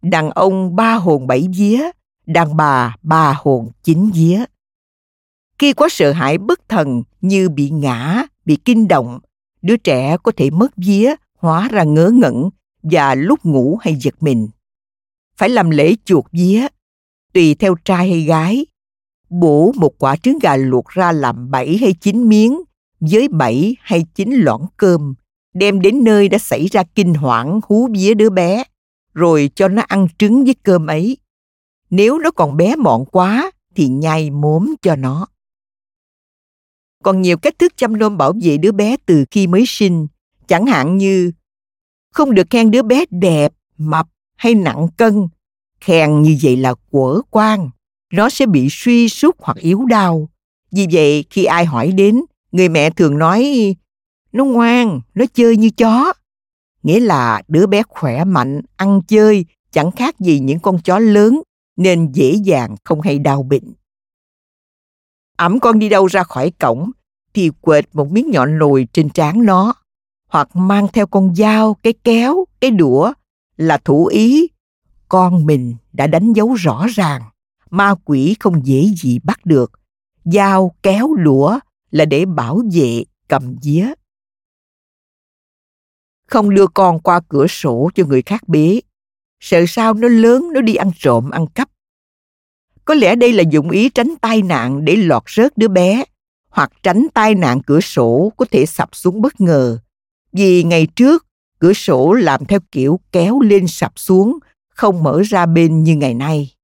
[0.02, 1.90] Đàn ông ba hồn bảy vía,
[2.26, 4.46] đàn bà ba hồn chín vía.
[5.60, 9.20] Khi quá sợ hãi bất thần như bị ngã, bị kinh động,
[9.62, 12.50] đứa trẻ có thể mất vía, hóa ra ngớ ngẩn
[12.84, 14.48] và lúc ngủ hay giật mình.
[15.38, 16.68] Phải làm lễ chuột vía,
[17.34, 18.66] tùy theo trai hay gái,
[19.30, 22.62] bổ một quả trứng gà luộc ra làm bảy hay chín miếng
[23.00, 25.14] với bảy hay chín lõn cơm,
[25.54, 28.64] đem đến nơi đã xảy ra kinh hoảng hú vía đứa bé,
[29.14, 31.18] rồi cho nó ăn trứng với cơm ấy.
[31.90, 35.28] Nếu nó còn bé mọn quá thì nhai mốm cho nó.
[37.04, 40.08] Còn nhiều cách thức chăm nom bảo vệ đứa bé từ khi mới sinh,
[40.48, 41.32] chẳng hạn như
[42.14, 45.28] không được khen đứa bé đẹp, mập hay nặng cân.
[45.82, 47.70] Khen như vậy là quở quan
[48.16, 50.30] nó sẽ bị suy sút hoặc yếu đau.
[50.72, 53.76] Vì vậy, khi ai hỏi đến, người mẹ thường nói,
[54.32, 56.14] nó ngoan, nó chơi như chó.
[56.84, 61.42] Nghĩa là đứa bé khỏe mạnh, ăn chơi, chẳng khác gì những con chó lớn,
[61.78, 63.74] nên dễ dàng không hay đau bệnh.
[65.38, 66.92] Ẩm con đi đâu ra khỏi cổng,
[67.34, 69.74] thì quệt một miếng nhọn nồi trên trán nó,
[70.28, 73.14] hoặc mang theo con dao, cái kéo, cái đũa,
[73.58, 74.48] là thủ ý
[75.10, 77.22] con mình đã đánh dấu rõ ràng
[77.78, 79.72] ma quỷ không dễ gì bắt được.
[80.24, 81.60] Dao kéo lũa
[81.92, 83.94] là để bảo vệ, cầm día
[86.28, 88.82] không đưa con qua cửa sổ cho người khác bế.
[89.40, 91.70] Sợ sao nó lớn, nó đi ăn trộm, ăn cắp.
[92.86, 96.04] Có lẽ đây là dụng ý tránh tai nạn để lọt rớt đứa bé,
[96.50, 99.80] hoặc tránh tai nạn cửa sổ có thể sập xuống bất ngờ.
[100.32, 101.26] Vì ngày trước,
[101.60, 106.14] cửa sổ làm theo kiểu kéo lên sập xuống, không mở ra bên như ngày
[106.14, 106.55] nay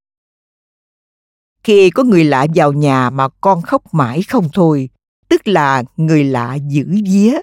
[1.63, 4.89] khi có người lạ vào nhà mà con khóc mãi không thôi,
[5.29, 7.39] tức là người lạ giữ vía,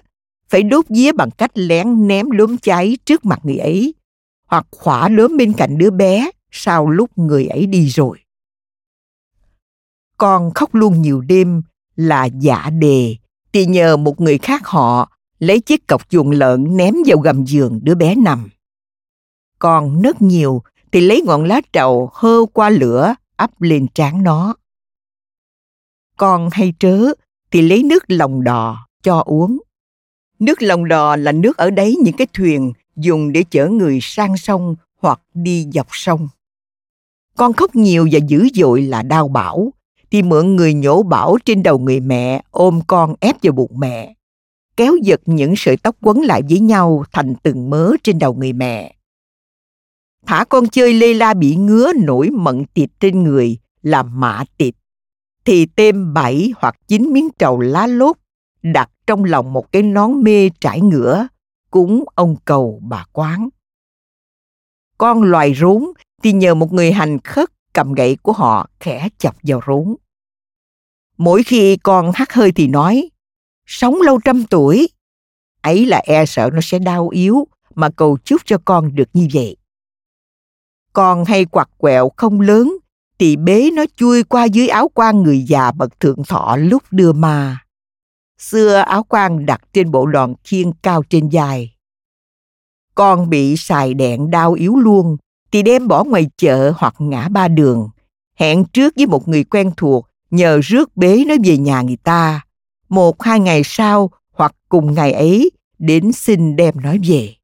[0.49, 3.93] phải đốt vía bằng cách lén ném đốm cháy trước mặt người ấy,
[4.47, 8.19] hoặc khỏa đốm bên cạnh đứa bé sau lúc người ấy đi rồi.
[10.17, 11.61] Con khóc luôn nhiều đêm
[11.95, 13.15] là giả đề,
[13.53, 17.79] thì nhờ một người khác họ lấy chiếc cọc chuồng lợn ném vào gầm giường
[17.83, 18.49] đứa bé nằm.
[19.59, 24.55] Con nấc nhiều thì lấy ngọn lá trầu hơ qua lửa ấp lên trán nó.
[26.17, 26.99] Con hay trớ
[27.51, 29.57] thì lấy nước lòng đò cho uống.
[30.39, 34.37] Nước lòng đò là nước ở đấy những cái thuyền dùng để chở người sang
[34.37, 36.27] sông hoặc đi dọc sông.
[37.35, 39.73] Con khóc nhiều và dữ dội là đau bảo
[40.11, 44.13] thì mượn người nhổ bảo trên đầu người mẹ ôm con ép vào bụng mẹ,
[44.77, 48.53] kéo giật những sợi tóc quấn lại với nhau thành từng mớ trên đầu người
[48.53, 48.95] mẹ
[50.25, 54.75] thả con chơi lê la bị ngứa nổi mận tịt trên người là mạ tịt
[55.45, 58.17] thì têm bảy hoặc chín miếng trầu lá lốt
[58.63, 61.27] đặt trong lòng một cái nón mê trải ngửa,
[61.71, 63.49] cúng ông cầu bà quán.
[64.97, 65.83] Con loài rốn
[66.23, 69.95] thì nhờ một người hành khất cầm gậy của họ khẽ chọc vào rốn.
[71.17, 73.09] Mỗi khi con hắt hơi thì nói,
[73.65, 74.89] sống lâu trăm tuổi,
[75.61, 79.27] ấy là e sợ nó sẽ đau yếu mà cầu chúc cho con được như
[79.33, 79.57] vậy
[80.93, 82.77] con hay quặt quẹo không lớn,
[83.19, 87.13] thì bế nó chui qua dưới áo quan người già bậc thượng thọ lúc đưa
[87.13, 87.59] ma.
[88.37, 91.75] Xưa áo quan đặt trên bộ đòn khiên cao trên dài.
[92.95, 95.17] Con bị xài đèn đau yếu luôn,
[95.51, 97.89] thì đem bỏ ngoài chợ hoặc ngã ba đường.
[98.35, 102.41] Hẹn trước với một người quen thuộc, nhờ rước bế nó về nhà người ta.
[102.89, 107.35] Một hai ngày sau hoặc cùng ngày ấy, đến xin đem nó về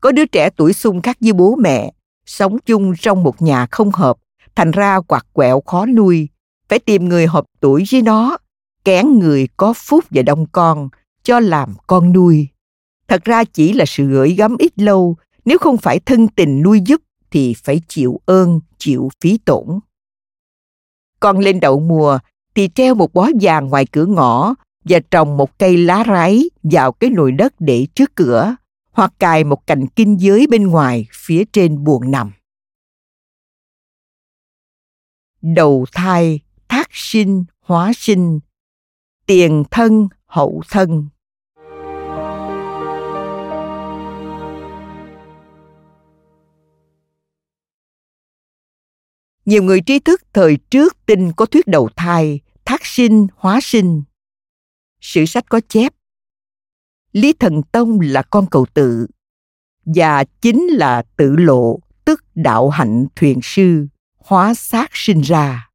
[0.00, 1.92] có đứa trẻ tuổi xung khắc với bố mẹ,
[2.26, 4.16] sống chung trong một nhà không hợp,
[4.54, 6.28] thành ra quặt quẹo khó nuôi.
[6.68, 8.38] Phải tìm người hợp tuổi với nó,
[8.84, 10.88] kén người có phúc và đông con,
[11.22, 12.48] cho làm con nuôi.
[13.08, 16.80] Thật ra chỉ là sự gửi gắm ít lâu, nếu không phải thân tình nuôi
[16.80, 19.66] giúp thì phải chịu ơn, chịu phí tổn.
[21.20, 22.18] Con lên đậu mùa
[22.54, 26.92] thì treo một bó vàng ngoài cửa ngõ và trồng một cây lá ráy vào
[26.92, 28.56] cái nồi đất để trước cửa
[28.98, 32.32] hoặc cài một cành kinh giới bên ngoài phía trên buồng nằm.
[35.42, 38.40] Đầu thai, thác sinh, hóa sinh,
[39.26, 41.08] tiền thân, hậu thân.
[49.44, 54.02] Nhiều người trí thức thời trước tin có thuyết đầu thai, thác sinh, hóa sinh.
[55.00, 55.97] Sử sách có chép
[57.20, 59.06] Lý Thần Tông là con cầu tự
[59.84, 63.86] và chính là tự lộ tức đạo hạnh thuyền sư
[64.18, 65.68] hóa xác sinh ra.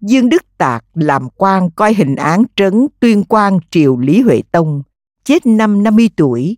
[0.00, 4.82] Dương Đức Tạc làm quan coi hình án trấn tuyên quan triều Lý Huệ Tông,
[5.24, 6.56] chết năm 50 tuổi,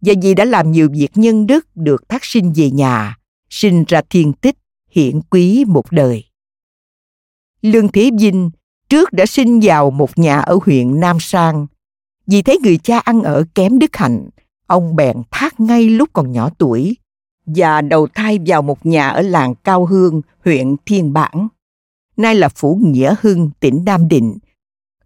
[0.00, 3.16] và vì đã làm nhiều việc nhân đức được thác sinh về nhà,
[3.50, 4.56] sinh ra thiên tích,
[4.90, 6.24] hiển quý một đời.
[7.62, 8.50] Lương Thế Vinh
[8.88, 11.66] trước đã sinh vào một nhà ở huyện Nam Sang,
[12.28, 14.28] vì thấy người cha ăn ở kém đức hạnh,
[14.66, 16.96] ông bèn thác ngay lúc còn nhỏ tuổi
[17.46, 21.48] và đầu thai vào một nhà ở làng Cao Hương, huyện Thiên Bản.
[22.16, 24.38] Nay là Phủ Nghĩa Hưng, tỉnh Nam Định.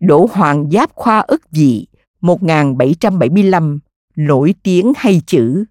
[0.00, 1.86] Đỗ Hoàng Giáp Khoa ức dị,
[2.20, 3.78] 1775,
[4.16, 5.64] nổi tiếng hay chữ.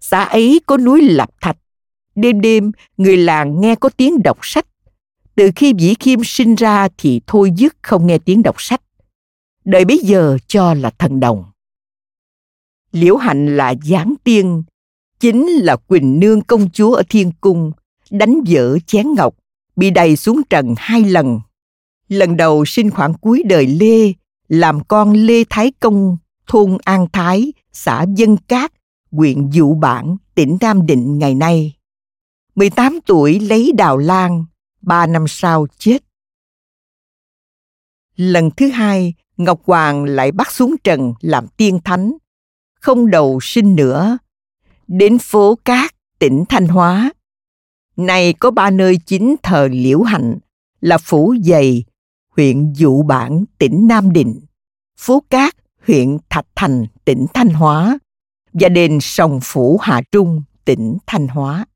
[0.00, 1.56] Xã ấy có núi Lập Thạch.
[2.14, 4.66] Đêm đêm, người làng nghe có tiếng đọc sách.
[5.34, 8.80] Từ khi Dĩ Kim sinh ra thì thôi dứt không nghe tiếng đọc sách.
[9.64, 11.44] Đời bấy giờ cho là thần đồng.
[12.92, 14.62] Liễu Hạnh là giáng tiên,
[15.20, 17.72] chính là Quỳnh Nương công chúa ở Thiên Cung,
[18.10, 19.34] đánh vỡ chén ngọc,
[19.76, 21.40] bị đầy xuống trần hai lần.
[22.08, 24.12] Lần đầu sinh khoảng cuối đời Lê,
[24.48, 28.72] làm con Lê Thái Công, thôn An Thái, xã Dân Cát,
[29.12, 31.76] huyện Dụ Bản, tỉnh Nam Định ngày nay.
[32.54, 34.44] 18 tuổi lấy đào lan,
[34.82, 35.98] ba năm sau chết.
[38.16, 39.14] Lần thứ hai,
[39.44, 42.12] Ngọc Hoàng lại bắt xuống trần làm tiên thánh.
[42.80, 44.18] Không đầu sinh nữa.
[44.88, 47.12] Đến phố Cát, tỉnh Thanh Hóa.
[47.96, 50.38] Này có ba nơi chính thờ liễu hạnh
[50.80, 51.84] là Phủ Dày,
[52.28, 54.40] huyện Dụ Bản, tỉnh Nam Định,
[54.98, 57.98] Phố Cát, huyện Thạch Thành, tỉnh Thanh Hóa
[58.52, 61.66] và đền Sòng Phủ Hà Trung, tỉnh Thanh Hóa.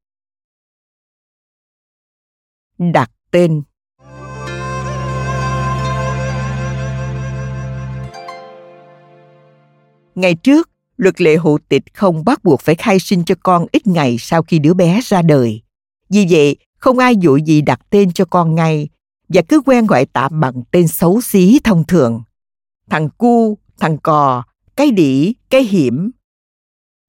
[2.79, 3.62] Đặt tên
[10.15, 13.87] Ngày trước, luật lệ hộ tịch không bắt buộc phải khai sinh cho con ít
[13.87, 15.62] ngày sau khi đứa bé ra đời.
[16.11, 18.89] Vì vậy, không ai dụ gì đặt tên cho con ngay
[19.29, 22.23] và cứ quen gọi tạm bằng tên xấu xí thông thường.
[22.91, 24.43] Thằng cu, thằng cò,
[24.77, 26.11] cái đĩ, cái hiểm.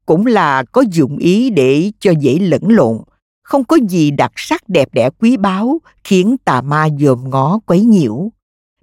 [0.05, 2.97] Cũng là có dụng ý để cho dễ lẫn lộn,
[3.43, 7.81] không có gì đặc sắc đẹp đẽ quý báu khiến tà ma dòm ngó quấy
[7.81, 8.31] nhiễu.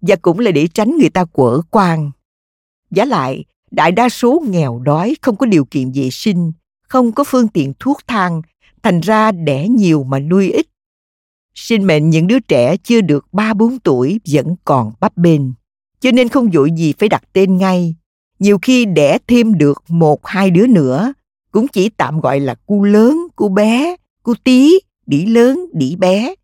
[0.01, 2.11] Và cũng là để tránh người ta quở quan.
[2.91, 6.53] Giá lại, đại đa số nghèo đói không có điều kiện vệ sinh,
[6.89, 8.43] không có phương tiện thuốc thang,
[8.83, 10.67] thành ra đẻ nhiều mà nuôi ít.
[11.55, 15.53] Sinh mệnh những đứa trẻ chưa được 3-4 tuổi vẫn còn bắp bên,
[16.01, 17.97] cho nên không vội gì phải đặt tên ngay.
[18.39, 21.13] Nhiều khi đẻ thêm được một hai đứa nữa,
[21.51, 26.35] cũng chỉ tạm gọi là cu lớn, cu bé, cu tí, đĩ lớn, đĩ bé.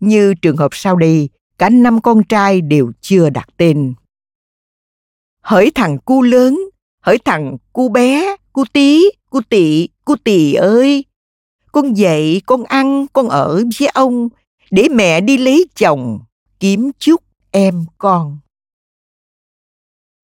[0.00, 1.28] Như trường hợp sau đây,
[1.58, 3.94] cả năm con trai đều chưa đặt tên.
[5.40, 6.60] Hỡi thằng cu lớn,
[7.02, 11.04] hỡi thằng cu bé, cu tí, cu tị, cu tì ơi,
[11.72, 14.28] con dậy con ăn con ở với ông
[14.70, 16.20] để mẹ đi lấy chồng
[16.60, 18.38] kiếm chút em con.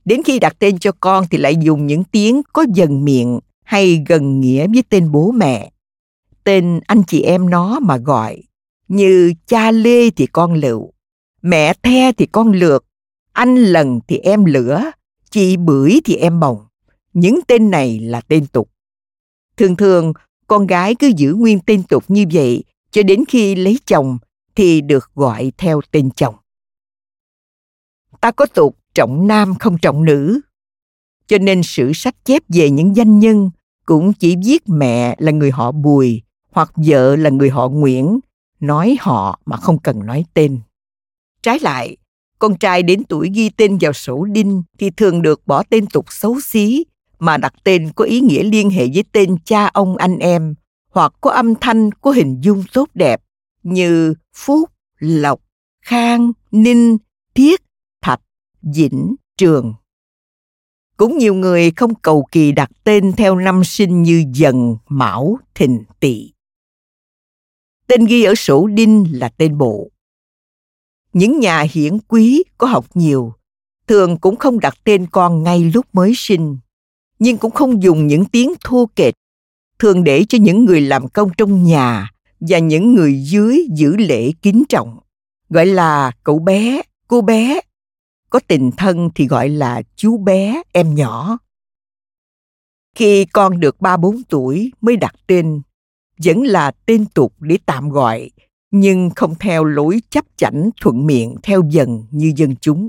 [0.05, 4.05] Đến khi đặt tên cho con thì lại dùng những tiếng có dần miệng hay
[4.09, 5.71] gần nghĩa với tên bố mẹ.
[6.45, 8.43] Tên anh chị em nó mà gọi
[8.89, 10.93] như cha lê thì con lựu
[11.43, 12.85] mẹ the thì con lược
[13.33, 14.91] anh lần thì em lửa
[15.31, 16.68] chị bưởi thì em bồng
[17.21, 18.71] những tên này là tên tục
[19.57, 20.13] thường thường
[20.47, 24.19] con gái cứ giữ nguyên tên tục như vậy cho đến khi lấy chồng
[24.55, 26.35] thì được gọi theo tên chồng.
[28.21, 30.41] Ta có tục trọng nam không trọng nữ.
[31.27, 33.51] Cho nên sử sách chép về những danh nhân
[33.87, 38.21] cũng chỉ viết mẹ là người họ Bùi hoặc vợ là người họ Nguyễn,
[38.61, 40.61] nói họ mà không cần nói tên.
[41.43, 41.97] Trái lại,
[42.39, 46.07] con trai đến tuổi ghi tên vào sổ đinh thì thường được bỏ tên tục
[46.09, 46.85] xấu xí
[47.19, 50.55] mà đặt tên có ý nghĩa liên hệ với tên cha ông anh em
[50.91, 53.21] hoặc có âm thanh có hình dung tốt đẹp
[53.63, 55.41] như Phúc, Lộc,
[55.83, 56.99] Khang, Ninh,
[57.35, 57.61] Thiết,
[58.03, 58.21] Thạch,
[58.63, 59.75] Dĩnh, Trường.
[60.97, 65.83] Cũng nhiều người không cầu kỳ đặt tên theo năm sinh như Dần, Mão, Thìn,
[66.01, 66.33] Tỵ.
[67.87, 69.91] Tên ghi ở sổ đinh là tên bộ.
[71.13, 73.33] Những nhà hiển quý có học nhiều,
[73.87, 76.59] thường cũng không đặt tên con ngay lúc mới sinh
[77.19, 79.15] nhưng cũng không dùng những tiếng thua kệch,
[79.79, 82.11] thường để cho những người làm công trong nhà
[82.41, 84.99] và những người dưới giữ lễ kính trọng.
[85.51, 87.61] Gọi là cậu bé, cô bé.
[88.31, 91.39] Có tình thân thì gọi là chú bé, em nhỏ.
[92.95, 95.63] Khi con được ba bốn tuổi mới đặt tên,
[96.25, 98.31] vẫn là tên tục để tạm gọi,
[98.71, 102.89] nhưng không theo lối chấp chảnh thuận miệng theo dần như dân chúng.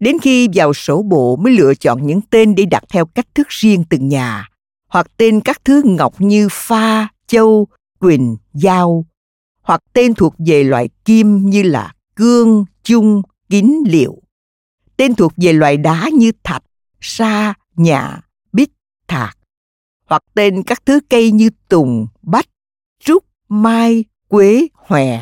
[0.00, 3.48] Đến khi vào sổ bộ mới lựa chọn những tên để đặt theo cách thức
[3.48, 4.48] riêng từng nhà,
[4.88, 7.66] hoặc tên các thứ ngọc như pha, châu,
[7.98, 9.06] quỳnh, dao,
[9.62, 14.22] hoặc tên thuộc về loại kim như là cương, chung, kín, liệu.
[14.96, 16.62] Tên thuộc về loại đá như thạch,
[17.00, 18.20] sa, nhà,
[18.52, 18.70] bích,
[19.08, 19.38] thạc.
[20.06, 22.46] Hoặc tên các thứ cây như tùng, bách,
[23.04, 25.20] trúc, mai, quế, hòe.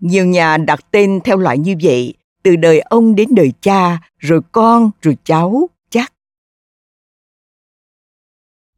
[0.00, 4.40] Nhiều nhà đặt tên theo loại như vậy từ đời ông đến đời cha, rồi
[4.52, 6.12] con, rồi cháu, chắc.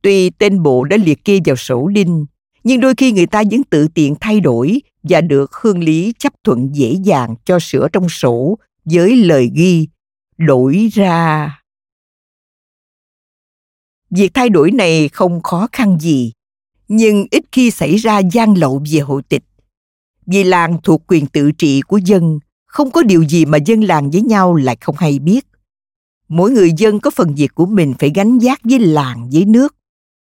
[0.03, 2.27] Tuy tên bộ đã liệt kê vào sổ đinh,
[2.65, 6.33] nhưng đôi khi người ta vẫn tự tiện thay đổi và được hương lý chấp
[6.45, 9.89] thuận dễ dàng cho sửa trong sổ với lời ghi
[10.39, 11.51] đổi ra
[14.11, 16.33] việc thay đổi này không khó khăn gì
[16.89, 19.45] nhưng ít khi xảy ra gian lậu về hộ tịch
[20.27, 22.39] vì làng thuộc quyền tự trị của dân
[22.75, 25.47] không có điều gì mà dân làng với nhau lại không hay biết.
[26.29, 29.75] Mỗi người dân có phần việc của mình phải gánh vác với làng, với nước.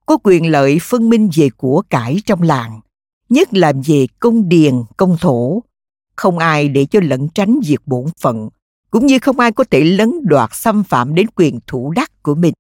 [0.06, 2.80] Có quyền lợi phân minh về của cải trong làng,
[3.30, 5.64] nhất là về công điền, công thổ.
[6.16, 8.50] Không ai để cho lẫn tránh việc bổn phận,
[8.90, 12.36] cũng như không ai có thể lấn đoạt xâm phạm đến quyền thủ đắc của
[12.36, 12.54] mình.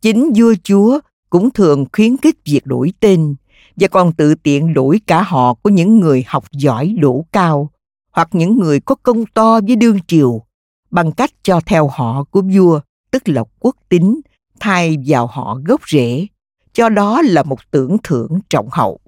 [0.00, 1.00] Chính vua chúa
[1.30, 3.34] cũng thường khuyến khích việc đổi tên,
[3.76, 7.70] và còn tự tiện đổi cả họ của những người học giỏi đủ cao
[8.10, 10.42] hoặc những người có công to với đương triều,
[10.90, 12.80] bằng cách cho theo họ của vua,
[13.10, 14.20] tức là quốc tính
[14.60, 16.26] thay vào họ gốc rễ,
[16.72, 19.00] cho đó là một tưởng thưởng trọng hậu.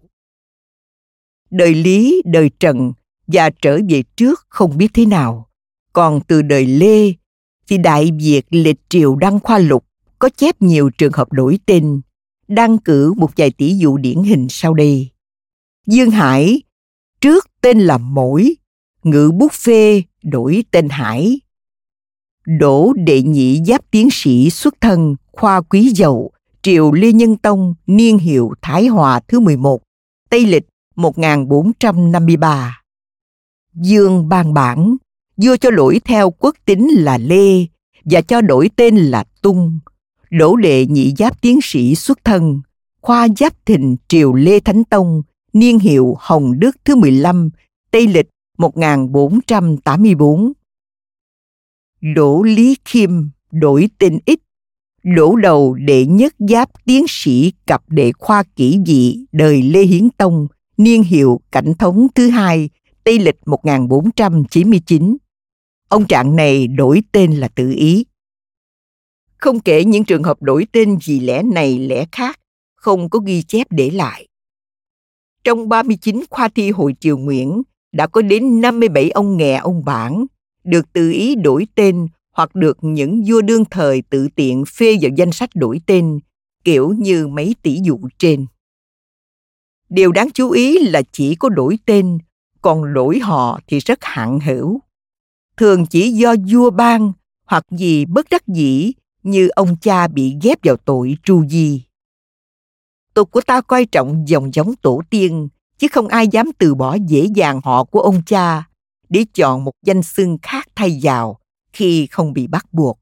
[1.51, 2.93] Đời lý, đời trần
[3.27, 5.49] và trở về trước không biết thế nào,
[5.93, 7.13] còn từ đời lê,
[7.69, 9.85] thì đại việt lịch triều đăng khoa lục
[10.19, 12.01] có chép nhiều trường hợp đổi tên,
[12.49, 15.11] đăng cử một vài tỷ dụ điển hình sau đây.
[15.87, 16.63] Dương hải,
[17.21, 18.55] trước tên là mỗi
[19.03, 21.41] ngự bút phê đổi tên hải
[22.47, 26.33] đỗ đệ nhị giáp tiến sĩ xuất thân khoa quý dậu
[26.63, 29.83] triều Lê Nhân Tông niên hiệu Thái Hòa thứ 11,
[30.31, 32.81] Tây lịch 1453.
[33.75, 34.97] Dương ban bản,
[35.37, 37.67] vua cho đổi theo quốc tính là Lê
[38.05, 39.79] và cho đổi tên là Tung.
[40.31, 42.61] Đỗ đệ nhị giáp tiến sĩ xuất thân,
[43.01, 45.23] khoa giáp thịnh triều Lê Thánh Tông,
[45.53, 47.51] niên hiệu Hồng Đức thứ 15,
[47.91, 48.29] Tây lịch
[48.59, 50.53] 1484.
[52.01, 53.11] Đỗ Lý Khiêm
[53.51, 54.41] đổi tên ít
[55.03, 60.11] đổ đầu đệ nhất giáp tiến sĩ cặp đệ khoa kỹ dị đời Lê Hiến
[60.11, 60.47] Tông,
[60.77, 62.71] niên hiệu cảnh thống thứ hai,
[63.05, 65.17] Tây lịch 1499.
[65.89, 68.05] Ông trạng này đổi tên là tự ý.
[69.37, 72.41] Không kể những trường hợp đổi tên vì lẽ này lẽ khác,
[72.75, 74.27] không có ghi chép để lại.
[75.45, 80.27] Trong 39 khoa thi hội triều Nguyễn, đã có đến 57 ông nghè ông bản,
[80.65, 85.11] được tự ý đổi tên hoặc được những vua đương thời tự tiện phê vào
[85.17, 86.19] danh sách đổi tên,
[86.65, 88.47] kiểu như mấy tỷ dụ trên.
[89.89, 92.19] Điều đáng chú ý là chỉ có đổi tên,
[92.63, 94.81] còn đổi họ thì rất hạn hữu.
[95.57, 97.13] Thường chỉ do vua ban
[97.47, 101.85] hoặc vì bất đắc dĩ như ông cha bị ghép vào tội tru di.
[103.15, 105.49] Tục của ta coi trọng dòng giống tổ tiên,
[105.83, 108.69] chứ không ai dám từ bỏ dễ dàng họ của ông cha
[109.09, 111.39] để chọn một danh xưng khác thay vào
[111.73, 112.99] khi không bị bắt buộc.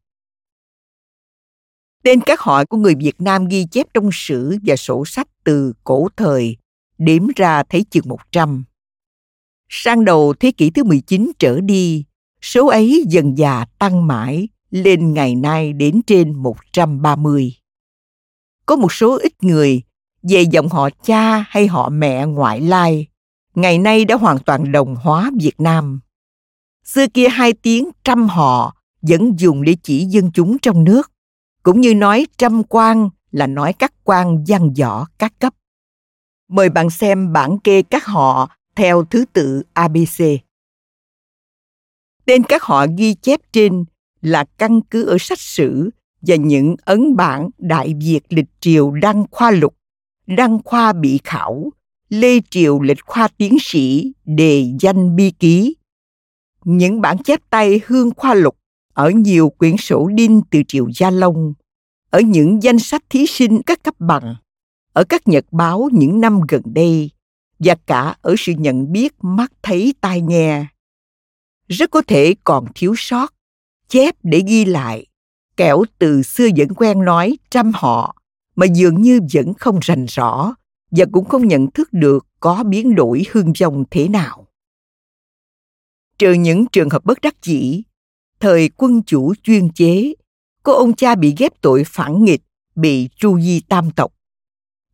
[2.03, 5.73] Tên các họ của người Việt Nam ghi chép trong sử và sổ sách từ
[5.85, 6.57] cổ thời,
[6.99, 8.65] đếm ra thấy chừng 100.
[9.69, 12.05] Sang đầu thế kỷ thứ 19 trở đi,
[12.43, 17.55] số ấy dần dà tăng mãi lên ngày nay đến trên 130.
[18.67, 19.83] Có một số ít người
[20.23, 23.07] về dòng họ cha hay họ mẹ ngoại lai,
[23.55, 26.01] ngày nay đã hoàn toàn đồng hóa Việt Nam.
[26.85, 31.13] Xưa kia hai tiếng trăm họ vẫn dùng để chỉ dân chúng trong nước,
[31.63, 35.55] cũng như nói trăm quan là nói các quan văn võ các cấp.
[36.49, 40.23] Mời bạn xem bản kê các họ theo thứ tự ABC.
[42.25, 43.85] Tên các họ ghi chép trên
[44.21, 45.91] là căn cứ ở sách sử
[46.23, 49.75] và những ấn bản Đại Việt lịch triều đăng khoa lục,
[50.37, 51.73] đăng khoa bị khảo,
[52.09, 55.75] Lê Triều lịch khoa tiến sĩ, đề danh bi ký,
[56.65, 58.57] những bản chép tay hương khoa lục
[58.95, 61.55] ở nhiều quyển sổ đinh từ triều Gia Long,
[62.11, 64.35] ở những danh sách thí sinh các cấp bằng,
[64.93, 67.11] ở các nhật báo những năm gần đây
[67.59, 70.67] và cả ở sự nhận biết mắt thấy tai nghe.
[71.69, 73.35] Rất có thể còn thiếu sót,
[73.89, 75.07] chép để ghi lại,
[75.57, 78.20] kẻo từ xưa vẫn quen nói trăm họ
[78.57, 80.55] mà dường như vẫn không rành rõ
[80.91, 84.47] và cũng không nhận thức được có biến đổi hương dòng thế nào.
[86.19, 87.83] Trừ những trường hợp bất đắc dĩ,
[88.41, 90.15] thời quân chủ chuyên chế,
[90.63, 92.43] có ông cha bị ghép tội phản nghịch,
[92.75, 94.13] bị tru di tam tộc.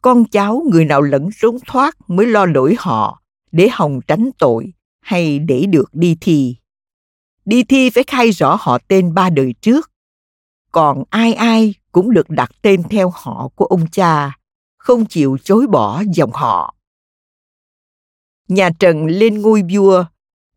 [0.02, 4.72] Con cháu người nào lẫn trốn thoát mới lo lỗi họ để hòng tránh tội
[5.00, 6.56] hay để được đi thi.
[7.44, 9.90] Đi thi phải khai rõ họ tên ba đời trước.
[10.72, 14.38] Còn ai ai cũng được đặt tên theo họ của ông cha
[14.78, 16.74] không chịu chối bỏ dòng họ
[18.48, 20.04] nhà trần lên ngôi vua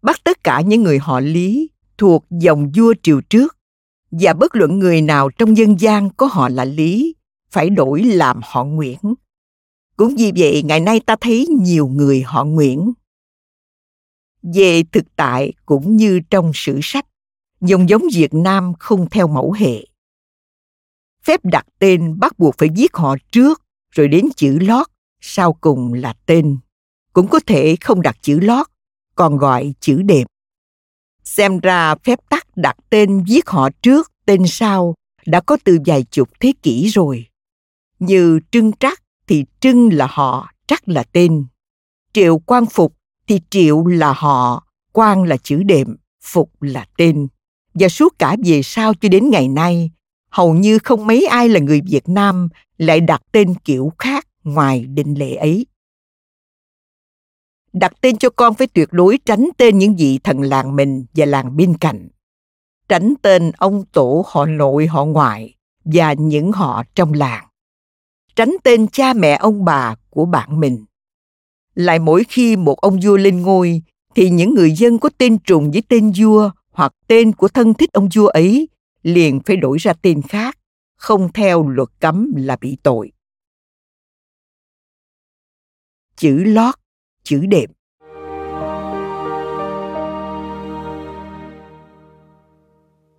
[0.01, 3.57] bắt tất cả những người họ Lý thuộc dòng vua triều trước
[4.11, 7.15] và bất luận người nào trong dân gian có họ là Lý
[7.51, 8.99] phải đổi làm họ Nguyễn.
[9.97, 12.93] Cũng vì vậy ngày nay ta thấy nhiều người họ Nguyễn.
[14.55, 17.05] Về thực tại cũng như trong sử sách,
[17.61, 19.88] dòng giống Việt Nam không theo mẫu hệ.
[21.30, 23.61] Phép đặt tên bắt buộc phải viết họ trước
[23.91, 24.88] rồi đến chữ lót,
[25.21, 26.57] sau cùng là tên.
[27.13, 28.67] Cũng có thể không đặt chữ lót,
[29.15, 30.23] còn gọi chữ đẹp
[31.23, 36.03] Xem ra phép tắc đặt tên viết họ trước, tên sau đã có từ vài
[36.03, 37.25] chục thế kỷ rồi.
[37.99, 41.45] Như Trưng Trắc thì Trưng là họ, Trắc là tên.
[42.13, 42.93] Triệu Quang Phục
[43.27, 47.27] thì Triệu là họ, Quang là chữ đệm, Phục là tên.
[47.73, 49.91] Và suốt cả về sau cho đến ngày nay,
[50.30, 54.86] hầu như không mấy ai là người Việt Nam lại đặt tên kiểu khác ngoài
[54.86, 55.65] định lệ ấy.
[57.73, 61.25] Đặt tên cho con phải tuyệt đối tránh tên những vị thần làng mình và
[61.25, 62.09] làng bên cạnh.
[62.89, 65.55] Tránh tên ông tổ họ nội, họ ngoại
[65.86, 67.47] và những họ trong làng.
[68.36, 70.86] Tránh tên cha mẹ ông bà của bạn mình.
[71.75, 73.82] Lại mỗi khi một ông vua lên ngôi,
[74.15, 77.89] thì những người dân có tên trùng với tên vua hoặc tên của thân thích
[77.93, 78.67] ông vua ấy
[79.04, 80.58] liền phải đổi ra tên khác,
[80.95, 83.12] không theo luật cấm là bị tội.
[86.16, 86.76] Chữ lót,
[87.24, 87.70] chữ đệm.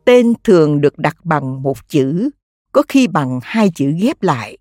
[0.05, 2.31] Tên thường được đặt bằng một chữ,
[2.73, 4.59] có khi bằng hai chữ ghép lại,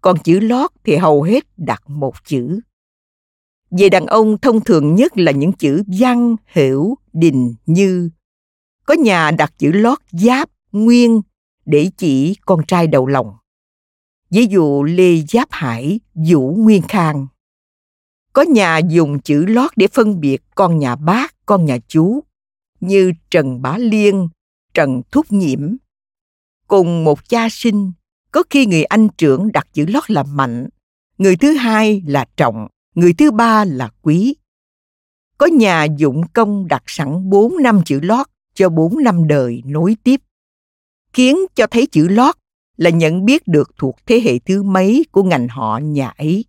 [0.00, 2.60] còn chữ lót thì hầu hết đặt một chữ.
[3.70, 8.10] Về đàn ông thông thường nhất là những chữ văn, hiểu, đình, như.
[8.86, 11.20] Có nhà đặt chữ lót giáp, nguyên
[11.64, 13.32] để chỉ con trai đầu lòng.
[14.30, 17.26] Ví dụ Lê Giáp Hải, Vũ Nguyên Khang.
[18.32, 22.20] Có nhà dùng chữ lót để phân biệt con nhà bác, con nhà chú,
[22.80, 24.28] như Trần Bá Liên,
[24.74, 25.76] Trần Thúc Nhiễm.
[26.66, 27.92] Cùng một cha sinh,
[28.32, 30.68] có khi người anh trưởng đặt chữ lót là mạnh,
[31.18, 34.36] người thứ hai là trọng, người thứ ba là quý.
[35.38, 39.96] Có nhà dụng công đặt sẵn bốn năm chữ lót cho bốn năm đời nối
[40.02, 40.20] tiếp
[41.18, 42.34] kiến cho thấy chữ lót
[42.76, 46.44] là nhận biết được thuộc thế hệ thứ mấy của ngành họ nhà ấy.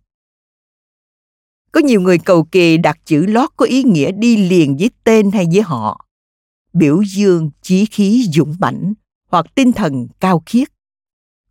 [1.72, 5.30] Có nhiều người cầu kỳ đặt chữ lót có ý nghĩa đi liền với tên
[5.30, 6.06] hay với họ.
[6.72, 8.94] Biểu dương chí khí dũng mãnh
[9.30, 10.68] hoặc tinh thần cao khiết.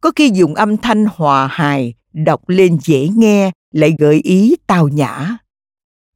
[0.01, 4.87] Có khi dùng âm thanh hòa hài, đọc lên dễ nghe, lại gợi ý tào
[4.87, 5.37] nhã.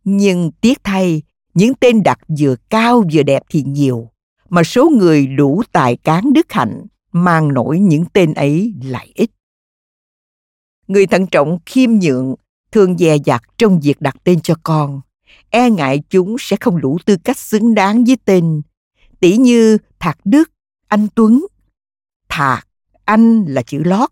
[0.03, 1.21] Nhưng tiếc thay,
[1.53, 4.09] những tên đặt vừa cao vừa đẹp thì nhiều,
[4.49, 9.31] mà số người đủ tài cán đức hạnh mang nổi những tên ấy lại ít.
[10.87, 12.35] Người thận trọng khiêm nhượng
[12.71, 15.01] thường dè dặt trong việc đặt tên cho con,
[15.49, 18.61] e ngại chúng sẽ không đủ tư cách xứng đáng với tên,
[19.19, 20.51] tỷ như Thạc Đức,
[20.87, 21.45] Anh Tuấn.
[22.29, 22.67] Thạc,
[23.05, 24.09] Anh là chữ lót,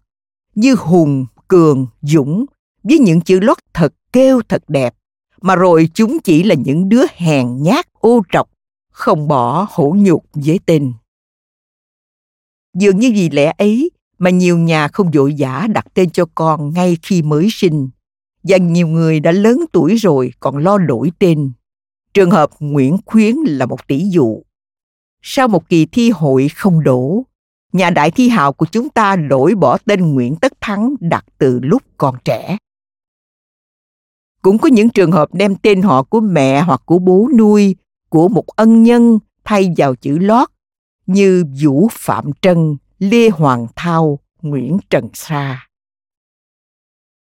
[0.55, 2.45] như Hùng, Cường, Dũng,
[2.83, 4.95] với những chữ lót thật kêu thật đẹp,
[5.41, 8.49] mà rồi chúng chỉ là những đứa hèn nhát ô trọc,
[8.91, 10.93] không bỏ hổ nhục với tên.
[12.73, 16.73] Dường như vì lẽ ấy mà nhiều nhà không vội vã đặt tên cho con
[16.73, 17.89] ngay khi mới sinh.
[18.43, 21.51] Và nhiều người đã lớn tuổi rồi còn lo đổi tên.
[22.13, 24.43] Trường hợp Nguyễn Khuyến là một tỷ dụ.
[25.21, 27.23] Sau một kỳ thi hội không đổ,
[27.73, 31.59] nhà đại thi hào của chúng ta đổi bỏ tên Nguyễn Tất Thắng đặt từ
[31.63, 32.57] lúc còn trẻ.
[34.41, 37.75] Cũng có những trường hợp đem tên họ của mẹ hoặc của bố nuôi,
[38.09, 40.49] của một ân nhân thay vào chữ lót
[41.13, 45.67] như Vũ Phạm Trân, Lê Hoàng Thao, Nguyễn Trần Sa.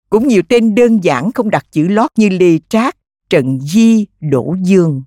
[0.09, 2.97] Cũng nhiều tên đơn giản không đặt chữ lót như Lê Trác,
[3.29, 5.01] Trần Di, Đỗ Dương.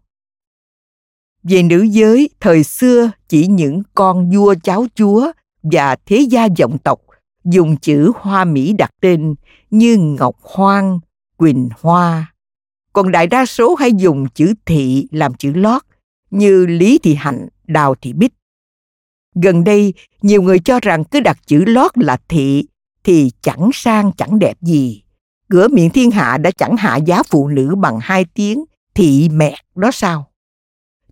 [1.42, 5.32] Về nữ giới, thời xưa chỉ những con vua cháu chúa
[5.62, 7.00] và thế gia vọng tộc
[7.44, 9.34] dùng chữ hoa mỹ đặt tên
[9.70, 11.00] như Ngọc Hoang,
[11.36, 12.34] Quỳnh Hoa.
[12.92, 15.82] Còn đại đa số hay dùng chữ thị làm chữ lót
[16.30, 18.32] như Lý Thị Hạnh, Đào Thị Bích.
[19.34, 22.66] Gần đây, nhiều người cho rằng cứ đặt chữ lót là thị
[23.04, 25.02] thì chẳng sang chẳng đẹp gì.
[25.48, 28.64] Cửa miệng thiên hạ đã chẳng hạ giá phụ nữ bằng hai tiếng
[28.94, 30.26] thị mẹ đó sao?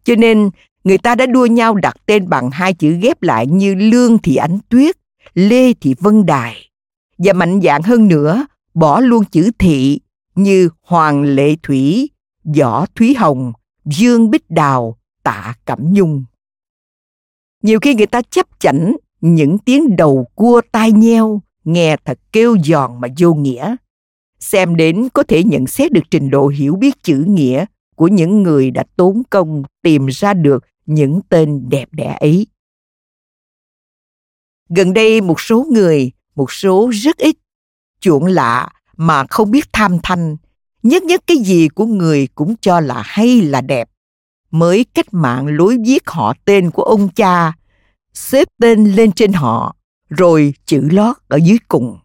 [0.05, 0.51] Cho nên,
[0.85, 4.37] người ta đã đua nhau đặt tên bằng hai chữ ghép lại như Lương Thị
[4.37, 4.97] Ánh Tuyết,
[5.35, 6.57] Lê Thị Vân Đài.
[7.19, 10.01] Và mạnh dạng hơn nữa, bỏ luôn chữ thị
[10.35, 12.11] như Hoàng Lệ Thủy,
[12.59, 13.53] Võ Thúy Hồng,
[13.85, 16.25] Dương Bích Đào, Tạ Cẩm Nhung.
[17.62, 22.57] Nhiều khi người ta chấp chảnh những tiếng đầu cua tai nheo, nghe thật kêu
[22.65, 23.77] giòn mà vô nghĩa.
[24.39, 27.65] Xem đến có thể nhận xét được trình độ hiểu biết chữ nghĩa
[27.97, 32.47] của những người đã tốn công tìm ra được những tên đẹp đẽ ấy.
[34.69, 37.37] Gần đây một số người, một số rất ít,
[38.01, 40.37] chuộng lạ mà không biết tham thanh,
[40.82, 43.89] nhất nhất cái gì của người cũng cho là hay là đẹp.
[44.51, 47.52] Mới cách mạng lối viết họ tên của ông cha,
[48.14, 49.77] xếp tên lên trên họ,
[50.09, 51.98] rồi chữ lót ở dưới cùng.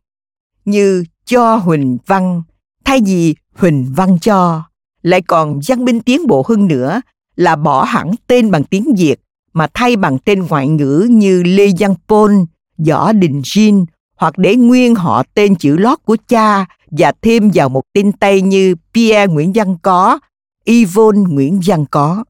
[0.65, 2.41] Như cho Huỳnh Văn,
[2.85, 4.63] thay vì Huỳnh Văn cho,
[5.01, 7.01] lại còn văn minh tiến bộ hơn nữa
[7.35, 9.19] là bỏ hẳn tên bằng tiếng Việt
[9.53, 12.45] mà thay bằng tên ngoại ngữ như Lê Văn Pôn,
[12.77, 13.85] Võ Đình Jin
[14.17, 18.41] hoặc để nguyên họ tên chữ lót của cha và thêm vào một tên Tây
[18.41, 20.19] như Pierre Nguyễn Văn Có,
[20.65, 22.23] Yvonne Nguyễn Văn Có.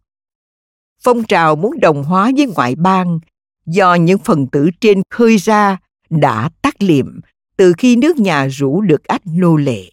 [1.05, 3.19] Phong trào muốn đồng hóa với ngoại bang
[3.65, 5.77] do những phần tử trên khơi ra
[6.09, 7.19] đã tắt liệm
[7.57, 9.83] từ khi nước nhà rủ được ách nô lệ.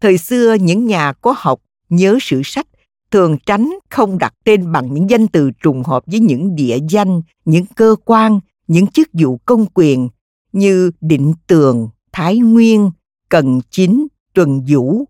[0.00, 2.66] Thời xưa những nhà có học nhớ sử sách
[3.10, 7.22] thường tránh không đặt tên bằng những danh từ trùng hợp với những địa danh,
[7.44, 10.08] những cơ quan, những chức vụ công quyền
[10.52, 12.90] như Định Tường, Thái Nguyên,
[13.28, 15.04] Cần Chính, Tuần Vũ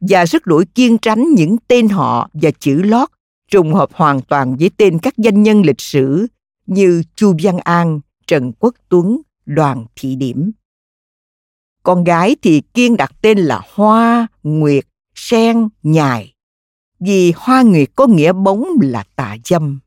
[0.00, 3.08] và rất đổi kiên tránh những tên họ và chữ lót
[3.54, 6.26] trùng hợp hoàn toàn với tên các danh nhân lịch sử
[6.66, 10.52] như Chu Văn An, Trần Quốc Tuấn, Đoàn Thị Điểm.
[11.82, 16.34] Con gái thì kiên đặt tên là Hoa, Nguyệt, Sen, Nhài
[17.00, 19.80] vì hoa nguyệt có nghĩa bóng là tà dâm.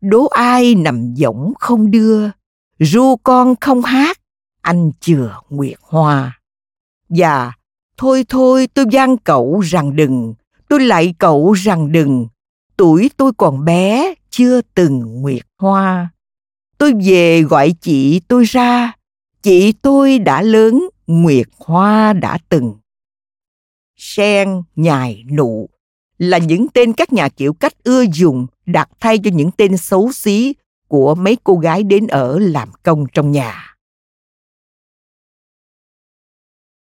[0.00, 2.30] Đố ai nằm võng không đưa,
[2.78, 4.20] ru con không hát,
[4.60, 6.40] anh chừa nguyệt hoa.
[7.08, 7.52] Và
[7.96, 10.34] thôi thôi tôi gian cậu rằng đừng,
[10.68, 12.26] tôi lại cậu rằng đừng,
[12.76, 16.10] tuổi tôi còn bé chưa từng nguyệt hoa.
[16.78, 18.92] Tôi về gọi chị tôi ra,
[19.42, 22.74] chị tôi đã lớn, nguyệt hoa đã từng.
[23.96, 25.68] Sen, nhài, nụ
[26.18, 30.12] là những tên các nhà kiểu cách ưa dùng đặt thay cho những tên xấu
[30.12, 30.54] xí
[30.88, 33.76] của mấy cô gái đến ở làm công trong nhà.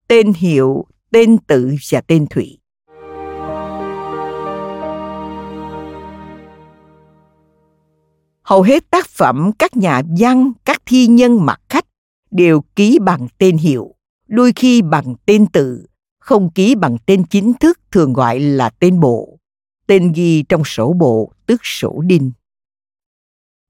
[0.08, 2.59] Tên hiệu, tên tự và tên thủy.
[8.50, 11.86] Hầu hết tác phẩm các nhà văn, các thi nhân mặt khách
[12.32, 13.96] đều ký bằng tên hiệu,
[14.28, 15.86] đôi khi bằng tên tự
[16.20, 19.40] không ký bằng tên chính thức thường gọi là tên bộ,
[19.88, 22.32] tên ghi trong sổ bộ tức sổ đinh.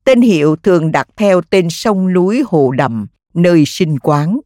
[0.03, 4.39] Tên hiệu thường đặt theo tên sông núi hồ đầm, nơi sinh quán.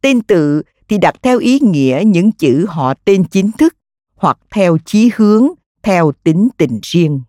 [0.00, 3.76] Tên tự thì đặt theo ý nghĩa những chữ họ tên chính thức
[4.14, 5.48] hoặc theo chí hướng,
[5.82, 7.20] theo tính tình riêng.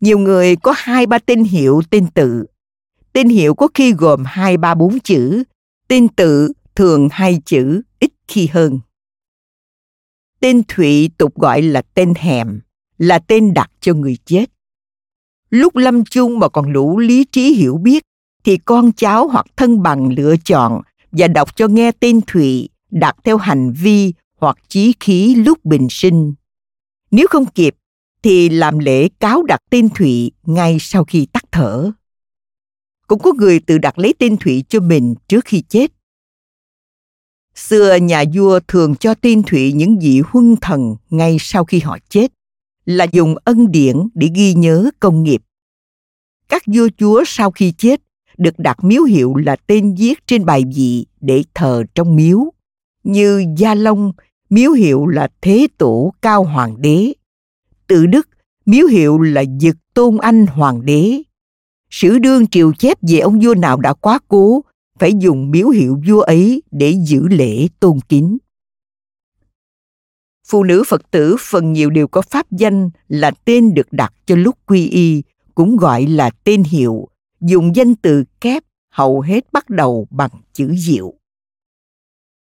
[0.00, 2.44] Nhiều người có hai ba tên hiệu tên tự.
[3.12, 5.42] Tên hiệu có khi gồm hai ba bốn chữ,
[5.88, 8.80] tên tự thường hai chữ, ít khi hơn.
[10.40, 12.60] Tên Thụy tục gọi là tên hèm,
[12.98, 14.44] là tên đặt cho người chết.
[15.50, 18.02] Lúc lâm chung mà còn đủ lý trí hiểu biết,
[18.44, 20.82] thì con cháu hoặc thân bằng lựa chọn
[21.12, 25.86] và đọc cho nghe tên Thụy đặt theo hành vi hoặc chí khí lúc bình
[25.90, 26.34] sinh.
[27.10, 27.74] Nếu không kịp,
[28.22, 31.90] thì làm lễ cáo đặt tên Thụy ngay sau khi tắt thở.
[33.06, 35.92] Cũng có người tự đặt lấy tên Thụy cho mình trước khi chết.
[37.54, 41.98] Xưa nhà vua thường cho tên Thụy những vị huân thần ngay sau khi họ
[42.08, 42.32] chết,
[42.84, 45.42] là dùng ân điển để ghi nhớ công nghiệp.
[46.48, 48.00] Các vua chúa sau khi chết
[48.38, 52.52] được đặt miếu hiệu là tên viết trên bài vị để thờ trong miếu,
[53.04, 54.12] như Gia Long,
[54.50, 57.12] miếu hiệu là Thế Tổ Cao Hoàng đế.
[57.90, 58.28] Tự Đức,
[58.66, 61.22] miếu hiệu là Dực Tôn Anh Hoàng đế.
[61.90, 64.64] Sử đương triều chép về ông vua nào đã quá cố
[64.98, 68.38] phải dùng miếu hiệu vua ấy để giữ lễ tôn kính.
[70.46, 74.36] Phụ nữ Phật tử phần nhiều đều có pháp danh là tên được đặt cho
[74.36, 75.22] lúc quy y,
[75.54, 77.08] cũng gọi là tên hiệu,
[77.40, 78.62] dùng danh từ kép
[78.92, 81.14] hầu hết bắt đầu bằng chữ diệu.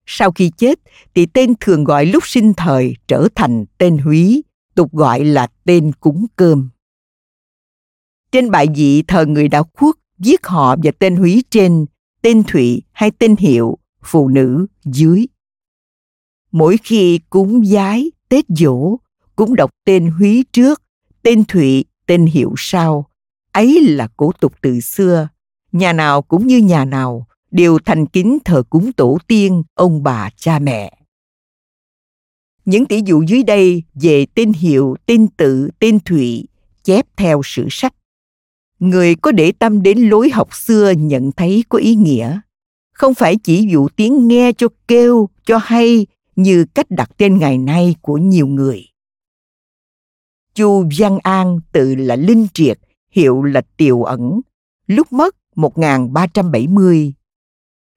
[0.07, 0.79] Sau khi chết
[1.15, 4.43] thì tên thường gọi lúc sinh thời trở thành tên húy,
[4.75, 6.69] tục gọi là tên cúng cơm.
[8.33, 11.87] Trên bài vị thờ người đã khuất, viết họ và tên húy trên
[12.25, 15.27] tên Thụy hay tên hiệu phụ nữ dưới.
[16.53, 18.97] Mỗi khi cúng giái, Tết dỗ,
[19.37, 20.83] cũng đọc tên Húy trước,
[21.23, 23.07] tên Thụy, tên hiệu sau.
[23.53, 25.29] Ấy là cổ tục từ xưa.
[25.73, 30.31] Nhà nào cũng như nhà nào, đều thành kính thờ cúng tổ tiên, ông bà,
[30.37, 30.99] cha mẹ.
[32.65, 36.47] Những tỷ dụ dưới đây về tên hiệu, tên tự, tên Thụy
[36.85, 37.95] chép theo sử sách
[38.79, 42.41] người có để tâm đến lối học xưa nhận thấy có ý nghĩa
[42.93, 47.59] không phải chỉ dụ tiếng nghe cho kêu cho hay như cách đặt tên ngày
[47.59, 48.85] nay của nhiều người
[50.55, 52.79] chu văn an tự là linh triệt
[53.11, 54.41] hiệu là tiều ẩn
[54.87, 57.15] lúc mất 1370.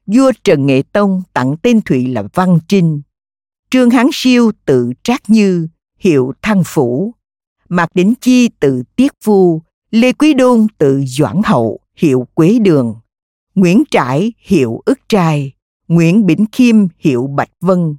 [0.05, 3.01] vua Trần Nghệ Tông tặng tên Thụy là Văn Trinh.
[3.69, 5.67] Trương Hán Siêu tự Trác Như,
[5.99, 7.13] hiệu Thăng Phủ.
[7.69, 9.61] Mạc Đỉnh Chi tự Tiết Vu,
[9.91, 12.95] Lê Quý Đôn tự Doãn Hậu, hiệu Quế Đường.
[13.55, 15.53] Nguyễn Trãi hiệu ức trai,
[15.87, 17.95] Nguyễn Bỉnh Khiêm hiệu Bạch Vân.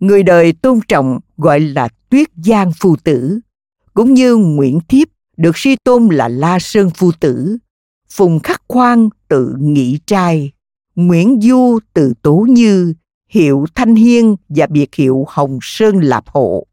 [0.00, 3.40] Người đời tôn trọng gọi là Tuyết Giang Phu Tử,
[3.94, 7.58] cũng như Nguyễn Thiếp được suy tôn là La Sơn Phu Tử,
[8.10, 10.52] Phùng Khắc Khoan tự Nghị Trai,
[10.94, 12.94] Nguyễn Du tự Tố Như,
[13.32, 16.66] hiệu Thanh Hiên và biệt hiệu Hồng Sơn Lạp Hộ.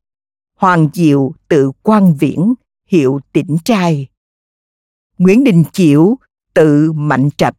[0.57, 2.53] Hoàng Diệu tự Quang Viễn,
[2.87, 4.07] hiệu Tỉnh Trai.
[5.17, 6.15] Nguyễn Đình Chiểu
[6.53, 7.55] tự Mạnh Trạch,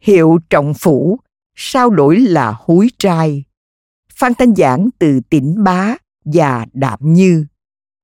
[0.00, 1.20] hiệu trọng phủ,
[1.56, 3.44] sao đổi là húi trai.
[4.12, 7.44] Phan Thanh Giảng từ tỉnh Bá và Đạm Như,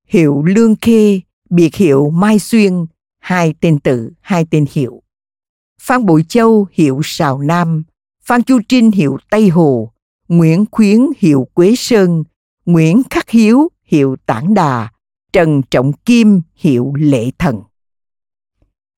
[0.06, 2.86] hiệu Lương Khê, biệt hiệu Mai Xuyên,
[3.18, 5.02] hai tên tự, hai tên hiệu.
[5.80, 7.82] Phan Bội Châu hiệu Sào Nam,
[8.22, 9.92] Phan Chu Trinh hiệu Tây Hồ,
[10.28, 12.24] Nguyễn Khuyến hiệu Quế Sơn,
[12.64, 14.88] Nguyễn Khắc Hiếu hiệu tản Đà,
[15.32, 17.60] Trần Trọng Kim hiệu Lệ Thần.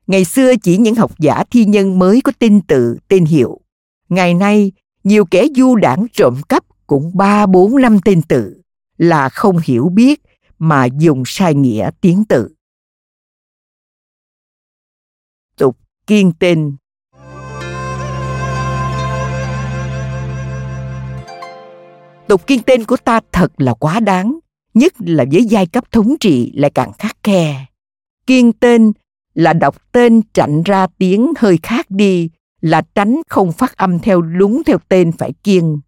[0.07, 3.61] Ngày xưa chỉ những học giả thi nhân mới có tên tự, tên hiệu.
[4.09, 4.73] Ngày nay,
[5.05, 8.63] nhiều kẻ du đảng trộm cắp cũng ba bốn năm tên tự
[8.97, 10.23] là không hiểu biết
[10.59, 12.55] mà dùng sai nghĩa tiếng tự.
[15.57, 15.77] Tục
[16.07, 16.77] kiên tên
[22.29, 24.39] Tục kiên tên của ta thật là quá đáng,
[24.75, 27.67] nhất là với giai cấp thống trị lại càng khắc khe.
[28.27, 28.93] Kiên tên
[29.35, 32.31] là đọc tên chặn ra tiếng hơi khác đi
[32.61, 35.81] là tránh không phát âm theo đúng theo tên phải kiên.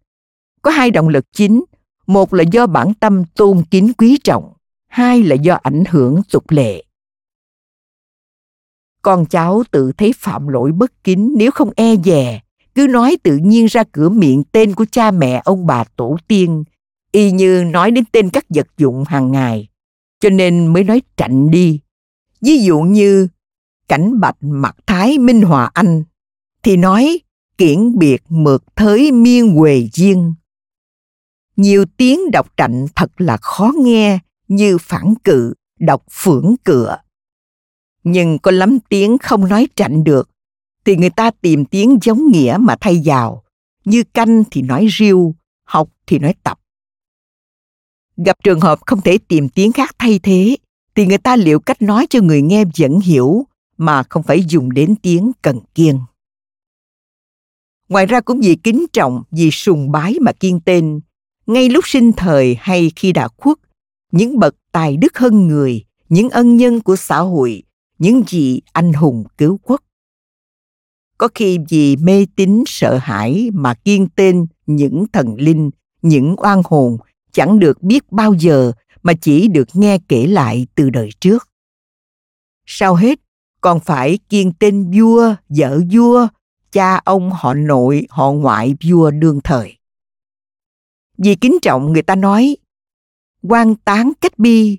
[0.61, 1.63] Có hai động lực chính,
[2.07, 4.53] một là do bản tâm tôn kính quý trọng,
[4.87, 6.83] hai là do ảnh hưởng tục lệ.
[9.01, 12.41] Con cháu tự thấy phạm lỗi bất kính nếu không e dè,
[12.75, 16.63] cứ nói tự nhiên ra cửa miệng tên của cha mẹ ông bà tổ tiên,
[17.11, 19.67] y như nói đến tên các vật dụng hàng ngày,
[20.19, 21.79] cho nên mới nói trạnh đi.
[22.41, 23.27] Ví dụ như
[23.87, 26.03] cảnh bạch mặt thái minh hòa anh
[26.63, 27.19] thì nói
[27.57, 30.33] kiển biệt mượt thới miên huề duyên.
[31.55, 36.97] Nhiều tiếng đọc trạnh thật là khó nghe như phản cự đọc phưởng cựa.
[38.03, 40.29] Nhưng có lắm tiếng không nói trạnh được
[40.85, 43.43] thì người ta tìm tiếng giống nghĩa mà thay vào
[43.85, 46.59] như canh thì nói riêu học thì nói tập
[48.25, 50.55] gặp trường hợp không thể tìm tiếng khác thay thế
[50.95, 53.45] thì người ta liệu cách nói cho người nghe vẫn hiểu
[53.77, 55.99] mà không phải dùng đến tiếng cần kiêng.
[57.89, 60.99] Ngoài ra cũng vì kính trọng, vì sùng bái mà kiên tên,
[61.47, 63.57] ngay lúc sinh thời hay khi đã khuất,
[64.11, 67.63] những bậc tài đức hơn người, những ân nhân của xã hội,
[67.99, 69.81] những vị anh hùng cứu quốc.
[71.21, 75.69] Có khi vì mê tín sợ hãi mà kiên tên những thần linh,
[76.01, 76.97] những oan hồn
[77.31, 78.71] chẳng được biết bao giờ
[79.03, 81.49] mà chỉ được nghe kể lại từ đời trước.
[82.65, 83.19] Sau hết,
[83.61, 86.27] còn phải kiên tên vua, vợ vua,
[86.71, 89.77] cha ông họ nội, họ ngoại vua đương thời.
[91.17, 92.57] Vì kính trọng người ta nói,
[93.43, 94.77] quan tán cách bi,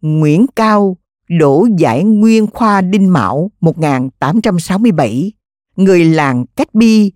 [0.00, 0.96] Nguyễn Cao,
[1.28, 5.32] đổ giải nguyên khoa Đinh Mão 1867,
[5.76, 7.12] người làng Cách Bi,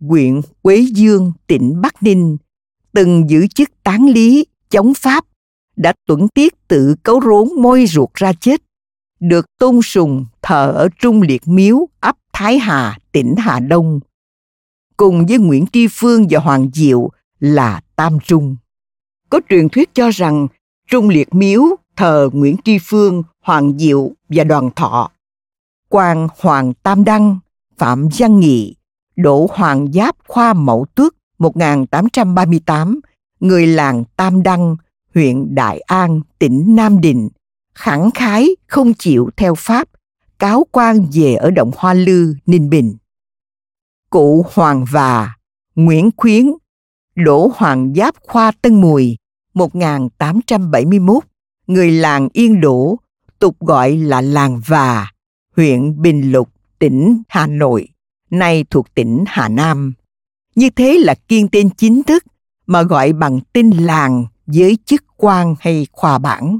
[0.00, 2.36] huyện Quế Dương, tỉnh Bắc Ninh,
[2.92, 5.24] từng giữ chức tán lý, chống Pháp,
[5.76, 8.62] đã tuẫn tiết tự cấu rốn môi ruột ra chết
[9.22, 14.00] được tôn sùng thờ ở Trung Liệt Miếu, ấp Thái Hà, tỉnh Hà Đông.
[14.96, 17.10] Cùng với Nguyễn Tri Phương và Hoàng Diệu
[17.40, 18.56] là Tam Trung.
[19.30, 20.46] Có truyền thuyết cho rằng
[20.88, 21.62] Trung Liệt Miếu
[21.96, 25.10] thờ Nguyễn Tri Phương, Hoàng Diệu và Đoàn Thọ.
[25.88, 27.38] quan Hoàng Tam Đăng,
[27.78, 28.76] Phạm Văn Nghị,
[29.16, 33.00] Đỗ Hoàng Giáp khoa Mậu Tước 1838,
[33.40, 34.76] người làng Tam Đăng,
[35.14, 37.28] huyện Đại An, tỉnh Nam Định,
[37.74, 39.88] khẳng khái không chịu theo pháp
[40.42, 42.96] cáo quan về ở động Hoa Lư, Ninh Bình.
[44.10, 45.34] Cụ Hoàng Và,
[45.74, 46.46] Nguyễn Khuyến,
[47.14, 49.16] Đỗ Hoàng Giáp Khoa Tân Mùi,
[49.54, 51.22] 1871,
[51.66, 52.96] người làng Yên Đỗ,
[53.38, 55.06] tục gọi là làng Và,
[55.56, 56.48] huyện Bình Lục,
[56.82, 57.88] tỉnh Hà Nội,
[58.30, 59.92] nay thuộc tỉnh Hà Nam.
[60.54, 62.24] Như thế là kiên tên chính thức
[62.66, 66.58] mà gọi bằng tên làng với chức quan hay khoa bản.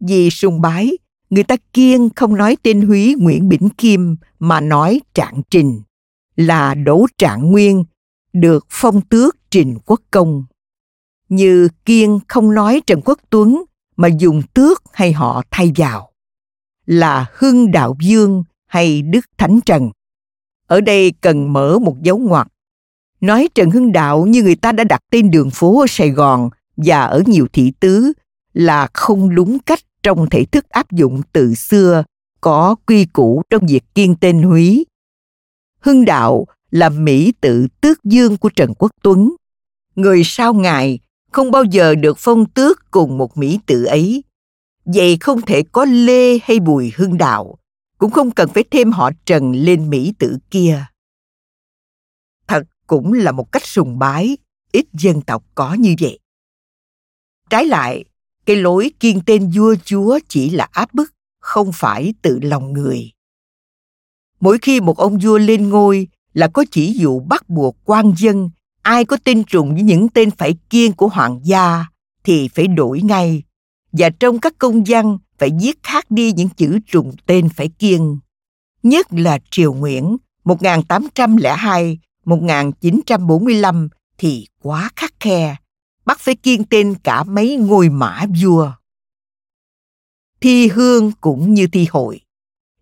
[0.00, 0.92] Vì sùng bái,
[1.30, 5.80] người ta kiêng không nói tên húy Nguyễn Bỉnh Kim mà nói Trạng Trình,
[6.36, 7.84] là Đỗ Trạng Nguyên,
[8.32, 10.44] được phong tước Trình Quốc Công.
[11.28, 13.64] Như kiêng không nói Trần Quốc Tuấn
[13.96, 16.10] mà dùng tước hay họ thay vào,
[16.86, 18.44] là Hưng Đạo Dương
[18.74, 19.90] hay Đức Thánh Trần.
[20.66, 22.48] Ở đây cần mở một dấu ngoặc.
[23.20, 26.50] Nói Trần Hưng Đạo như người ta đã đặt tên đường phố ở Sài Gòn
[26.76, 28.12] và ở nhiều thị tứ
[28.52, 32.04] là không đúng cách trong thể thức áp dụng từ xưa
[32.40, 34.86] có quy củ trong việc kiên tên húy.
[35.80, 39.34] Hưng Đạo là Mỹ tự tước dương của Trần Quốc Tuấn.
[39.96, 40.98] Người sau ngài
[41.32, 44.24] không bao giờ được phong tước cùng một Mỹ tự ấy.
[44.84, 47.58] Vậy không thể có Lê hay Bùi Hưng Đạo,
[48.04, 50.84] cũng không cần phải thêm họ Trần lên Mỹ tử kia.
[52.46, 54.36] Thật cũng là một cách sùng bái,
[54.72, 56.18] ít dân tộc có như vậy.
[57.50, 58.04] Trái lại,
[58.46, 63.10] cái lối kiên tên vua chúa chỉ là áp bức, không phải tự lòng người.
[64.40, 68.50] Mỗi khi một ông vua lên ngôi là có chỉ dụ bắt buộc quan dân
[68.82, 71.84] ai có tin trùng với những tên phải kiên của hoàng gia
[72.24, 73.42] thì phải đổi ngay
[73.92, 78.18] và trong các công văn phải viết khác đi những chữ trùng tên phải kiên.
[78.82, 83.88] Nhất là Triều Nguyễn 1802 1945
[84.18, 85.56] thì quá khắc khe,
[86.04, 88.72] bắt phải kiên tên cả mấy ngôi mã vua.
[90.40, 92.20] Thi hương cũng như thi hội.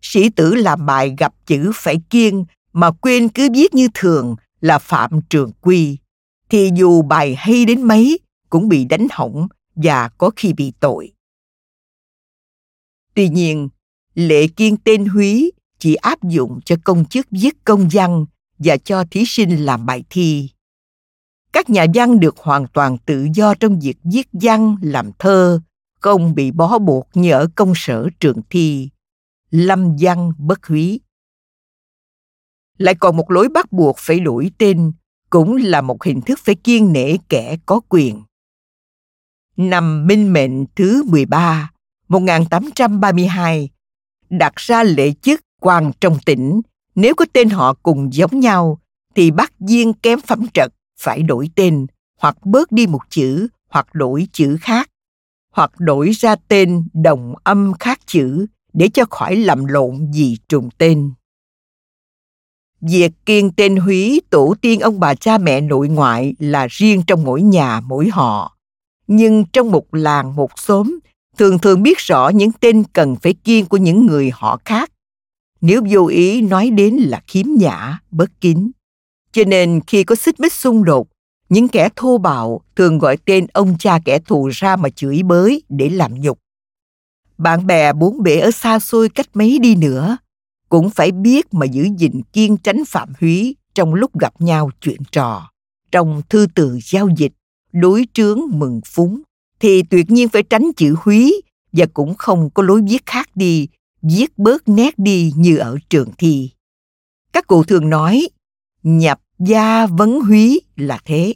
[0.01, 4.79] Sĩ tử làm bài gặp chữ phải kiên mà quên cứ viết như thường là
[4.79, 5.97] phạm trường quy,
[6.49, 8.19] thì dù bài hay đến mấy
[8.49, 11.13] cũng bị đánh hỏng và có khi bị tội.
[13.13, 13.69] Tuy nhiên,
[14.13, 18.25] lệ kiên tên húy chỉ áp dụng cho công chức viết công văn
[18.57, 20.49] và cho thí sinh làm bài thi.
[21.53, 25.59] Các nhà văn được hoàn toàn tự do trong việc viết văn, làm thơ,
[25.99, 28.89] không bị bó buộc như ở công sở trường thi.
[29.51, 30.99] Lâm văn bất húy.
[32.77, 34.91] Lại còn một lối bắt buộc phải đổi tên,
[35.29, 38.23] cũng là một hình thức phải kiên nể kẻ có quyền.
[39.57, 41.72] Năm Minh Mệnh thứ 13,
[42.13, 43.69] 1832,
[44.29, 46.61] đặt ra lệ chức quan trong tỉnh
[46.95, 48.79] nếu có tên họ cùng giống nhau
[49.15, 51.85] thì bắt viên kém phẩm trật phải đổi tên
[52.19, 54.89] hoặc bớt đi một chữ hoặc đổi chữ khác
[55.51, 60.69] hoặc đổi ra tên đồng âm khác chữ để cho khỏi lầm lộn gì trùng
[60.77, 61.11] tên.
[62.81, 67.23] Việc kiên tên húy tổ tiên ông bà cha mẹ nội ngoại là riêng trong
[67.23, 68.57] mỗi nhà mỗi họ.
[69.07, 70.99] Nhưng trong một làng một xóm,
[71.37, 74.89] thường thường biết rõ những tên cần phải kiên của những người họ khác
[75.63, 78.71] nếu vô ý nói đến là khiếm nhã, bất kính.
[79.31, 81.07] Cho nên khi có xích mích xung đột,
[81.49, 85.63] những kẻ thô bạo thường gọi tên ông cha kẻ thù ra mà chửi bới
[85.69, 86.39] để làm nhục.
[87.37, 90.17] Bạn bè bốn bể ở xa xôi cách mấy đi nữa,
[90.69, 95.01] cũng phải biết mà giữ gìn kiên tránh phạm húy trong lúc gặp nhau chuyện
[95.11, 95.49] trò.
[95.91, 97.33] Trong thư từ giao dịch,
[97.71, 99.21] đối trướng mừng phúng,
[99.63, 101.41] thì tuyệt nhiên phải tránh chữ húy
[101.71, 103.67] và cũng không có lối viết khác đi
[104.01, 106.49] viết bớt nét đi như ở trường thi.
[107.33, 108.27] Các cụ thường nói,
[108.83, 111.33] nhập gia vấn húy là thế.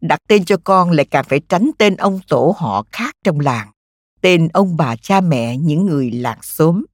[0.00, 3.70] Đặt tên cho con lại càng phải tránh tên ông tổ họ khác trong làng,
[4.20, 6.84] tên ông bà cha mẹ những người làng xóm.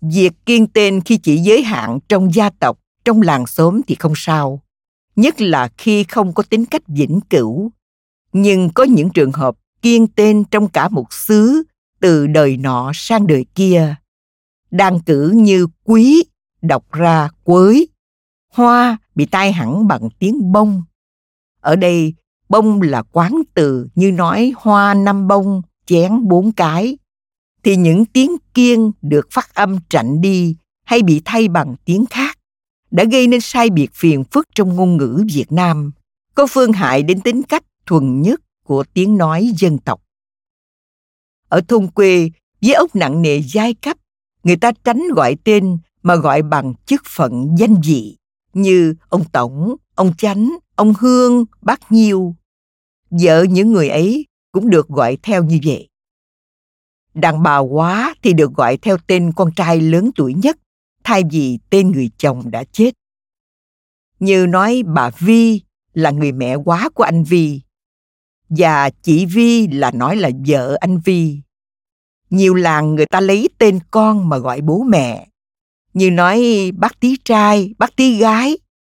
[0.00, 4.12] Việc kiên tên khi chỉ giới hạn trong gia tộc, trong làng xóm thì không
[4.16, 4.62] sao,
[5.16, 7.72] nhất là khi không có tính cách vĩnh cửu.
[8.38, 11.62] Nhưng có những trường hợp kiên tên trong cả một xứ
[12.00, 13.94] từ đời nọ sang đời kia.
[14.70, 16.24] Đang cử như quý
[16.62, 17.88] đọc ra quới.
[18.52, 20.82] Hoa bị tai hẳn bằng tiếng bông.
[21.60, 22.14] Ở đây
[22.48, 26.98] bông là quán từ như nói hoa năm bông chén bốn cái.
[27.62, 32.38] Thì những tiếng kiên được phát âm trạnh đi hay bị thay bằng tiếng khác
[32.90, 35.92] đã gây nên sai biệt phiền phức trong ngôn ngữ Việt Nam,
[36.34, 40.02] có phương hại đến tính cách thuần nhất của tiếng nói dân tộc.
[41.48, 42.30] Ở thôn quê,
[42.62, 43.96] với ốc nặng nề giai cấp,
[44.42, 48.16] người ta tránh gọi tên mà gọi bằng chức phận danh vị
[48.52, 52.34] như ông Tổng, ông Chánh, ông Hương, bác Nhiêu.
[53.10, 55.88] Vợ những người ấy cũng được gọi theo như vậy.
[57.14, 60.58] Đàn bà quá thì được gọi theo tên con trai lớn tuổi nhất
[61.04, 62.90] thay vì tên người chồng đã chết.
[64.20, 65.60] Như nói bà Vi
[65.94, 67.60] là người mẹ quá của anh Vi
[68.48, 71.40] và chị Vi là nói là vợ anh Vi.
[72.30, 75.26] Nhiều làng người ta lấy tên con mà gọi bố mẹ.
[75.94, 78.58] Như nói bác tí trai, bác tí gái,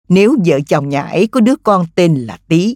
[0.10, 2.76] nếu vợ chồng nhà ấy có đứa con tên là tí.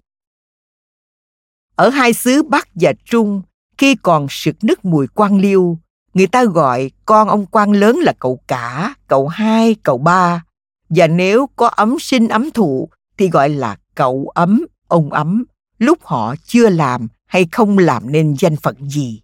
[1.76, 3.42] Ở hai xứ Bắc và Trung,
[3.78, 5.78] khi còn sực nức mùi quan liêu,
[6.14, 10.44] người ta gọi con ông quan lớn là cậu cả, cậu hai, cậu ba.
[10.90, 15.44] Và nếu có ấm sinh ấm thụ thì gọi là cậu ấm, ông ấm,
[15.82, 19.22] lúc họ chưa làm hay không làm nên danh phận gì.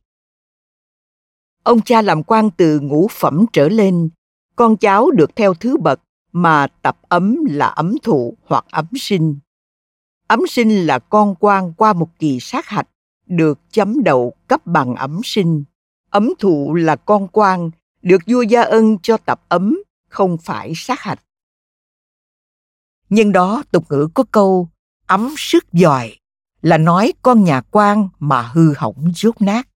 [1.64, 4.10] Ông cha làm quan từ ngũ phẩm trở lên,
[4.56, 6.02] con cháu được theo thứ bậc
[6.32, 9.40] mà tập ấm là ấm thụ hoặc ấm sinh.
[10.28, 12.88] Ấm sinh là con quan qua một kỳ sát hạch,
[13.26, 15.64] được chấm đầu cấp bằng ấm sinh.
[16.10, 17.72] Ấm thụ là con quan,
[18.02, 19.78] được vua gia ân cho tập ấm,
[20.10, 21.24] không phải sát hạch.
[23.10, 24.70] Nhân đó tục ngữ có câu
[25.06, 26.18] ấm sức giỏi
[26.62, 29.68] là nói con nhà quan mà hư hỏng rốt nát.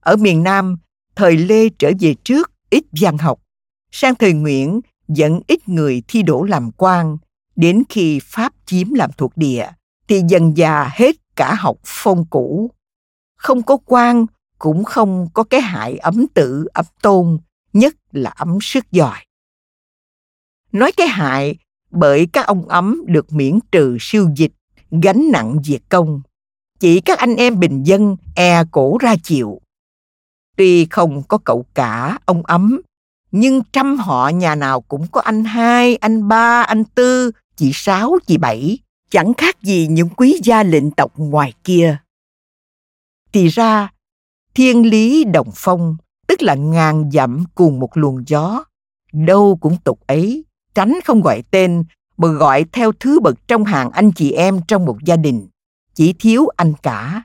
[0.00, 0.76] Ở miền Nam,
[1.16, 3.40] thời Lê trở về trước ít văn học,
[3.90, 7.16] sang thời Nguyễn dẫn ít người thi đỗ làm quan,
[7.56, 9.68] đến khi Pháp chiếm làm thuộc địa
[10.08, 12.70] thì dần già hết cả học phong cũ.
[13.36, 14.26] Không có quan
[14.58, 17.38] cũng không có cái hại ấm tự ấm tôn,
[17.72, 19.18] nhất là ấm sức giỏi.
[20.72, 21.56] Nói cái hại
[21.90, 24.52] bởi các ông ấm được miễn trừ siêu dịch,
[24.90, 26.20] gánh nặng việc công.
[26.80, 29.60] Chỉ các anh em bình dân e cổ ra chịu.
[30.56, 32.80] Tuy không có cậu cả, ông ấm,
[33.30, 38.18] nhưng trăm họ nhà nào cũng có anh hai, anh ba, anh tư, chị sáu,
[38.26, 38.78] chị bảy,
[39.10, 41.96] chẳng khác gì những quý gia lệnh tộc ngoài kia.
[43.32, 43.92] Thì ra,
[44.54, 45.96] thiên lý đồng phong,
[46.26, 48.64] tức là ngàn dặm cùng một luồng gió,
[49.12, 50.44] đâu cũng tục ấy,
[50.74, 51.84] tránh không gọi tên
[52.16, 55.48] mà gọi theo thứ bậc trong hàng anh chị em trong một gia đình.
[55.94, 57.22] Chỉ thiếu anh cả.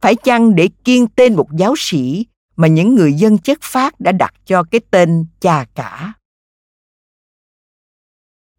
[0.00, 4.12] Phải chăng để kiên tên một giáo sĩ mà những người dân chất phát đã
[4.12, 6.12] đặt cho cái tên cha cả?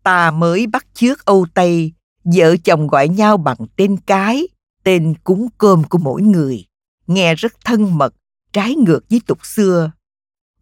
[0.04, 1.92] Ta mới bắt chước âu tây,
[2.24, 4.48] vợ chồng gọi nhau bằng tên cái,
[4.84, 6.66] tên cúng cơm của mỗi người.
[7.08, 8.14] Nghe rất thân mật,
[8.54, 9.92] trái ngược với tục xưa.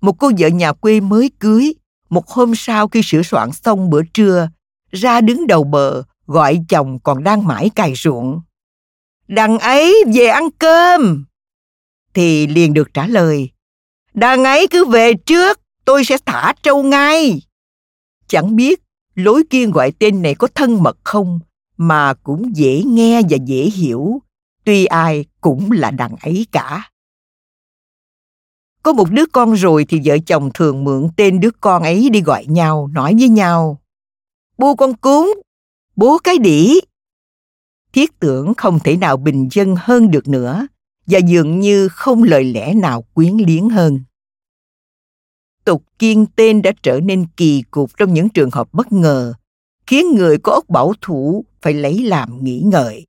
[0.02, 1.73] Một cô vợ nhà quê mới cưới,
[2.10, 4.49] một hôm sau khi sửa soạn xong bữa trưa
[4.91, 8.41] ra đứng đầu bờ, gọi chồng còn đang mãi cày ruộng.
[9.27, 11.26] Đằng ấy về ăn cơm.
[12.13, 13.49] Thì liền được trả lời,
[14.13, 17.41] đằng ấy cứ về trước, tôi sẽ thả trâu ngay.
[18.27, 18.81] Chẳng biết
[19.15, 21.39] lối kia gọi tên này có thân mật không,
[21.77, 24.22] mà cũng dễ nghe và dễ hiểu,
[24.63, 26.89] tuy ai cũng là đằng ấy cả.
[28.84, 32.22] Có một đứa con rồi thì vợ chồng thường mượn tên đứa con ấy đi
[32.22, 33.81] gọi nhau, nói với nhau
[34.61, 35.27] bu con cún
[35.95, 36.79] bố cái đĩ.
[37.93, 40.67] Thiết tưởng không thể nào bình dân hơn được nữa
[41.05, 43.99] và dường như không lời lẽ nào quyến liếng hơn.
[45.65, 49.33] Tục kiên tên đã trở nên kỳ cục trong những trường hợp bất ngờ
[49.88, 53.05] khiến người có ốc bảo thủ phải lấy làm nghĩ ngợi.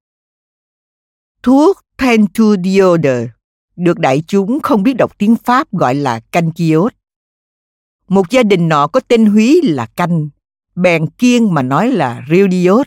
[1.42, 3.28] Thuốc pentudioder
[3.76, 6.94] được đại chúng không biết đọc tiếng Pháp gọi là canh chiốt.
[8.08, 10.28] Một gia đình nọ có tên Húy là canh,
[10.74, 12.86] bèn kiên mà nói là riêu diốt.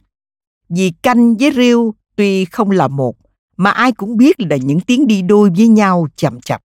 [0.69, 3.15] Vì canh với riêu tuy không là một,
[3.57, 6.61] mà ai cũng biết là những tiếng đi đôi với nhau chậm chậm.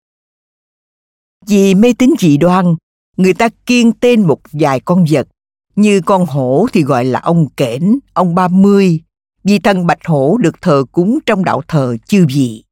[1.47, 2.75] Vì mê tín dị đoan,
[3.17, 5.29] người ta kiên tên một vài con vật,
[5.77, 9.01] như con hổ thì gọi là ông kển, ông ba mươi,
[9.45, 12.65] vì thần bạch hổ được thờ cúng trong đạo thờ chư vị.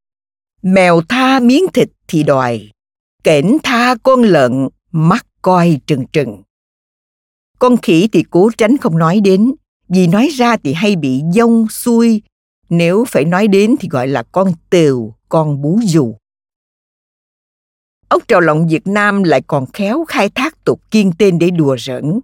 [0.63, 2.71] Mèo tha miếng thịt thì đòi,
[3.25, 6.43] kẽn tha con lợn, mắt coi trừng trừng.
[7.59, 9.55] Con khỉ thì cố tránh không nói đến,
[9.89, 12.23] vì nói ra thì hay bị dông xuôi,
[12.69, 16.15] nếu phải nói đến thì gọi là con tều, con bú dù.
[18.09, 21.77] Ốc trào lọng Việt Nam lại còn khéo khai thác tục kiên tên để đùa
[21.79, 22.21] giỡn.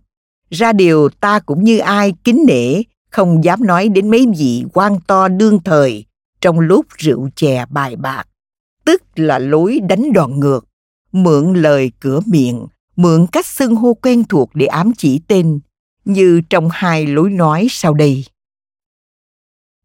[0.50, 5.00] Ra điều ta cũng như ai kính nể, không dám nói đến mấy vị quan
[5.06, 6.04] to đương thời
[6.40, 8.24] trong lúc rượu chè bài bạc,
[8.84, 10.66] tức là lối đánh đòn ngược,
[11.12, 12.66] mượn lời cửa miệng,
[12.96, 15.60] mượn cách xưng hô quen thuộc để ám chỉ tên,
[16.04, 18.24] như trong hai lối nói sau đây.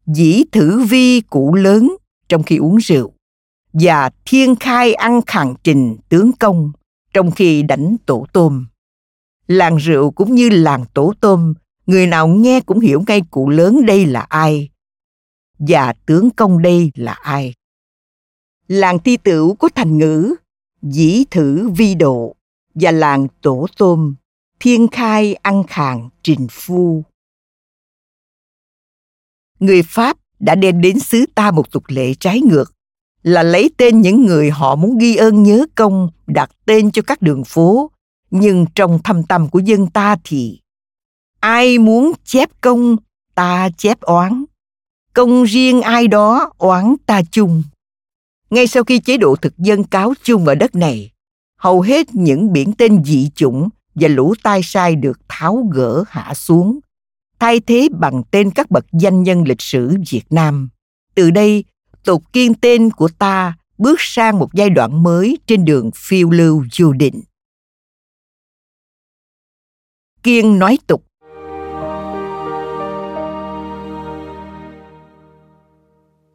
[0.06, 1.96] Dĩ thử vi cụ lớn
[2.28, 3.12] trong khi uống rượu,
[3.72, 6.72] và thiên khai ăn khẳng trình tướng công
[7.14, 8.66] trong khi đánh tổ tôm.
[9.46, 11.54] Làng rượu cũng như làng tổ tôm,
[11.86, 14.68] người nào nghe cũng hiểu ngay cụ lớn đây là ai,
[15.58, 17.54] và tướng công đây là ai.
[18.68, 20.34] Làng thi tửu có thành ngữ
[20.82, 22.36] dĩ thử vi độ
[22.80, 24.14] và làng tổ tôm
[24.60, 27.04] thiên khai ăn khàng trình phu.
[29.60, 32.72] Người Pháp đã đem đến xứ ta một tục lệ trái ngược
[33.22, 37.22] là lấy tên những người họ muốn ghi ơn nhớ công đặt tên cho các
[37.22, 37.90] đường phố
[38.30, 40.60] nhưng trong thâm tâm của dân ta thì
[41.40, 42.96] ai muốn chép công
[43.34, 44.44] ta chép oán
[45.14, 47.62] công riêng ai đó oán ta chung.
[48.50, 51.10] Ngay sau khi chế độ thực dân cáo chung ở đất này,
[51.60, 56.34] hầu hết những biển tên dị chủng và lũ tai sai được tháo gỡ hạ
[56.34, 56.78] xuống,
[57.38, 60.68] thay thế bằng tên các bậc danh nhân lịch sử Việt Nam.
[61.14, 61.64] Từ đây,
[62.04, 66.64] tục kiên tên của ta bước sang một giai đoạn mới trên đường phiêu lưu
[66.72, 67.22] du định.
[70.22, 71.04] kiên nói tục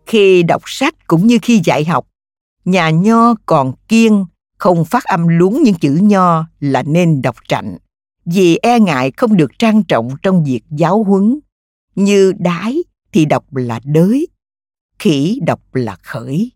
[0.05, 2.07] khi đọc sách cũng như khi dạy học
[2.65, 4.25] nhà nho còn kiên
[4.57, 7.77] không phát âm lún những chữ nho là nên đọc trạnh,
[8.25, 11.39] vì e ngại không được trang trọng trong việc giáo huấn.
[11.95, 12.77] Như đái
[13.11, 14.27] thì đọc là đới,
[14.99, 16.51] khỉ đọc là khởi.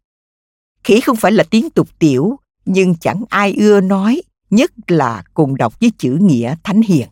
[0.83, 5.57] Khỉ không phải là tiếng tục tiểu, nhưng chẳng ai ưa nói, nhất là cùng
[5.57, 7.07] đọc với chữ nghĩa thánh hiền.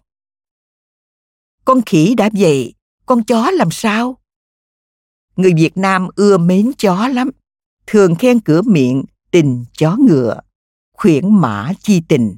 [1.65, 2.73] Con khỉ đã vậy
[3.05, 4.17] con chó làm sao?
[5.35, 7.29] Người việt nam ưa mến chó lắm,
[7.87, 10.39] thường khen cửa miệng, tình chó ngựa
[10.97, 12.35] khuyển mã chi tình.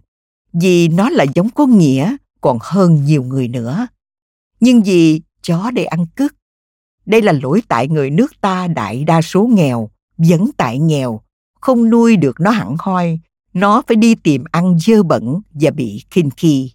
[0.54, 3.88] Vì nó là giống có nghĩa, còn hơn nhiều người nữa.
[4.60, 6.34] Nhưng vì chó để ăn cứt
[7.10, 11.22] đây là lỗi tại người nước ta đại đa số nghèo, vẫn tại nghèo.
[11.62, 13.20] Không nuôi được nó hẳn hoi,
[13.54, 16.72] nó phải đi tìm ăn dơ bẩn và bị khinh khi.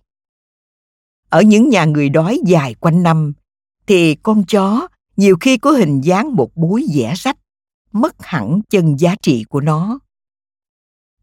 [1.29, 3.33] Ở những nhà người đói dài quanh năm,
[3.87, 7.39] thì con chó nhiều khi có hình dáng một búi vẽ rách,
[7.93, 9.99] mất hẳn chân giá trị của nó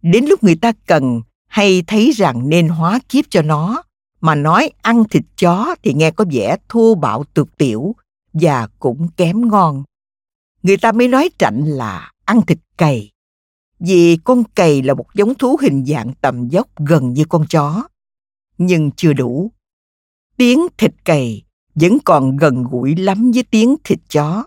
[0.02, 3.84] đến lúc người ta cần hay thấy rằng nên hóa kiếp cho nó,
[4.22, 7.95] mà nói ăn thịt chó thì nghe có vẻ thô bạo tục tiểu
[8.34, 9.84] và cũng kém ngon.
[10.64, 13.11] Người ta mới nói trạnh là ăn thịt cầy
[13.80, 17.88] vì con cầy là một giống thú hình dạng tầm dốc gần như con chó,
[18.57, 19.52] nhưng chưa đủ.
[20.38, 21.44] Tiếng thịt cầy
[21.76, 24.45] vẫn còn gần gũi lắm với tiếng thịt chó.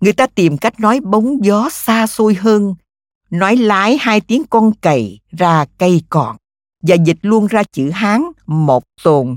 [0.00, 2.74] Người ta tìm cách nói bóng gió xa xôi hơn
[3.34, 6.36] nói lái hai tiếng con cày ra cây còn,
[6.82, 9.36] và dịch luôn ra chữ hán một tồn,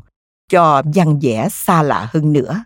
[0.50, 2.64] cho văn vẻ xa lạ hơn nữa.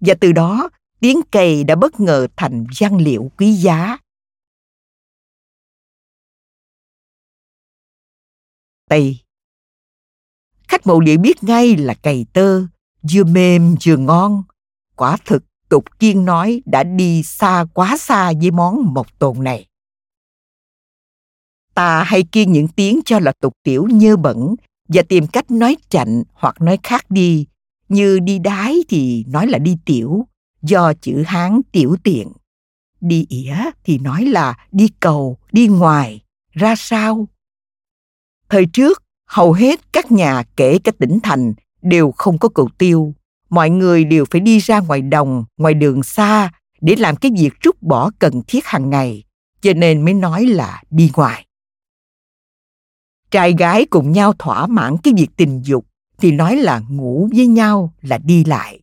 [0.00, 0.68] Và từ đó,
[1.00, 3.98] tiếng cày đã bất ngờ thành văn liệu quý giá.
[8.88, 9.18] Tây.
[10.68, 12.62] Khách mộ địa biết ngay là cầy tơ,
[13.12, 14.42] vừa mềm vừa ngon.
[14.96, 19.66] Quả thực, tục kiên nói đã đi xa quá xa với món mộc tồn này
[21.76, 24.54] ta hay kiên những tiếng cho là tục tiểu nhơ bẩn
[24.88, 27.46] và tìm cách nói chạnh hoặc nói khác đi.
[27.88, 30.26] Như đi đái thì nói là đi tiểu,
[30.62, 32.32] do chữ hán tiểu tiện.
[33.00, 36.20] Đi ỉa thì nói là đi cầu, đi ngoài,
[36.52, 37.28] ra sao?
[38.48, 43.14] Thời trước, hầu hết các nhà kể cả tỉnh thành đều không có cầu tiêu.
[43.50, 46.50] Mọi người đều phải đi ra ngoài đồng, ngoài đường xa
[46.80, 49.24] để làm cái việc rút bỏ cần thiết hàng ngày,
[49.60, 51.45] cho nên mới nói là đi ngoài
[53.36, 55.86] trai gái cùng nhau thỏa mãn cái việc tình dục,
[56.18, 58.80] thì nói là ngủ với nhau là đi lại.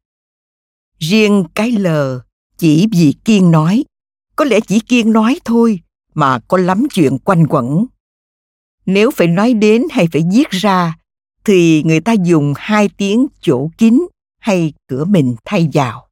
[1.00, 2.20] Riêng cái lờ
[2.58, 3.84] chỉ vì kiên nói.
[4.36, 5.80] Có lẽ chỉ kiên nói thôi
[6.14, 7.86] mà có lắm chuyện quanh quẩn.
[8.86, 10.98] Nếu phải nói đến hay phải viết ra,
[11.46, 14.08] thì người ta dùng hai tiếng chỗ kín
[14.40, 16.08] hay cửa mình thay vào.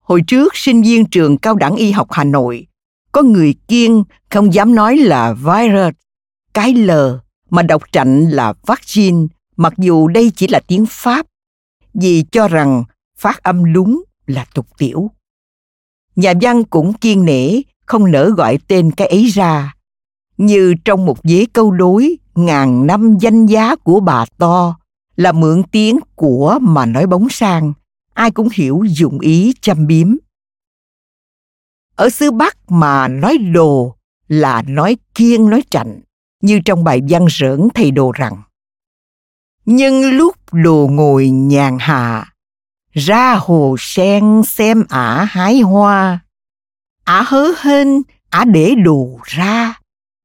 [0.00, 2.66] Hồi trước sinh viên trường cao đẳng y học hà nội,
[3.12, 5.94] có người kiên không dám nói là virus
[6.58, 6.90] cái L
[7.50, 9.26] mà đọc trạnh là vaccine,
[9.56, 11.26] mặc dù đây chỉ là tiếng Pháp,
[11.94, 12.84] vì cho rằng
[13.18, 15.10] phát âm đúng là tục tiểu.
[16.16, 19.74] Nhà văn cũng kiên nể, không nỡ gọi tên cái ấy ra.
[20.36, 24.78] Như trong một vế câu đối ngàn năm danh giá của bà To
[25.16, 27.72] là mượn tiếng của mà nói bóng sang,
[28.14, 30.16] ai cũng hiểu dụng ý châm biếm.
[31.96, 33.96] Ở xứ Bắc mà nói đồ
[34.28, 36.00] là nói kiên nói trạnh
[36.42, 38.42] như trong bài văn rỡn thầy đồ rằng
[39.70, 42.32] nhưng lúc đồ ngồi nhàn hạ,
[42.92, 46.20] ra hồ sen xem ả hái hoa.
[47.04, 49.74] Ả hớ hên, ả để đồ ra.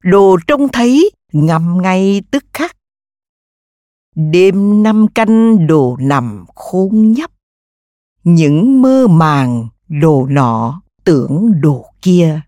[0.03, 2.77] Đồ trông thấy ngầm ngay tức khắc.
[4.15, 7.31] Đêm năm canh đồ nằm khôn nhấp.
[8.23, 12.41] Những mơ màng đồ nọ tưởng đồ kia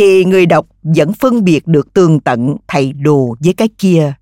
[0.00, 4.12] thì người đọc vẫn phân biệt được tường tận thầy đồ với cái kia.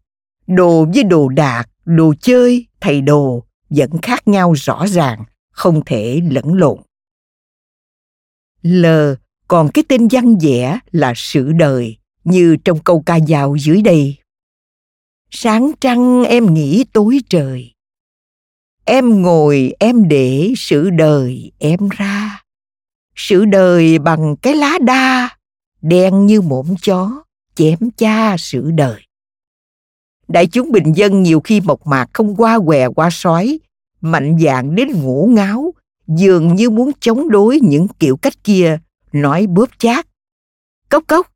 [0.46, 6.20] Đồ với đồ đạc, đồ chơi, thầy đồ vẫn khác nhau rõ ràng, không thể
[6.30, 6.78] lẫn lộn.
[8.62, 8.86] L
[9.48, 14.16] còn cái tên văn vẽ là sự đời như trong câu ca dao dưới đây.
[15.30, 17.72] Sáng trăng em nghĩ tối trời.
[18.84, 22.42] Em ngồi em để sự đời em ra.
[23.16, 25.38] Sự đời bằng cái lá đa
[25.82, 27.22] đen như mõm chó,
[27.55, 29.02] chém cha sự đời.
[30.28, 33.59] Đại chúng bình dân nhiều khi mộc mạc không qua què qua sói,
[34.00, 35.74] mạnh dạn đến ngủ ngáo,
[36.06, 38.78] dường như muốn chống đối những kiểu cách kia,
[39.12, 40.06] nói bóp chát.
[40.88, 41.26] Cốc cốc,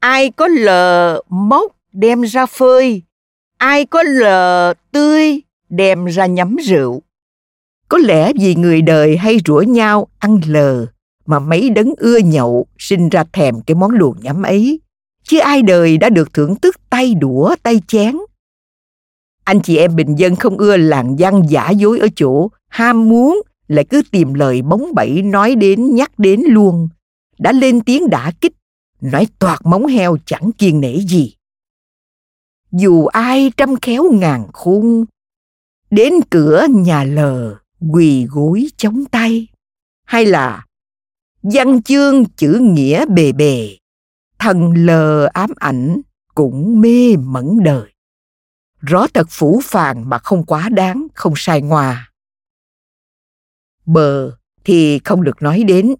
[0.00, 3.02] ai có lờ mốc đem ra phơi,
[3.58, 7.02] ai có lờ tươi đem ra nhắm rượu.
[7.88, 10.86] Có lẽ vì người đời hay rủa nhau ăn lờ
[11.26, 14.80] mà mấy đấng ưa nhậu sinh ra thèm cái món luồng nhắm ấy.
[15.22, 18.16] Chứ ai đời đã được thưởng thức tay đũa tay chén.
[19.44, 23.42] Anh chị em bình dân không ưa làng văn giả dối ở chỗ ham muốn
[23.68, 26.88] lại cứ tìm lời bóng bẩy nói đến nhắc đến luôn.
[27.38, 28.52] Đã lên tiếng đã kích,
[29.00, 31.34] nói toạc móng heo chẳng kiên nể gì.
[32.72, 35.04] Dù ai trăm khéo ngàn khôn,
[35.90, 37.56] đến cửa nhà lờ
[37.92, 39.46] quỳ gối chống tay,
[40.04, 40.65] hay là
[41.52, 43.76] văn chương chữ nghĩa bề bề,
[44.38, 46.00] thần lờ ám ảnh
[46.34, 47.92] cũng mê mẩn đời.
[48.80, 52.10] Rõ thật phủ phàng mà không quá đáng, không sai ngoa.
[53.86, 54.30] Bờ
[54.64, 55.94] thì không được nói đến,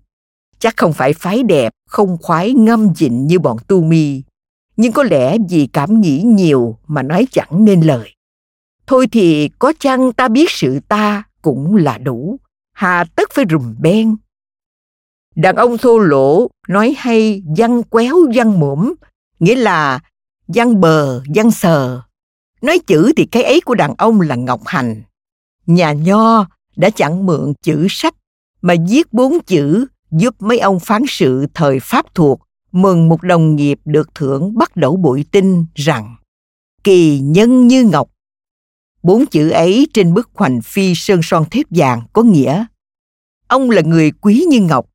[0.59, 4.23] chắc không phải phái đẹp, không khoái ngâm dịnh như bọn tu mi,
[4.77, 8.15] nhưng có lẽ vì cảm nghĩ nhiều mà nói chẳng nên lời.
[8.87, 12.41] Thôi thì có chăng ta biết sự ta cũng là đủ,
[12.73, 14.17] hà tất phải rùm ben.
[15.37, 18.95] Đàn ông thô lỗ nói hay văn quéo văn mũm,
[19.39, 20.01] nghĩa là
[20.49, 22.03] văn bờ văn sờ.
[22.63, 25.03] Nói chữ thì cái ấy của đàn ông là ngọc hành.
[25.67, 26.47] Nhà nho
[26.77, 28.15] đã chẳng mượn chữ sách
[28.63, 32.41] mà viết bốn chữ giúp mấy ông phán sự thời Pháp thuộc
[32.73, 36.17] mừng một đồng nghiệp được thưởng bắt đầu bụi tinh rằng
[36.85, 38.11] kỳ nhân như ngọc.
[39.03, 42.65] Bốn chữ ấy trên bức hoành phi sơn son thép vàng có nghĩa
[43.49, 44.87] ông là người quý như ngọc.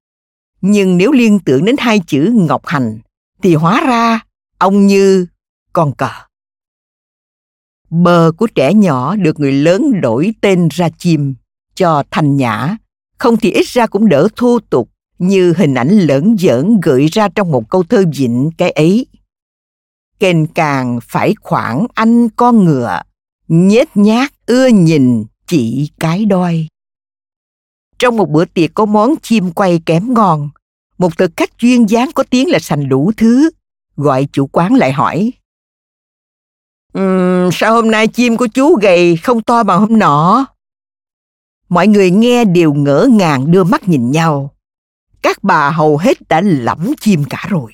[0.62, 3.00] Nhưng nếu liên tưởng đến hai chữ ngọc hành
[3.42, 4.20] thì hóa ra
[4.58, 5.28] ông như
[5.74, 6.10] con cờ.
[7.90, 11.36] Bờ của trẻ nhỏ được người lớn đổi tên ra chim
[11.76, 12.78] cho thành nhã,
[13.18, 14.90] không thì ít ra cũng đỡ thô tục
[15.20, 19.06] như hình ảnh lỡn giỡn gợi ra trong một câu thơ vịnh cái ấy.
[20.20, 23.02] Kênh càng phải khoảng anh con ngựa,
[23.48, 26.68] nhét nhát ưa nhìn chỉ cái đôi.
[28.02, 30.50] Trong một bữa tiệc có món chim quay kém ngon,
[30.98, 33.50] một thực khách duyên dáng có tiếng là sành đủ thứ,
[33.98, 35.32] gọi chủ quán lại hỏi.
[36.94, 40.46] Um, sao hôm nay chim của chú gầy không to bằng hôm nọ?
[41.70, 44.52] Mọi người nghe đều ngỡ ngàng đưa mắt nhìn nhau
[45.22, 47.72] các bà hầu hết đã lẫm chim cả rồi.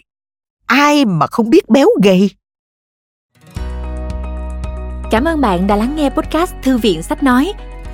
[0.65, 2.29] Ai mà không biết béo gầy.
[5.11, 7.53] Cảm ơn bạn đã lắng nghe podcast Thư viện Sách Nói.